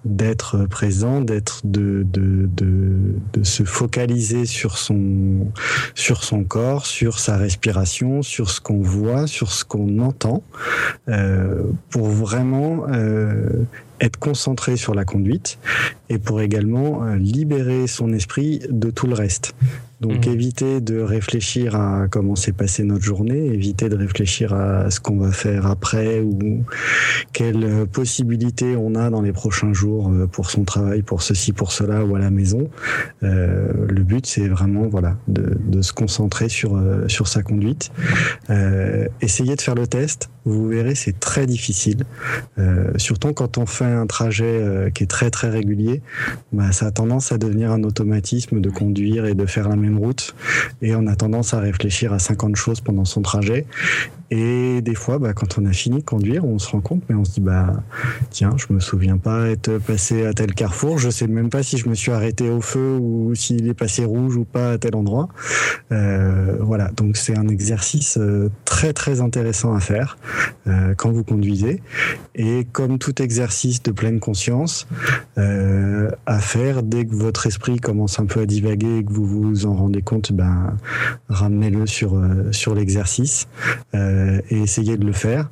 d'être 0.04 0.66
présent, 0.66 1.22
d'être 1.22 1.62
de, 1.64 2.06
de, 2.12 2.50
de, 2.58 3.16
de, 3.32 3.44
se 3.44 3.64
focaliser 3.64 4.46
sur 4.46 4.78
son, 4.78 5.48
sur 5.96 6.26
son 6.26 6.44
corps, 6.44 6.86
sur 6.86 7.20
sa 7.20 7.38
respiration, 7.38 8.22
sur 8.22 8.50
ce 8.50 8.60
qu'on 8.60 8.82
voit, 8.82 9.26
sur 9.26 9.50
ce 9.50 9.64
qu'on 9.64 10.00
entend, 10.00 10.44
pour 11.90 12.08
vraiment 12.08 12.86
être 14.02 14.18
concentré 14.18 14.76
sur 14.76 14.94
la 14.94 15.06
conduite 15.06 15.60
et 16.10 16.18
pour 16.18 16.42
également 16.42 17.04
euh, 17.04 17.16
libérer 17.16 17.88
son 17.88 18.12
esprit 18.12 18.62
de 18.70 18.90
tout 18.90 19.08
le 19.08 19.14
reste. 19.14 19.54
Donc 20.02 20.26
mmh. 20.26 20.32
éviter 20.32 20.82
de 20.82 21.00
réfléchir 21.00 21.76
à 21.76 22.08
comment 22.10 22.36
s'est 22.36 22.54
passée 22.54 22.84
notre 22.84 23.04
journée, 23.04 23.46
éviter 23.48 23.88
de 23.88 23.96
réfléchir 23.96 24.54
à 24.54 24.90
ce 24.90 25.00
qu'on 25.00 25.18
va 25.18 25.32
faire 25.32 25.68
après 25.68 26.20
ou 26.20 26.64
quelles 27.34 27.86
possibilités 27.92 28.76
on 28.76 28.96
a 28.96 29.10
dans 29.10 29.22
les 29.22 29.32
prochains 29.32 29.74
jours 29.74 30.10
euh, 30.10 30.28
pour 30.28 30.50
son 30.50 30.64
travail, 30.64 31.02
pour 31.04 31.22
ceci, 31.22 31.54
pour 31.54 31.72
cela 31.72 32.04
ou 32.04 32.16
à 32.16 32.20
la 32.20 32.32
maison. 32.32 32.70
Euh, 33.24 33.72
le 33.90 34.04
but 34.04 34.26
c'est 34.26 34.48
vraiment 34.48 34.88
voilà 34.88 35.18
de, 35.28 35.58
de, 35.60 35.82
se 35.82 35.94
concentrer 35.94 36.50
sur 36.50 36.76
euh, 36.76 37.08
sur 37.08 37.28
sa 37.28 37.44
conduite. 37.44 37.92
Euh, 38.50 39.08
essayez 39.22 39.56
de 39.56 39.62
faire 39.62 39.76
le 39.76 39.88
test. 39.88 40.30
Vous 40.46 40.68
verrez 40.68 40.96
c'est 40.96 41.20
très 41.20 41.46
difficile, 41.46 42.04
euh, 42.58 42.92
surtout 42.98 43.32
quand 43.34 43.60
on 43.60 43.68
fait 43.68 43.86
un 43.86 44.08
trajet 44.08 44.92
qui 44.96 45.04
est 45.04 45.08
très 45.08 45.30
très 45.30 45.50
régulier. 45.50 46.02
Bah, 46.52 46.72
ça 46.72 46.88
a 46.88 46.92
tendance 46.92 47.32
à 47.32 47.38
devenir 47.38 47.72
un 47.72 47.84
automatisme 47.84 48.60
de 48.60 48.70
conduire 48.72 49.26
et 49.26 49.36
de 49.36 49.46
faire 49.46 49.70
la 49.70 49.76
même 49.76 49.91
route 49.98 50.36
et 50.82 50.96
on 50.96 51.08
a 51.08 51.16
tendance 51.16 51.54
à 51.54 51.60
réfléchir 51.60 52.14
à 52.14 52.20
50 52.20 52.56
choses 52.56 52.82
pendant 52.82 53.06
son 53.06 53.22
trajet 53.22 53.66
et 54.34 54.82
des 54.82 54.96
fois, 54.96 55.20
bah, 55.20 55.34
quand 55.34 55.58
on 55.60 55.66
a 55.66 55.74
fini 55.74 56.00
de 56.00 56.06
conduire, 56.06 56.46
on 56.46 56.58
se 56.58 56.70
rend 56.70 56.80
compte, 56.80 57.04
mais 57.10 57.16
on 57.16 57.26
se 57.26 57.32
dit, 57.32 57.42
bah, 57.42 57.84
tiens, 58.30 58.56
je 58.56 58.74
me 58.74 58.80
souviens 58.80 59.18
pas 59.18 59.50
être 59.50 59.78
passé 59.78 60.26
à 60.26 60.34
tel 60.34 60.54
carrefour. 60.54 60.98
Je 61.00 61.10
sais 61.10 61.28
même 61.28 61.50
pas 61.50 61.64
si 61.64 61.78
je 61.78 61.90
me 61.90 61.96
suis 61.96 62.14
arrêté 62.14 62.50
au 62.50 62.62
feu 62.62 62.98
ou 62.98 63.36
s'il 63.36 63.68
est 63.68 63.74
passé 63.74 64.06
rouge 64.06 64.38
ou 64.38 64.46
pas 64.46 64.72
à 64.72 64.78
tel 64.78 64.96
endroit. 64.96 65.28
Euh, 65.92 66.56
voilà. 66.62 66.92
Donc, 66.92 67.18
c'est 67.18 67.38
un 67.38 67.50
exercice 67.50 68.18
euh, 68.18 68.50
très, 68.64 68.94
très 68.94 69.20
intéressant 69.20 69.74
à 69.74 69.82
faire 69.82 70.18
euh, 70.66 70.94
quand 70.96 71.12
vous 71.12 71.26
conduisez. 71.26 71.84
Et 72.34 72.66
comme 72.72 73.00
tout 73.00 73.22
exercice 73.22 73.84
de 73.84 73.92
pleine 73.92 74.22
conscience, 74.22 74.88
à 75.36 76.40
faire 76.40 76.84
dès 76.84 77.06
que 77.06 77.16
votre 77.16 77.48
esprit 77.48 77.80
commence 77.80 78.20
un 78.20 78.26
peu 78.26 78.42
à 78.42 78.46
divaguer 78.46 79.00
et 79.00 79.04
que 79.04 79.12
vous 79.12 79.26
vous 79.26 79.66
en 79.66 79.74
rendez 79.82 80.02
compte, 80.02 80.32
ben, 80.32 80.78
ramenez-le 81.30 81.86
sur, 81.88 82.16
euh, 82.16 82.52
sur 82.52 82.76
l'exercice 82.76 83.48
euh, 83.94 84.42
et 84.50 84.62
essayez 84.62 84.98
de 84.98 85.06
le 85.06 85.12
faire. 85.12 85.50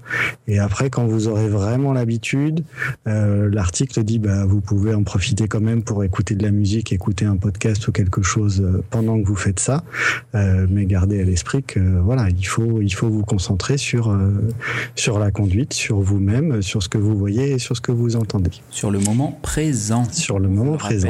Et 0.47 0.59
après, 0.59 0.89
quand 0.89 1.05
vous 1.05 1.27
aurez 1.27 1.47
vraiment 1.47 1.93
l'habitude, 1.93 2.63
euh, 3.07 3.49
l'article 3.51 4.03
dit, 4.03 4.19
bah, 4.19 4.45
vous 4.45 4.61
pouvez 4.61 4.93
en 4.93 5.03
profiter 5.03 5.47
quand 5.47 5.61
même 5.61 5.83
pour 5.83 6.03
écouter 6.03 6.35
de 6.35 6.43
la 6.43 6.51
musique, 6.51 6.91
écouter 6.91 7.25
un 7.25 7.37
podcast 7.37 7.87
ou 7.87 7.91
quelque 7.91 8.21
chose 8.21 8.65
pendant 8.89 9.19
que 9.21 9.27
vous 9.27 9.35
faites 9.35 9.59
ça. 9.59 9.83
mais 10.33 10.85
gardez 10.85 11.21
à 11.21 11.23
l'esprit 11.23 11.63
que 11.63 11.79
voilà, 11.79 12.29
il 12.29 12.45
faut, 12.45 12.81
il 12.81 12.93
faut 12.93 13.09
vous 13.09 13.23
concentrer 13.23 13.77
sur, 13.77 14.15
sur 14.95 15.19
la 15.19 15.31
conduite, 15.31 15.73
sur 15.73 15.99
vous-même, 15.99 16.61
sur 16.61 16.83
ce 16.83 16.89
que 16.89 16.97
vous 16.97 17.17
voyez 17.17 17.51
et 17.51 17.59
sur 17.59 17.75
ce 17.75 17.81
que 17.81 17.91
vous 17.91 18.15
entendez. 18.15 18.51
Sur 18.69 18.91
le 18.91 18.99
moment 18.99 19.37
présent. 19.41 20.05
Sur 20.11 20.39
le 20.39 20.49
moment 20.49 20.77
présent. 20.77 21.09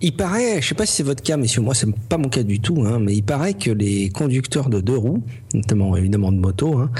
Il 0.00 0.14
paraît, 0.16 0.60
je 0.60 0.68
sais 0.68 0.74
pas 0.74 0.86
si 0.86 0.92
c'est 0.92 1.02
votre 1.02 1.22
cas, 1.22 1.36
mais 1.36 1.46
sur 1.46 1.62
moi 1.62 1.74
c'est 1.74 1.90
pas 2.08 2.18
mon 2.18 2.28
cas 2.28 2.42
du 2.42 2.60
tout, 2.60 2.84
hein, 2.86 2.98
mais 3.00 3.14
il 3.14 3.22
paraît 3.22 3.54
que 3.54 3.70
les 3.70 4.10
conducteurs 4.10 4.68
de 4.68 4.80
deux 4.80 4.96
roues, 4.96 5.22
notamment 5.54 5.96
évidemment 5.96 6.32
de 6.32 6.38
moto, 6.38 6.78
hein, 6.78 6.90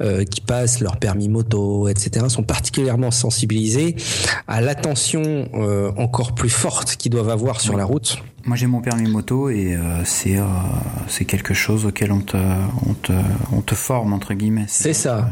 euh, 0.00 0.24
qui 0.24 0.40
passent 0.40 0.80
leur 0.80 0.98
permis 0.98 1.28
moto, 1.28 1.88
etc., 1.88 2.26
sont 2.28 2.42
particulièrement 2.42 3.10
sensibilisés 3.10 3.96
à 4.48 4.60
l'attention 4.60 5.48
euh, 5.54 5.92
encore 5.96 6.34
plus 6.34 6.50
forte 6.50 6.96
qu'ils 6.96 7.12
doivent 7.12 7.30
avoir 7.30 7.60
sur 7.60 7.76
la 7.76 7.84
route. 7.84 8.18
Moi 8.44 8.56
j'ai 8.56 8.66
mon 8.66 8.80
permis 8.80 9.08
moto 9.08 9.50
et 9.50 9.76
euh, 9.76 10.02
c'est 10.04 10.38
c'est 11.08 11.26
quelque 11.26 11.52
chose 11.52 11.84
auquel 11.84 12.10
on 12.10 12.20
te, 12.20 12.38
on 12.86 12.94
te, 12.94 13.12
on 13.52 13.60
te 13.60 13.74
forme 13.74 14.12
entre 14.12 14.34
guillemets. 14.34 14.64
C'est 14.66 14.94
ça. 14.94 15.30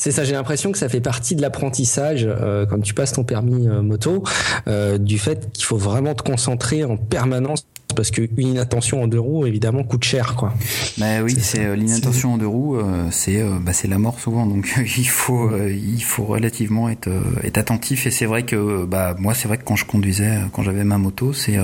C'est 0.00 0.12
ça, 0.12 0.22
j'ai 0.22 0.34
l'impression 0.34 0.70
que 0.70 0.78
ça 0.78 0.88
fait 0.88 1.00
partie 1.00 1.34
de 1.34 1.42
l'apprentissage 1.42 2.24
euh, 2.24 2.66
quand 2.66 2.80
tu 2.80 2.94
passes 2.94 3.12
ton 3.12 3.24
permis 3.24 3.66
euh, 3.66 3.82
moto, 3.82 4.22
euh, 4.68 4.96
du 4.96 5.18
fait 5.18 5.50
qu'il 5.52 5.64
faut 5.64 5.76
vraiment 5.76 6.14
te 6.14 6.22
concentrer 6.22 6.84
en 6.84 6.96
permanence 6.96 7.66
parce 7.94 8.10
qu'une 8.10 8.28
inattention 8.38 9.02
en 9.02 9.08
deux 9.08 9.18
roues 9.18 9.46
évidemment 9.46 9.82
coûte 9.82 10.04
cher 10.04 10.34
quoi. 10.36 10.54
Bah 10.98 11.22
oui, 11.22 11.36
c'est 11.40 11.74
l'inattention 11.76 12.34
en 12.34 12.38
deux 12.38 12.46
roues, 12.46 12.78
c'est 13.10 13.42
bah, 13.60 13.72
c'est 13.72 13.88
la 13.88 13.98
mort 13.98 14.20
souvent 14.20 14.46
donc 14.46 14.72
il 14.98 15.08
faut 15.08 15.50
il 15.66 16.02
faut 16.02 16.24
relativement 16.24 16.88
être 16.88 17.08
être 17.42 17.58
attentif 17.58 18.06
et 18.06 18.10
c'est 18.10 18.26
vrai 18.26 18.44
que 18.44 18.84
bah 18.84 19.16
moi 19.18 19.34
c'est 19.34 19.48
vrai 19.48 19.58
que 19.58 19.64
quand 19.64 19.76
je 19.76 19.84
conduisais 19.84 20.38
quand 20.52 20.62
j'avais 20.62 20.84
ma 20.84 20.98
moto, 20.98 21.32
c'est 21.32 21.56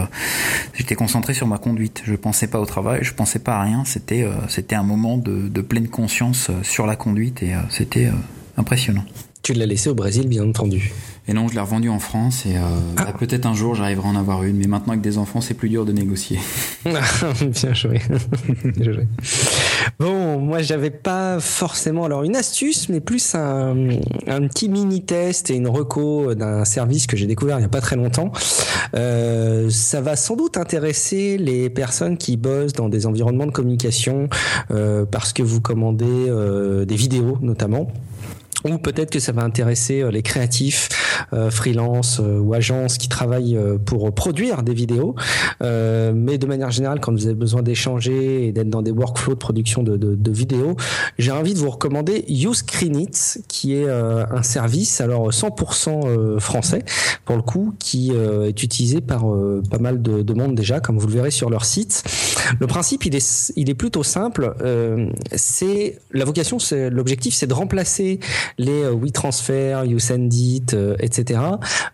j'étais 0.75 0.95
concentré 0.95 1.35
sur 1.35 1.47
ma 1.47 1.59
conduite. 1.59 2.03
Je 2.05 2.15
pensais 2.15 2.47
pas 2.47 2.61
au 2.61 2.67
travail, 2.67 3.01
je 3.03 3.13
pensais 3.15 3.39
pas 3.39 3.57
à 3.57 3.63
rien, 3.63 3.85
c'était 3.85 4.27
c'était 4.49 4.77
un 4.77 4.83
moment 4.83 5.19
de, 5.19 5.49
de 5.49 5.61
pleine 5.61 5.89
conscience 5.89 6.51
sur 6.63 6.87
la 6.87 6.97
conduite 6.97 7.43
et 7.43 7.53
c'était 7.71 8.09
impressionnant. 8.57 9.05
Tu 9.43 9.53
l'as 9.53 9.67
laissé 9.67 9.91
au 9.91 9.95
Brésil, 9.95 10.27
bien 10.27 10.49
entendu. 10.49 10.91
Et 11.27 11.33
non, 11.33 11.49
je 11.49 11.55
l'ai 11.55 11.61
revendu 11.61 11.89
en 11.89 11.99
France 11.99 12.45
et 12.45 12.57
euh, 12.57 12.61
ah. 12.99 13.05
bah, 13.05 13.15
peut-être 13.19 13.47
un 13.47 13.55
jour 13.55 13.75
j'arriverai 13.75 14.09
à 14.09 14.11
en 14.11 14.17
avoir 14.17 14.43
une, 14.43 14.59
mais 14.59 14.67
maintenant 14.67 14.93
avec 14.93 15.01
des 15.01 15.17
enfants 15.17 15.41
c'est 15.41 15.55
plus 15.55 15.71
dur 15.71 15.87
de 15.87 15.93
négocier. 15.93 16.39
bien 16.85 17.73
joué. 17.73 17.99
bien 18.77 18.93
joué. 18.93 19.09
Bon, 19.99 20.39
moi 20.39 20.61
j'avais 20.61 20.91
pas 20.91 21.41
forcément 21.41 22.05
alors 22.05 22.25
une 22.25 22.37
astuce, 22.37 22.91
mais 22.91 23.01
plus 23.01 23.35
un, 23.35 23.75
un 24.27 24.49
petit 24.49 24.69
mini 24.69 25.03
test 25.03 25.49
et 25.49 25.55
une 25.55 25.67
reco 25.67 26.35
d'un 26.35 26.67
service 26.67 27.07
que 27.07 27.17
j'ai 27.17 27.27
découvert 27.27 27.59
il 27.59 27.63
y 27.63 27.67
a 27.67 27.71
pas 27.71 27.81
très 27.81 27.97
longtemps. 27.97 28.31
Euh, 28.95 29.71
ça 29.71 30.03
va 30.03 30.17
sans 30.17 30.37
doute 30.37 30.59
intéresser 30.59 31.39
les 31.39 31.71
personnes 31.71 32.19
qui 32.19 32.37
bossent 32.37 32.75
dans 32.75 32.91
des 32.91 33.07
environnements 33.07 33.47
de 33.47 33.51
communication 33.51 34.29
euh, 34.71 35.07
parce 35.11 35.33
que 35.33 35.43
vous 35.43 35.63
commandez 35.63 36.05
des 36.87 36.97
vidéos 36.97 37.39
notamment 37.41 37.89
ou 38.65 38.79
peut-être 38.79 39.11
que 39.11 39.21
ça 39.21 39.33
va 39.33 39.43
intéresser 39.43 40.03
les 40.11 40.23
créatifs, 40.23 40.89
freelance 41.50 42.20
euh, 42.20 42.38
ou 42.38 42.55
agences 42.55 42.98
qui 42.98 43.09
travaillent 43.09 43.59
pour 43.85 44.12
produire 44.14 44.62
des 44.62 44.74
vidéos. 44.74 45.14
mais 45.61 46.38
de 46.38 46.46
manière 46.46 46.70
générale, 46.70 47.00
quand 47.00 47.12
vous 47.12 47.27
avez 47.27 47.35
besoin 47.35 47.62
d'échanger 47.62 48.46
et 48.46 48.53
d'être 48.53 48.68
dans 48.68 48.83
des 48.83 48.90
workflows 48.90 49.35
de 49.35 49.38
production 49.38 49.83
de, 49.83 49.96
de, 49.96 50.14
de 50.14 50.31
vidéos, 50.31 50.77
j'ai 51.18 51.31
envie 51.31 51.55
de 51.55 51.59
vous 51.59 51.70
recommander 51.70 52.24
YouScreenIt, 52.29 53.42
qui 53.48 53.74
est 53.74 53.88
un 53.88 54.42
service 54.42 55.00
alors 55.00 55.31
100% 55.31 56.38
français 56.38 56.85
pour 57.24 57.37
le 57.37 57.42
coup, 57.42 57.74
qui 57.79 58.12
est 58.12 58.62
utilisé 58.62 59.00
par 59.00 59.24
pas 59.70 59.79
mal 59.79 60.03
de, 60.03 60.22
de, 60.22 60.35
monde 60.35 60.55
déjà, 60.55 60.81
comme 60.81 60.98
vous 60.98 61.07
le 61.07 61.14
verrez 61.14 61.31
sur 61.31 61.50
leur 61.50 61.64
site. 61.64 62.05
Le 62.61 62.66
principe, 62.66 63.07
il 63.07 63.16
est, 63.16 63.74
plutôt 63.74 64.02
simple. 64.02 64.54
c'est 65.33 65.98
la 66.12 66.24
l'objectif, 66.90 67.35
c'est 67.35 67.46
de 67.46 67.54
remplacer 67.54 68.20
les 68.59 68.85
euh, 68.85 68.92
WeTransfer, 68.92 69.83
YouSendIt, 69.87 70.66
euh, 70.74 70.96
etc. 71.00 71.40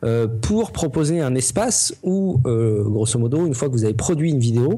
Euh, 0.04 0.26
pour 0.26 0.72
proposer 0.72 1.20
un 1.20 1.34
espace 1.34 1.94
où, 2.02 2.40
grosso 2.44 3.18
modo, 3.18 3.46
une 3.46 3.54
fois 3.54 3.68
que 3.68 3.74
vous 3.74 3.84
avez 3.84 3.94
produit 3.94 4.30
une 4.30 4.38
vidéo, 4.38 4.76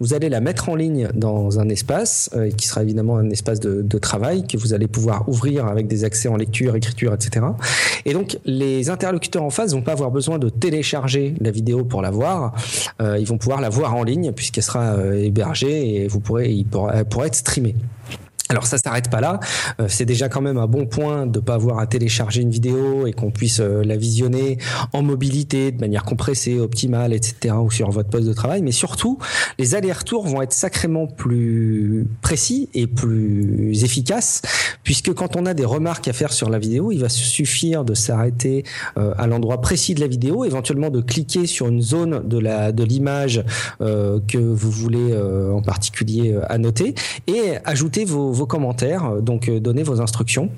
vous 0.00 0.14
allez 0.14 0.28
la 0.28 0.40
mettre 0.40 0.68
en 0.68 0.74
ligne 0.74 1.08
dans 1.14 1.60
un 1.60 1.68
espace 1.68 2.30
qui 2.56 2.66
sera 2.66 2.82
évidemment 2.82 3.16
un 3.16 3.30
espace 3.30 3.60
de, 3.60 3.82
de, 3.82 3.98
travail 3.98 4.46
que 4.46 4.56
vous 4.56 4.74
allez 4.74 4.86
pouvoir 4.86 5.28
ouvrir 5.28 5.66
avec 5.66 5.86
des 5.86 6.04
accès 6.04 6.28
en 6.28 6.36
lecture, 6.36 6.76
écriture, 6.76 7.14
etc. 7.14 7.46
Et 8.04 8.12
donc 8.12 8.38
les 8.44 8.90
interlocuteurs 8.90 9.42
en 9.42 9.50
face 9.50 9.72
vont 9.72 9.82
pas 9.82 9.92
avoir 9.92 10.10
besoin 10.10 10.38
de 10.38 10.48
télécharger 10.48 11.34
la 11.40 11.50
vidéo 11.50 11.84
pour 11.84 12.02
la 12.02 12.10
voir. 12.10 12.54
ils 13.00 13.26
vont 13.26 13.38
pouvoir 13.38 13.60
la 13.60 13.68
voir 13.68 13.94
en 13.94 14.02
ligne 14.02 14.32
puisqu'elle 14.32 14.64
sera 14.64 14.96
hébergée 15.18 16.02
et 16.02 16.08
vous 16.08 16.20
pourrez, 16.20 16.52
il 16.52 16.64
pourra, 16.66 16.92
elle 16.94 17.04
pourra 17.04 17.26
être 17.26 17.34
streamée. 17.34 17.74
Alors 18.50 18.66
ça 18.66 18.76
s'arrête 18.76 19.08
pas 19.08 19.22
là, 19.22 19.40
euh, 19.80 19.86
c'est 19.88 20.04
déjà 20.04 20.28
quand 20.28 20.42
même 20.42 20.58
un 20.58 20.66
bon 20.66 20.84
point 20.84 21.26
de 21.26 21.40
pas 21.40 21.54
avoir 21.54 21.78
à 21.78 21.86
télécharger 21.86 22.42
une 22.42 22.50
vidéo 22.50 23.06
et 23.06 23.14
qu'on 23.14 23.30
puisse 23.30 23.60
euh, 23.60 23.82
la 23.82 23.96
visionner 23.96 24.58
en 24.92 25.02
mobilité 25.02 25.72
de 25.72 25.80
manière 25.80 26.02
compressée, 26.02 26.58
optimale, 26.58 27.14
etc. 27.14 27.54
ou 27.58 27.70
sur 27.70 27.90
votre 27.90 28.10
poste 28.10 28.26
de 28.26 28.34
travail. 28.34 28.60
Mais 28.60 28.70
surtout, 28.70 29.18
les 29.58 29.74
allers-retours 29.74 30.26
vont 30.26 30.42
être 30.42 30.52
sacrément 30.52 31.06
plus 31.06 32.06
précis 32.20 32.68
et 32.74 32.86
plus 32.86 33.82
efficaces 33.82 34.42
puisque 34.82 35.14
quand 35.14 35.36
on 35.36 35.46
a 35.46 35.54
des 35.54 35.64
remarques 35.64 36.06
à 36.08 36.12
faire 36.12 36.34
sur 36.34 36.50
la 36.50 36.58
vidéo, 36.58 36.92
il 36.92 37.00
va 37.00 37.08
suffire 37.08 37.82
de 37.82 37.94
s'arrêter 37.94 38.64
euh, 38.98 39.14
à 39.16 39.26
l'endroit 39.26 39.62
précis 39.62 39.94
de 39.94 40.00
la 40.00 40.06
vidéo, 40.06 40.44
éventuellement 40.44 40.90
de 40.90 41.00
cliquer 41.00 41.46
sur 41.46 41.68
une 41.68 41.80
zone 41.80 42.28
de 42.28 42.38
la 42.38 42.72
de 42.72 42.84
l'image 42.84 43.42
que 43.80 44.38
vous 44.38 44.70
voulez 44.70 45.16
en 45.16 45.62
particulier 45.62 46.38
annoter 46.48 46.94
et 47.26 47.56
ajouter 47.64 48.04
vos 48.04 48.34
vos 48.34 48.43
commentaires, 48.46 49.04
euh, 49.04 49.20
donc 49.20 49.48
euh, 49.48 49.60
donnez 49.60 49.82
vos 49.82 50.00
instructions 50.00 50.50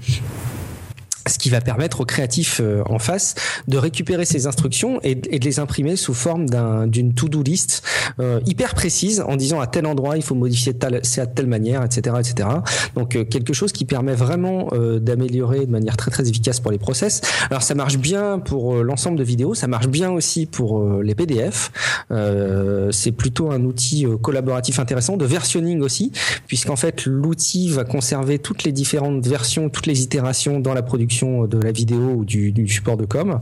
ce 1.29 1.39
qui 1.39 1.51
va 1.51 1.61
permettre 1.61 2.01
aux 2.01 2.05
créatifs 2.05 2.61
euh, 2.63 2.83
en 2.87 2.99
face 2.99 3.35
de 3.69 3.79
récupérer 3.79 4.25
ces 4.25 4.47
instructions 4.47 5.01
et, 5.03 5.15
de 5.15 5.45
les 5.45 5.59
imprimer 5.59 5.97
sous 5.97 6.15
forme 6.15 6.47
d'une 6.89 7.15
to-do 7.15 7.43
list 7.43 7.83
euh, 8.21 8.41
hyper 8.47 8.75
précise 8.75 9.21
en 9.27 9.37
disant 9.37 9.61
à 9.61 9.67
tel 9.67 9.87
endroit 9.87 10.17
il 10.17 10.23
faut 10.23 10.35
modifier 10.35 10.75
c'est 11.03 11.21
à 11.21 11.27
telle 11.27 11.47
manière, 11.47 11.83
etc., 11.85 12.17
etc. 12.19 12.49
Donc 12.95 13.17
euh, 13.17 13.25
quelque 13.25 13.53
chose 13.53 13.73
qui 13.73 13.85
permet 13.85 14.15
vraiment 14.15 14.69
d'améliorer 15.01 15.67
de 15.67 15.71
manière 15.71 15.97
très 15.97 16.11
très 16.11 16.29
efficace 16.29 16.61
pour 16.61 16.71
les 16.71 16.79
process. 16.79 17.21
Alors 17.51 17.63
ça 17.63 17.75
marche 17.75 17.99
bien 17.99 18.39
pour 18.39 18.83
l'ensemble 18.83 19.19
de 19.19 19.25
vidéos, 19.25 19.55
ça 19.55 19.67
marche 19.67 19.89
bien 19.89 20.11
aussi 20.11 20.47
pour 20.47 21.03
les 21.03 21.15
PDF. 21.15 21.71
c'est 22.91 23.13
plutôt 23.13 23.51
un 23.51 23.65
outil 23.65 24.07
collaboratif 24.23 24.79
intéressant 24.79 25.17
de 25.17 25.25
versionning 25.25 25.81
aussi, 25.81 26.13
puisqu'en 26.47 26.77
fait 26.77 27.07
l'outil 27.07 27.71
va 27.71 27.85
conserver 27.85 28.39
toutes 28.39 28.65
les 28.65 28.73
différentes 28.73 29.27
versions, 29.27 29.69
toutes 29.69 29.87
les 29.87 30.03
itérations 30.03 30.61
dans 30.61 30.75
la 30.75 30.83
production 30.83 31.16
de 31.25 31.59
la 31.59 31.73
vidéo 31.73 32.11
ou 32.17 32.25
du, 32.25 32.69
support 32.69 32.97
de 32.97 33.05
com. 33.05 33.41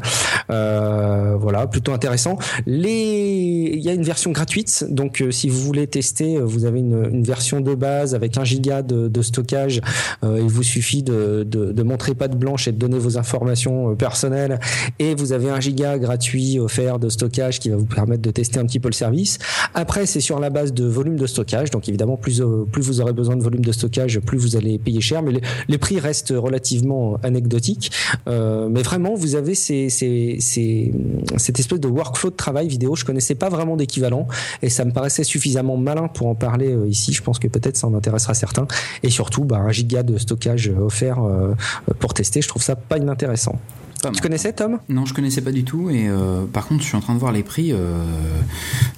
Euh, 0.51 1.37
voilà, 1.39 1.67
plutôt 1.67 1.93
intéressant. 1.93 2.39
Il 2.67 3.81
y 3.81 3.89
a 3.89 3.93
une 3.93 4.03
version 4.03 4.31
gratuite, 4.31 4.85
donc 4.91 5.21
euh, 5.21 5.31
si 5.31 5.49
vous 5.49 5.61
voulez 5.61 5.87
tester, 5.87 6.37
euh, 6.37 6.45
vous 6.45 6.65
avez 6.65 6.81
une, 6.81 7.25
version 7.25 7.61
de 7.61 7.75
base 7.75 8.15
avec 8.15 8.37
un 8.37 8.45
giga 8.45 8.83
de, 8.83 9.23
stockage. 9.23 9.81
il 10.23 10.49
vous 10.49 10.63
suffit 10.63 11.03
de, 11.03 11.43
de, 11.45 11.83
montrer 11.83 12.15
pas 12.15 12.29
de 12.29 12.37
blanche 12.37 12.69
et 12.69 12.73
de 12.73 12.77
donner 12.77 12.99
vos 12.99 13.17
informations 13.17 13.97
personnelles, 13.97 14.61
et 14.99 15.15
vous 15.15 15.33
avez 15.33 15.49
un 15.49 15.61
giga 15.61 15.99
gratuit 15.99 16.59
offert 16.59 16.99
de 16.99 17.09
stockage 17.09 17.61
qui 17.61 17.71
va 17.71 17.77
vous 17.77 17.87
permettre 17.87 18.23
de 18.23 18.31
tester 18.31 18.61
un 18.61 18.67
petit 18.67 18.81
peu 18.81 18.89
le 18.89 18.95
service. 18.95 19.39
Après, 19.73 20.05
c'est 20.07 20.21
sur 20.21 20.39
la 20.39 20.51
base 20.51 20.75
de 20.75 20.85
volume 20.85 21.17
de 21.17 21.27
stockage, 21.27 21.71
donc 21.71 21.89
évidemment 21.89 22.17
plus 22.17 22.43
plus 22.71 22.83
vous 22.83 23.01
aurez 23.01 23.13
besoin 23.13 23.37
de 23.37 23.43
volume 23.43 23.65
de 23.65 23.73
stockage, 23.73 24.21
plus 24.21 24.39
vous 24.39 24.57
allez 24.57 24.79
payer 24.79 25.01
cher, 25.01 25.23
mais 25.23 25.33
les 25.69 25.79
prix 25.79 25.99
restent 25.99 26.35
relativement 26.37 27.17
anecdotiques 27.23 27.64
euh, 28.29 28.69
mais 28.71 28.83
vraiment, 28.83 29.15
vous 29.15 29.35
avez 29.35 29.55
cette 29.55 30.03
espèce 30.03 31.81
de 31.81 31.89
workflow 31.89 32.31
de 32.31 32.37
travail 32.37 32.69
vidéo. 32.69 32.95
Je 32.97 33.05
connaissais 33.05 33.35
pas 33.35 33.49
vraiment 33.49 33.77
d'équivalent 33.77 34.27
et 34.63 34.71
ça 34.71 34.85
me 34.85 34.93
paraissait 34.93 35.25
suffisamment 35.25 35.77
malin 35.77 36.09
pour 36.09 36.27
en 36.27 36.35
parler 36.35 36.73
euh, 36.73 36.89
ici. 36.89 37.13
Je 37.13 37.23
pense 37.23 37.39
que 37.39 37.49
peut-être 37.49 37.77
ça 37.77 37.87
en 37.87 37.95
intéressera 37.95 38.35
certains. 38.35 38.67
Et 39.03 39.11
surtout, 39.11 39.45
bah, 39.45 39.59
un 39.59 39.73
giga 39.73 40.03
de 40.03 40.19
stockage 40.19 40.69
offert 40.69 41.23
euh, 41.23 41.55
pour 41.99 42.15
tester, 42.15 42.43
je 42.43 42.49
trouve 42.49 42.63
ça 42.63 42.77
pas 42.77 42.99
inintéressant. 42.99 43.59
Tu 44.13 44.21
connaissais 44.21 44.53
Tom? 44.53 44.79
Non, 44.89 45.07
je 45.07 45.15
connaissais 45.15 45.41
pas 45.41 45.53
du 45.53 45.65
tout. 45.65 45.91
Et 45.91 46.09
par 46.53 46.67
contre, 46.67 46.83
je 46.83 46.89
suis 46.89 46.97
en 46.97 47.01
train 47.01 47.15
de 47.15 47.21
voir 47.21 47.33
les 47.33 47.43
prix. 47.43 47.73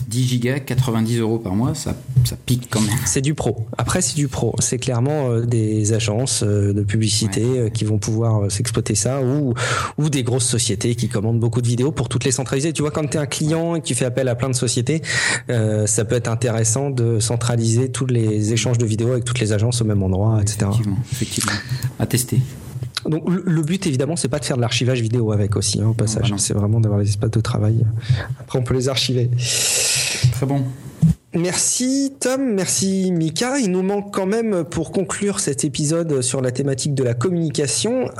10 0.08 0.28
gigas, 0.28 0.60
90 0.60 1.18
euros 1.18 1.38
par 1.38 1.54
mois, 1.54 1.74
ça, 1.74 1.94
ça 2.24 2.36
pique 2.36 2.68
quand 2.70 2.80
même. 2.80 2.96
C'est 3.04 3.20
du 3.20 3.34
pro. 3.34 3.66
Après, 3.76 4.00
c'est 4.00 4.14
du 4.14 4.28
pro. 4.28 4.54
C'est 4.60 4.78
clairement 4.78 5.30
euh, 5.30 5.42
des 5.42 5.92
agences 5.92 6.42
euh, 6.42 6.72
de 6.72 6.82
publicité 6.82 7.42
euh, 7.44 7.68
qui 7.68 7.84
vont 7.84 7.98
pouvoir 7.98 8.50
s'exploiter 8.50 8.94
ça 8.94 9.20
ou, 9.22 9.54
ou 9.98 10.08
des 10.08 10.22
grosses 10.22 10.46
sociétés 10.46 10.94
qui 10.94 11.08
commandent 11.08 11.40
beaucoup 11.40 11.60
de 11.60 11.66
vidéos 11.66 11.92
pour 11.92 12.08
toutes 12.08 12.24
les 12.24 12.30
centraliser. 12.30 12.72
Tu 12.72 12.82
vois, 12.82 12.90
quand 12.90 13.06
tu 13.06 13.16
es 13.16 13.20
un 13.20 13.26
client 13.26 13.74
et 13.74 13.80
que 13.80 13.86
tu 13.86 13.94
fais 13.94 14.04
appel 14.04 14.28
à 14.28 14.34
plein 14.34 14.48
de 14.48 14.54
sociétés, 14.54 15.02
ça 15.48 16.04
peut 16.04 16.14
être 16.14 16.28
intéressant 16.28 16.90
de 16.90 17.20
centraliser 17.20 17.90
tous 17.90 18.06
les 18.06 18.52
échanges 18.52 18.78
de 18.78 18.86
vidéos 18.86 19.12
avec 19.12 19.24
toutes 19.24 19.40
les 19.40 19.52
agences 19.52 19.80
au 19.82 19.84
même 19.84 20.02
endroit, 20.02 20.40
etc. 20.40 20.66
Effectivement, 20.70 20.98
effectivement. 21.12 21.52
À 21.98 22.06
tester. 22.06 22.40
Donc 23.08 23.24
le 23.28 23.62
but 23.62 23.86
évidemment 23.86 24.16
c'est 24.16 24.28
pas 24.28 24.38
de 24.38 24.44
faire 24.44 24.56
de 24.56 24.62
l'archivage 24.62 25.00
vidéo 25.00 25.32
avec 25.32 25.56
aussi 25.56 25.80
hein, 25.80 25.88
au 25.88 25.94
passage, 25.94 26.32
c'est 26.38 26.54
vraiment 26.54 26.80
d'avoir 26.80 27.00
les 27.00 27.08
espaces 27.08 27.30
de 27.30 27.40
travail. 27.40 27.84
Après 28.40 28.58
on 28.58 28.62
peut 28.62 28.74
les 28.74 28.88
archiver. 28.88 29.30
Très 30.32 30.46
bon. 30.46 30.62
Merci 31.36 32.14
Tom, 32.18 32.54
merci 32.54 33.12
Mika. 33.12 33.58
Il 33.58 33.70
nous 33.70 33.82
manque 33.82 34.14
quand 34.14 34.26
même 34.26 34.64
pour 34.64 34.90
conclure 34.90 35.38
cet 35.38 35.64
épisode 35.64 36.22
sur 36.22 36.40
la 36.40 36.50
thématique 36.50 36.94
de 36.94 37.02
la 37.02 37.12
communication 37.12 38.10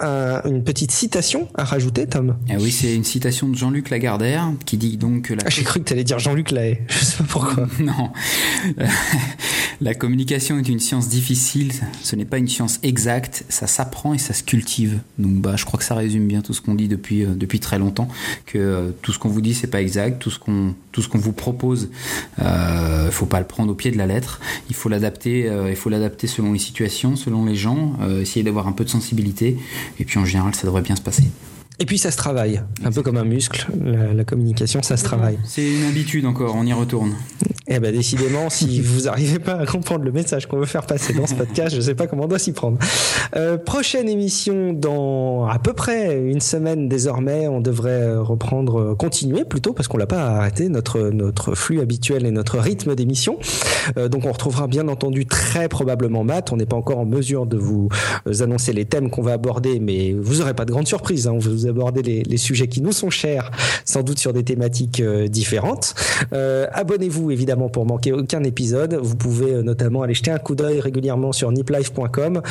une 0.44 0.62
petite 0.62 0.90
citation 0.90 1.48
à 1.54 1.64
rajouter 1.64 2.06
Tom. 2.06 2.36
Ah 2.50 2.54
oui, 2.60 2.70
c'est 2.70 2.94
une 2.94 3.04
citation 3.04 3.48
de 3.48 3.54
Jean-Luc 3.54 3.88
Lagardère 3.88 4.52
qui 4.66 4.76
dit 4.76 4.98
donc 4.98 5.22
que 5.22 5.34
la... 5.34 5.44
Ah, 5.46 5.50
j'ai 5.50 5.62
cru 5.62 5.80
que 5.80 5.84
tu 5.84 5.94
allais 5.94 6.04
dire 6.04 6.18
Jean-Luc 6.18 6.50
Lahaye, 6.50 6.80
je 6.88 6.98
sais 6.98 7.16
pas 7.16 7.24
pourquoi. 7.28 7.66
non. 7.80 8.10
La 9.80 9.94
communication 9.94 10.58
est 10.58 10.68
une 10.68 10.80
science 10.80 11.08
difficile, 11.08 11.72
ce 12.02 12.16
n'est 12.16 12.24
pas 12.24 12.38
une 12.38 12.48
science 12.48 12.78
exacte, 12.82 13.44
ça 13.48 13.66
s'apprend 13.66 14.14
et 14.14 14.18
ça 14.18 14.32
se 14.32 14.42
cultive. 14.42 15.00
Donc 15.18 15.34
bah 15.34 15.54
je 15.56 15.64
crois 15.64 15.78
que 15.78 15.84
ça 15.84 15.94
résume 15.94 16.26
bien 16.26 16.40
tout 16.40 16.54
ce 16.54 16.60
qu'on 16.60 16.74
dit 16.74 16.88
depuis 16.88 17.24
euh, 17.24 17.34
très 17.60 17.78
longtemps 17.78 18.08
que 18.44 18.58
euh, 18.58 18.90
tout 19.02 19.12
ce 19.12 19.18
qu'on 19.18 19.28
vous 19.28 19.40
dit 19.40 19.54
c'est 19.54 19.66
pas 19.66 19.80
exact, 19.80 20.18
tout 20.20 20.30
ce 20.30 20.38
qu'on 20.38 20.74
tout 20.92 21.02
vous 21.14 21.32
propose 21.32 21.88
il 22.38 22.44
euh, 22.44 23.10
faut 23.10 23.26
pas 23.26 23.40
le 23.40 23.46
prendre 23.46 23.72
au 23.72 23.74
pied 23.74 23.90
de 23.90 23.98
la 23.98 24.06
lettre. 24.06 24.40
Il 24.68 24.74
faut 24.74 24.88
l'adapter. 24.88 25.50
Il 25.68 25.76
faut 25.76 25.90
l'adapter 25.90 26.26
selon 26.26 26.52
les 26.52 26.58
situations, 26.58 27.16
selon 27.16 27.44
les 27.44 27.54
gens. 27.54 27.94
Essayer 28.20 28.42
d'avoir 28.42 28.66
un 28.66 28.72
peu 28.72 28.84
de 28.84 28.90
sensibilité. 28.90 29.56
Et 29.98 30.04
puis 30.04 30.18
en 30.18 30.24
général, 30.24 30.54
ça 30.54 30.66
devrait 30.66 30.82
bien 30.82 30.96
se 30.96 31.02
passer. 31.02 31.24
Et 31.78 31.84
puis 31.84 31.98
ça 31.98 32.10
se 32.10 32.16
travaille, 32.16 32.62
un 32.84 32.90
peu 32.90 33.02
comme 33.02 33.18
un 33.18 33.24
muscle, 33.24 33.66
la, 33.84 34.24
communication, 34.24 34.80
ça 34.82 34.96
se 34.96 35.04
travaille. 35.04 35.38
C'est 35.44 35.68
une 35.68 35.84
habitude 35.84 36.24
encore, 36.24 36.54
on 36.56 36.64
y 36.64 36.72
retourne. 36.72 37.12
Eh 37.68 37.80
ben 37.80 37.92
décidément, 37.92 38.48
si 38.48 38.80
vous 38.80 39.02
n'arrivez 39.02 39.38
pas 39.38 39.56
à 39.56 39.66
comprendre 39.66 40.04
le 40.04 40.12
message 40.12 40.46
qu'on 40.46 40.56
veut 40.56 40.66
faire 40.66 40.86
passer 40.86 41.12
dans 41.12 41.26
ce 41.26 41.34
podcast, 41.34 41.72
je 41.72 41.76
ne 41.76 41.82
sais 41.82 41.94
pas 41.94 42.06
comment 42.06 42.24
on 42.24 42.28
doit 42.28 42.38
s'y 42.38 42.52
prendre. 42.52 42.78
Euh, 43.34 43.58
prochaine 43.58 44.08
émission 44.08 44.72
dans 44.72 45.46
à 45.46 45.58
peu 45.58 45.74
près 45.74 46.18
une 46.18 46.40
semaine 46.40 46.88
désormais, 46.88 47.46
on 47.46 47.60
devrait 47.60 48.16
reprendre, 48.16 48.94
continuer 48.94 49.44
plutôt 49.44 49.74
parce 49.74 49.88
qu'on 49.88 49.98
l'a 49.98 50.06
pas 50.06 50.22
arrêté 50.22 50.70
notre 50.70 51.10
notre 51.10 51.54
flux 51.54 51.80
habituel 51.80 52.24
et 52.24 52.30
notre 52.30 52.58
rythme 52.58 52.94
d'émission. 52.94 53.38
Euh, 53.98 54.08
donc 54.08 54.24
on 54.24 54.32
retrouvera 54.32 54.66
bien 54.66 54.88
entendu 54.88 55.26
très 55.26 55.68
probablement 55.68 56.24
Matt. 56.24 56.52
On 56.52 56.56
n'est 56.56 56.66
pas 56.66 56.76
encore 56.76 56.98
en 56.98 57.06
mesure 57.06 57.44
de 57.44 57.58
vous 57.58 57.88
annoncer 58.40 58.72
les 58.72 58.86
thèmes 58.86 59.10
qu'on 59.10 59.22
va 59.22 59.32
aborder, 59.32 59.78
mais 59.80 60.14
vous 60.14 60.40
aurez 60.40 60.54
pas 60.54 60.64
de 60.64 60.72
grandes 60.72 60.88
surprises. 60.88 61.26
Hein. 61.26 61.32
On 61.34 61.38
vous 61.66 61.80
aborder 61.80 62.02
les, 62.02 62.36
sujets 62.36 62.68
qui 62.68 62.80
nous 62.80 62.92
sont 62.92 63.10
chers, 63.10 63.50
sans 63.84 64.02
doute 64.02 64.18
sur 64.18 64.32
des 64.32 64.44
thématiques 64.44 65.00
euh, 65.00 65.26
différentes. 65.28 65.94
Euh, 66.32 66.66
abonnez-vous 66.72 67.30
évidemment 67.30 67.68
pour 67.68 67.86
manquer 67.86 68.12
aucun 68.12 68.44
épisode. 68.44 68.94
Vous 68.94 69.16
pouvez 69.16 69.52
euh, 69.52 69.62
notamment 69.62 70.02
aller 70.02 70.14
jeter 70.14 70.30
un 70.30 70.38
coup 70.38 70.54
d'œil 70.54 70.80
régulièrement 70.80 71.32
sur 71.32 71.50
niplife.com, 71.50 72.42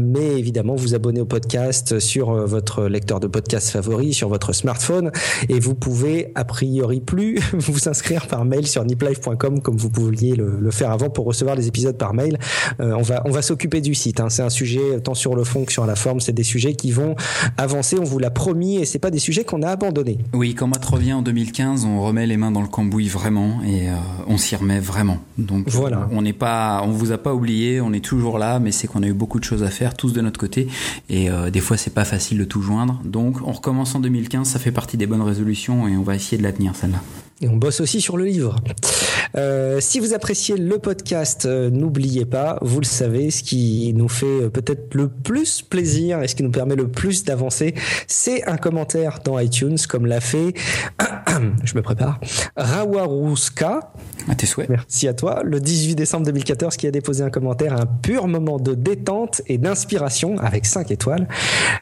mais 0.00 0.38
évidemment 0.38 0.74
vous 0.74 0.94
abonner 0.94 1.20
au 1.20 1.24
podcast 1.24 1.98
sur 1.98 2.32
votre 2.46 2.84
lecteur 2.84 3.20
de 3.20 3.26
podcast 3.26 3.70
favori, 3.70 4.12
sur 4.12 4.28
votre 4.28 4.52
smartphone, 4.52 5.10
et 5.48 5.60
vous 5.60 5.74
pouvez 5.74 6.32
a 6.34 6.44
priori 6.44 7.00
plus 7.00 7.40
vous 7.52 7.88
inscrire 7.88 8.26
par 8.26 8.44
mail 8.44 8.66
sur 8.66 8.84
niplife.com 8.84 9.60
comme 9.60 9.76
vous 9.76 9.90
pouviez 9.90 10.36
le, 10.36 10.70
faire 10.70 10.90
avant 10.90 11.10
pour 11.10 11.26
recevoir 11.26 11.56
les 11.56 11.68
épisodes 11.68 11.96
par 11.96 12.14
mail. 12.14 12.38
on 12.78 13.02
va 13.02 13.22
on 13.24 13.30
va 13.30 13.42
s'occuper 13.42 13.80
du 13.80 13.94
site. 13.94 14.20
Hein. 14.20 14.28
C'est 14.28 14.42
un 14.42 14.50
sujet 14.50 15.00
tant 15.02 15.14
sur 15.14 15.34
le 15.34 15.44
fond 15.44 15.64
que 15.64 15.72
sur 15.72 15.86
la 15.86 15.96
forme. 15.96 16.20
C'est 16.20 16.32
des 16.32 16.42
sujets 16.42 16.74
qui 16.74 16.90
vont 16.90 17.14
avancer. 17.56 17.96
On 17.98 18.04
vous 18.04 18.18
l'a 18.18 18.30
et 18.60 18.84
c'est 18.84 18.98
pas 18.98 19.10
des 19.10 19.18
sujets 19.18 19.44
qu'on 19.44 19.62
a 19.62 19.68
abandonnés. 19.68 20.18
Oui, 20.32 20.54
quand 20.54 20.66
Matt 20.66 20.84
revient 20.84 21.14
en 21.14 21.22
2015, 21.22 21.84
on 21.84 22.00
remet 22.02 22.26
les 22.26 22.36
mains 22.36 22.50
dans 22.50 22.60
le 22.60 22.68
cambouis 22.68 23.08
vraiment 23.08 23.60
et 23.66 23.88
euh, 23.88 23.94
on 24.26 24.38
s'y 24.38 24.56
remet 24.56 24.78
vraiment. 24.78 25.18
Donc 25.38 25.68
voilà. 25.68 26.08
on 26.12 26.22
n'est 26.22 26.32
pas, 26.32 26.82
on 26.84 26.90
vous 26.90 27.12
a 27.12 27.18
pas 27.18 27.34
oublié, 27.34 27.80
on 27.80 27.92
est 27.92 28.04
toujours 28.04 28.38
là, 28.38 28.58
mais 28.58 28.72
c'est 28.72 28.86
qu'on 28.86 29.02
a 29.02 29.06
eu 29.06 29.14
beaucoup 29.14 29.38
de 29.38 29.44
choses 29.44 29.62
à 29.62 29.70
faire 29.70 29.94
tous 29.94 30.12
de 30.12 30.20
notre 30.20 30.38
côté 30.38 30.68
et 31.08 31.30
euh, 31.30 31.50
des 31.50 31.60
fois 31.60 31.76
c'est 31.76 31.94
pas 31.94 32.04
facile 32.04 32.38
de 32.38 32.44
tout 32.44 32.62
joindre. 32.62 33.00
Donc 33.04 33.36
on 33.46 33.52
recommence 33.52 33.94
en 33.94 34.00
2015, 34.00 34.48
ça 34.48 34.58
fait 34.58 34.72
partie 34.72 34.96
des 34.96 35.06
bonnes 35.06 35.22
résolutions 35.22 35.88
et 35.88 35.96
on 35.96 36.02
va 36.02 36.14
essayer 36.14 36.38
de 36.38 36.42
la 36.42 36.52
tenir 36.52 36.76
celle-là. 36.76 37.02
Et 37.42 37.48
on 37.48 37.56
bosse 37.56 37.80
aussi 37.80 38.00
sur 38.00 38.16
le 38.16 38.24
livre. 38.24 38.56
Euh, 39.36 39.80
si 39.80 39.98
vous 39.98 40.14
appréciez 40.14 40.56
le 40.56 40.78
podcast, 40.78 41.46
euh, 41.46 41.70
n'oubliez 41.70 42.24
pas, 42.24 42.58
vous 42.62 42.78
le 42.78 42.86
savez, 42.86 43.30
ce 43.30 43.42
qui 43.42 43.92
nous 43.96 44.08
fait 44.08 44.26
euh, 44.26 44.48
peut-être 44.48 44.94
le 44.94 45.08
plus 45.08 45.62
plaisir 45.62 46.22
et 46.22 46.28
ce 46.28 46.36
qui 46.36 46.42
nous 46.42 46.50
permet 46.50 46.76
le 46.76 46.88
plus 46.88 47.24
d'avancer, 47.24 47.74
c'est 48.06 48.46
un 48.48 48.58
commentaire 48.58 49.18
dans 49.24 49.38
iTunes, 49.38 49.78
comme 49.88 50.06
l'a 50.06 50.20
fait, 50.20 50.54
je 51.64 51.74
me 51.74 51.82
prépare, 51.82 52.20
Rawaruska. 52.56 53.92
À 54.28 54.36
tes 54.36 54.46
souhaits. 54.46 54.68
Merci 54.68 55.08
à 55.08 55.14
toi. 55.14 55.42
Le 55.42 55.58
18 55.58 55.96
décembre 55.96 56.26
2014, 56.26 56.76
qui 56.76 56.86
a 56.86 56.92
déposé 56.92 57.24
un 57.24 57.30
commentaire, 57.30 57.72
un 57.72 57.86
pur 57.86 58.28
moment 58.28 58.60
de 58.60 58.74
détente 58.74 59.42
et 59.48 59.58
d'inspiration 59.58 60.38
avec 60.38 60.64
5 60.64 60.92
étoiles. 60.92 61.26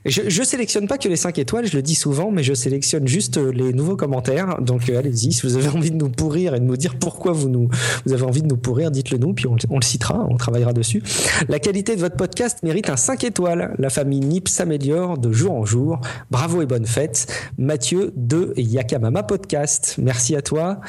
Je, 0.07 0.23
je 0.29 0.43
sélectionne 0.43 0.87
pas 0.87 0.97
que 0.97 1.09
les 1.09 1.17
5 1.17 1.39
étoiles, 1.39 1.67
je 1.67 1.77
le 1.77 1.83
dis 1.83 1.95
souvent, 1.95 2.31
mais 2.31 2.43
je 2.43 2.55
sélectionne 2.55 3.07
juste 3.07 3.37
les 3.37 3.75
nouveaux 3.75 3.97
commentaires. 3.97 4.59
Donc 4.63 4.89
allez-y, 4.89 5.35
si 5.35 5.43
vous 5.43 5.50
avez 5.57 5.69
envie 5.69 5.91
de 5.91 5.97
nous 5.97 6.09
pourrir 6.09 6.55
et 6.55 6.61
de 6.61 6.65
nous 6.65 6.77
dire 6.77 6.97
pourquoi 6.99 7.33
vous 7.33 7.49
nous, 7.49 7.69
vous 8.05 8.13
avez 8.13 8.23
envie 8.23 8.43
de 8.43 8.47
nous 8.47 8.57
pourrir, 8.57 8.91
dites-le 8.91 9.19
nous, 9.19 9.33
puis 9.33 9.47
on, 9.47 9.77
le 9.77 9.85
citera, 9.85 10.27
on 10.29 10.37
travaillera 10.37 10.73
dessus. 10.73 11.03
La 11.49 11.59
qualité 11.59 11.97
de 11.97 12.01
votre 12.01 12.17
podcast 12.17 12.59
mérite 12.63 12.91
un 12.91 12.97
5 12.97 13.25
étoiles. 13.25 13.75
La 13.79 13.91
famille 13.91 14.21
NIP 14.21 14.49
s'améliore 14.49 15.19
de 15.19 15.33
jour 15.33 15.53
en 15.53 15.65
jour. 15.65 16.01
Bravo 16.31 16.63
et 16.63 16.67
bonne 16.67 16.87
fête. 16.87 17.27
Mathieu 17.59 18.13
de 18.17 18.53
Yakamama 18.57 19.23
Podcast. 19.23 19.97
Merci 19.99 20.37
à 20.37 20.43
toi. 20.43 20.81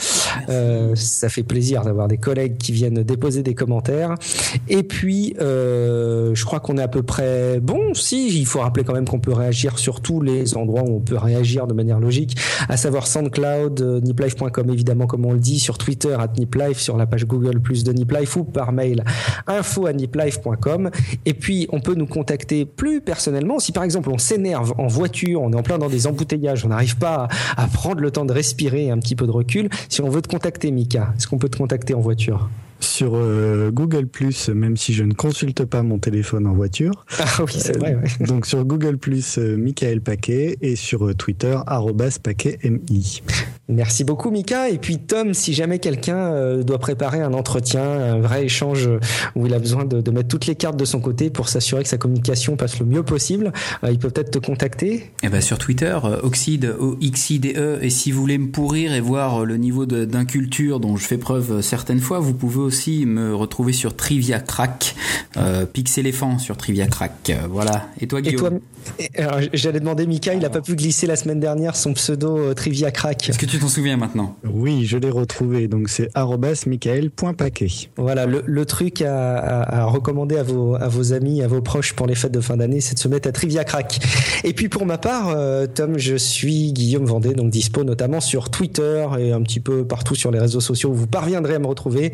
Euh, 0.50 0.94
ça 0.96 1.30
fait 1.30 1.44
plaisir 1.44 1.84
d'avoir 1.84 2.08
des 2.08 2.18
collègues 2.18 2.58
qui 2.58 2.72
viennent 2.72 3.04
déposer 3.04 3.44
des 3.44 3.56
commentaires. 3.56 4.16
Et 4.70 4.84
puis, 4.84 5.36
euh, 5.42 6.34
je 6.34 6.46
crois 6.46 6.60
qu'on 6.60 6.78
est 6.78 6.82
à 6.82 6.88
peu 6.88 7.04
près 7.04 7.60
bon. 7.60 7.94
Si, 7.94 8.40
il 8.40 8.46
faut 8.46 8.60
rappeler 8.60 8.84
quand 8.84 8.94
même 8.94 9.08
qu'on 9.08 9.20
peut 9.20 9.34
réagir 9.34 9.80
sur 9.80 10.02
tous 10.02 10.22
les 10.22 10.56
endroits 10.56 10.84
où 10.84 10.96
on 10.98 11.00
peut 11.00 11.18
réagir 11.18 11.68
de 11.68 11.74
manière 11.74 12.00
logique, 12.00 12.38
à 12.70 12.78
savoir 12.78 13.08
SoundCloud, 13.08 13.82
euh, 13.82 14.00
niplife.com 14.42 14.70
évidemment, 14.70 15.08
comme 15.08 15.26
on 15.26 15.34
le 15.34 15.40
dit, 15.40 15.60
sur 15.60 15.78
Twitter, 15.78 16.14
à 16.14 16.28
NipLife, 16.28 16.80
sur 16.80 16.98
la 16.98 17.06
page 17.06 17.26
Google 17.26 17.60
plus 17.60 17.84
de 17.84 17.94
NipLife 17.94 18.36
ou 18.38 18.44
par 18.44 18.72
mail 18.72 19.04
info 19.48 19.86
à 19.86 19.94
niplife.com. 19.94 20.90
Et 21.26 21.34
puis, 21.34 21.68
on 21.72 21.80
peut 21.80 21.96
nous 21.96 22.08
contacter 22.08 22.66
plus 22.66 23.02
personnellement. 23.02 23.60
Si 23.60 23.72
par 23.72 23.84
exemple 23.84 24.10
on 24.10 24.18
s'énerve 24.18 24.74
en 24.78 24.88
voiture, 24.88 25.42
on 25.42 25.52
est 25.52 25.56
en 25.56 25.64
plein 25.64 25.78
dans 25.78 25.90
des 25.90 26.08
embouteillages, 26.08 26.66
on 26.66 26.70
n'arrive 26.70 26.98
pas 26.98 27.28
à, 27.58 27.68
prendre 27.68 28.02
le 28.02 28.12
temps 28.12 28.26
de 28.26 28.34
respirer 28.34 28.90
un 28.90 28.98
petit 28.98 29.16
peu 29.16 29.26
de 29.26 29.32
recul. 29.32 29.70
Si 29.90 30.02
on 30.02 30.10
veut 30.10 30.22
te 30.22 30.28
contacter, 30.28 30.72
Mika, 30.72 31.14
est-ce 31.18 31.28
qu'on 31.28 31.38
peut 31.38 31.50
te 31.50 31.58
contacter 31.58 31.94
en 31.94 32.02
voiture? 32.02 32.50
Sur 32.84 33.16
euh, 33.16 33.72
Google 33.72 34.08
Plus, 34.08 34.50
même 34.50 34.78
si 34.78 34.94
je 34.94 35.04
ne 35.04 35.14
consulte 35.14 35.66
pas 35.66 35.84
mon 35.84 36.00
téléphone 36.00 36.48
en 36.48 36.54
voiture. 36.54 37.06
Ah 37.20 37.44
oui, 37.44 37.54
c'est 37.58 37.78
vrai. 37.78 37.98
Donc 38.20 38.46
sur 38.46 38.64
Google 38.66 38.98
Plus, 38.98 39.38
euh, 39.38 39.58
Michael 39.58 40.02
Paquet 40.02 40.58
et 40.62 40.76
sur 40.76 41.08
euh, 41.08 41.14
Twitter, 41.14 41.58
@paquetmi. 42.24 43.22
Merci 43.70 44.04
beaucoup, 44.04 44.32
Mika. 44.32 44.70
Et 44.70 44.78
puis 44.78 45.00
Tom, 45.00 45.34
si 45.34 45.54
jamais 45.54 45.80
quelqu'un 45.80 46.58
doit 46.58 46.80
préparer 46.80 47.22
un 47.22 47.34
entretien, 47.34 47.84
un 47.84 48.20
vrai 48.20 48.46
échange 48.46 48.90
où 49.36 49.46
il 49.46 49.54
a 49.54 49.60
besoin 49.60 49.86
de, 49.86 50.12
mettre 50.12 50.28
toutes 50.28 50.46
les 50.46 50.56
cartes 50.56 50.78
de 50.78 50.84
son 50.84 51.00
côté 51.00 51.30
pour 51.30 51.48
s'assurer 51.48 51.84
que 51.84 51.90
sa 51.90 51.98
communication 51.98 52.58
passe 52.58 52.80
le 52.80 52.86
mieux 52.86 53.04
possible, 53.04 53.54
il 53.90 53.98
peut 53.98 54.10
peut-être 54.10 54.32
te 54.32 54.40
contacter. 54.40 55.12
Eh 55.24 55.30
ben 55.30 55.40
sur 55.40 55.58
Twitter, 55.58 55.98
Oxide, 56.22 56.76
O 56.80 56.98
X 57.00 57.30
I 57.30 57.40
D 57.40 57.54
E. 57.56 57.80
Et 57.82 57.90
si 57.90 58.12
vous 58.12 58.20
voulez 58.20 58.38
me 58.38 58.50
pourrir 58.50 58.94
et 58.94 59.00
voir 59.00 59.46
le 59.46 59.56
niveau 59.56 59.86
d'inculture 59.86 60.82
dont 60.82 60.98
je 60.98 61.06
fais 61.06 61.18
preuve 61.18 61.62
certaines 61.62 62.02
fois, 62.02 62.20
vous 62.20 62.34
pouvez 62.34 62.52
aussi 62.72 63.06
me 63.06 63.36
retrouver 63.36 63.74
sur 63.74 63.98
Trivia 63.98 64.40
Crack, 64.40 64.96
euh, 65.36 65.66
Pixéléphant 65.66 66.40
sur 66.40 66.56
Trivia 66.56 66.88
Crack. 66.88 67.30
Euh, 67.30 67.48
voilà. 67.50 67.90
Et 68.00 68.08
toi, 68.08 68.22
Guillaume 68.22 68.62
J'allais 69.54 69.80
demander, 69.80 70.06
Mika, 70.06 70.34
il 70.34 70.46
a 70.46 70.50
pas 70.50 70.62
pu 70.62 70.76
glisser 70.76 71.08
la 71.08 71.16
semaine 71.16 71.40
dernière 71.40 71.76
son 71.76 71.94
pseudo 71.94 72.38
euh, 72.38 72.54
Trivia 72.54 72.92
Crack. 72.92 73.30
Est-ce 73.30 73.38
que 73.38 73.46
tu 73.46 73.60
t'en 73.60 73.68
souviens 73.68 73.98
maintenant? 73.98 74.36
Oui, 74.44 74.86
je 74.86 74.98
l'ai 74.98 75.10
retrouvé. 75.10 75.68
Donc 75.68 75.90
c'est 75.90 76.10
michael.paquet. 76.66 77.68
Voilà, 77.98 78.26
le, 78.26 78.66
truc 78.66 79.02
à, 79.02 79.86
recommander 79.86 80.38
à 80.38 80.44
vos, 80.44 80.76
à 80.76 80.88
vos 80.88 81.14
amis, 81.14 81.42
à 81.42 81.48
vos 81.48 81.62
proches 81.62 81.94
pour 81.94 82.08
les 82.08 82.16
fêtes 82.16 82.32
de 82.32 82.42
fin 82.42 82.58
d'année, 82.58 82.82
c'est 82.82 82.96
de 82.96 83.00
se 83.00 83.08
mettre 83.08 83.28
à 83.28 83.32
Trivia 83.32 83.64
Crack. 83.64 84.00
Et 84.44 84.54
puis 84.54 84.70
pour 84.70 84.86
ma 84.86 84.98
part, 84.98 85.30
euh, 85.30 85.68
Tom, 85.68 85.98
je 85.98 86.16
suis 86.16 86.74
Guillaume 86.74 87.06
Vendée, 87.06 87.34
donc 87.34 87.50
dispo 87.50 87.84
notamment 87.84 88.20
sur 88.20 88.50
Twitter 88.50 89.08
et 89.20 89.32
un 89.32 89.42
petit 89.42 89.60
peu 89.60 89.86
partout 89.86 90.16
sur 90.16 90.32
les 90.32 90.40
réseaux 90.40 90.62
sociaux 90.62 90.90
où 90.90 90.96
vous 90.96 91.08
parviendrez 91.08 91.56
à 91.56 91.60
me 91.60 91.68
retrouver. 91.68 92.12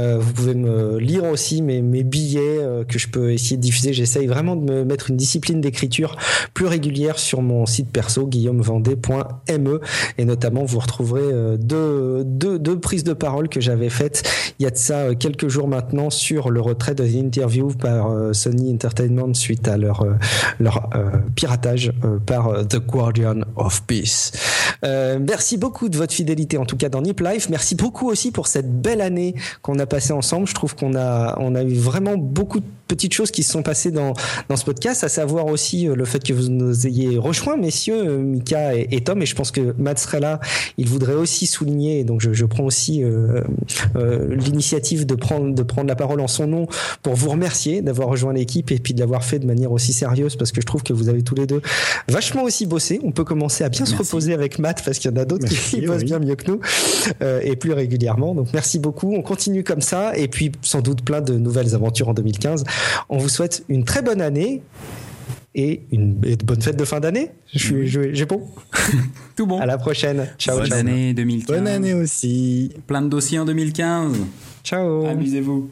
Euh, 0.00 0.18
vous 0.18 0.32
pouvez 0.32 0.54
me 0.54 0.98
lire 0.98 1.24
aussi 1.24 1.62
mes, 1.62 1.80
billets 2.02 2.58
que 2.88 2.98
je 2.98 3.08
peux 3.08 3.32
essayer 3.32 3.56
de 3.56 3.62
diffuser. 3.62 3.92
J'essaye 3.92 4.26
vraiment 4.26 4.56
de 4.56 4.64
me 4.70 4.84
mettre 4.84 5.10
une 5.10 5.16
discipline 5.16 5.60
d'écriture 5.60 6.16
plus 6.54 6.66
régulière 6.66 7.18
sur 7.18 7.42
mon 7.42 7.66
site 7.66 7.90
perso 7.90 8.26
guillaumevendée.me 8.26 9.80
et 10.18 10.24
notamment 10.24 10.64
vous 10.64 10.78
retrouverez 10.78 11.58
deux, 11.58 12.22
deux, 12.24 12.58
deux 12.58 12.78
prises 12.80 13.04
de 13.04 13.12
parole 13.12 13.48
que 13.48 13.60
j'avais 13.60 13.90
faites 13.90 14.22
il 14.58 14.64
y 14.64 14.66
a 14.66 14.70
de 14.70 14.76
ça 14.76 15.14
quelques 15.14 15.48
jours 15.48 15.68
maintenant 15.68 16.10
sur 16.10 16.50
le 16.50 16.60
retrait 16.60 16.94
de 16.94 17.04
l'interview 17.04 17.68
par 17.68 18.12
Sony 18.32 18.72
Entertainment 18.74 19.34
suite 19.34 19.68
à 19.68 19.76
leur, 19.76 20.06
leur 20.58 20.88
piratage 21.34 21.92
par 22.26 22.66
The 22.66 22.78
Guardian 22.78 23.40
of 23.56 23.82
Peace. 23.86 24.32
merci 24.82 25.56
beaucoup 25.56 25.88
de 25.88 25.96
votre 25.96 26.12
fidélité 26.12 26.58
en 26.58 26.64
tout 26.64 26.76
cas 26.76 26.88
dans 26.88 27.02
Nip 27.02 27.20
Life. 27.20 27.48
Merci 27.50 27.74
beaucoup 27.74 28.08
aussi 28.08 28.30
pour 28.30 28.46
cette 28.46 28.80
belle 28.80 29.00
année 29.00 29.34
qu'on 29.62 29.78
a 29.78 29.86
passée 29.90 30.14
ensemble. 30.14 30.46
Je 30.46 30.54
trouve 30.54 30.74
qu'on 30.74 30.94
a, 30.94 31.38
on 31.38 31.54
a 31.54 31.62
eu 31.62 31.74
vraiment 31.74 32.16
beaucoup 32.16 32.60
de 32.60 32.66
petites 32.90 33.14
choses 33.14 33.30
qui 33.30 33.44
se 33.44 33.52
sont 33.52 33.62
passées 33.62 33.92
dans, 33.92 34.14
dans 34.48 34.56
ce 34.56 34.64
podcast, 34.64 35.04
à 35.04 35.08
savoir 35.08 35.46
aussi 35.46 35.88
euh, 35.88 35.94
le 35.94 36.04
fait 36.04 36.22
que 36.24 36.32
vous 36.32 36.48
nous 36.48 36.88
ayez 36.88 37.18
rejoints, 37.18 37.56
messieurs, 37.56 38.08
euh, 38.08 38.18
Mika 38.18 38.74
et, 38.74 39.00
Tom. 39.02 39.22
Et 39.22 39.26
je 39.26 39.36
pense 39.36 39.52
que 39.52 39.74
Matt 39.78 40.00
serait 40.00 40.18
là. 40.18 40.40
Il 40.76 40.88
voudrait 40.88 41.14
aussi 41.14 41.46
souligner, 41.46 42.02
donc 42.02 42.20
je, 42.20 42.32
je 42.32 42.44
prends 42.44 42.64
aussi 42.64 43.04
euh, 43.04 43.42
l'initiative 43.94 45.06
de 45.06 45.14
prendre, 45.14 45.54
de 45.54 45.62
prendre 45.62 45.86
la 45.86 45.94
parole 45.94 46.20
en 46.20 46.26
son 46.26 46.48
nom 46.48 46.66
pour 47.02 47.14
vous 47.14 47.30
remercier 47.30 47.80
d'avoir 47.80 48.08
rejoint 48.08 48.32
l'équipe 48.32 48.72
et 48.72 48.78
puis 48.78 48.92
de 48.92 49.00
l'avoir 49.00 49.22
fait 49.22 49.38
de 49.38 49.46
manière 49.46 49.70
aussi 49.70 49.92
sérieuse 49.92 50.34
parce 50.34 50.50
que 50.50 50.60
je 50.60 50.66
trouve 50.66 50.82
que 50.82 50.92
vous 50.92 51.08
avez 51.08 51.22
tous 51.22 51.36
les 51.36 51.46
deux 51.46 51.62
vachement 52.08 52.42
aussi 52.42 52.66
bossé. 52.66 53.00
On 53.04 53.12
peut 53.12 53.24
commencer 53.24 53.62
à 53.62 53.68
bien 53.68 53.86
se 53.86 53.94
reposer 53.94 54.34
avec 54.34 54.58
Matt 54.58 54.82
parce 54.84 54.98
qu'il 54.98 55.10
y 55.10 55.14
en 55.14 55.16
a 55.16 55.24
d'autres 55.24 55.46
qui 55.46 55.80
bossent 55.82 56.04
bien 56.04 56.18
mieux 56.18 56.34
que 56.34 56.50
nous 56.50 56.60
et 57.42 57.54
plus 57.56 57.72
régulièrement. 57.72 58.34
Donc 58.34 58.48
merci 58.52 58.78
beaucoup. 58.78 59.14
On 59.14 59.22
continue 59.22 59.62
comme 59.62 59.80
ça 59.80 60.16
et 60.16 60.28
puis 60.28 60.50
sans 60.62 60.80
doute 60.80 61.02
plein 61.04 61.20
de 61.20 61.34
nouvelles 61.34 61.74
aventures 61.74 62.08
en 62.08 62.14
2015. 62.14 62.64
On 63.08 63.18
vous 63.18 63.28
souhaite 63.28 63.64
une 63.68 63.84
très 63.84 64.02
bonne 64.02 64.20
année 64.20 64.62
et 65.54 65.82
une 65.90 66.14
bonne 66.14 66.62
fête 66.62 66.76
de 66.76 66.84
fin 66.84 67.00
d'année. 67.00 67.30
J'ai 67.52 68.24
bon. 68.24 68.46
Tout 69.36 69.46
bon. 69.46 69.58
À 69.60 69.66
la 69.66 69.78
prochaine. 69.78 70.28
Ciao. 70.38 70.58
Bonne 70.58 70.72
année 70.72 71.14
2015. 71.14 71.56
Bonne 71.56 71.68
année 71.68 71.94
aussi. 71.94 72.72
Plein 72.86 73.02
de 73.02 73.08
dossiers 73.08 73.38
en 73.38 73.44
2015. 73.44 74.16
Ciao. 74.62 75.06
Amusez-vous. 75.06 75.70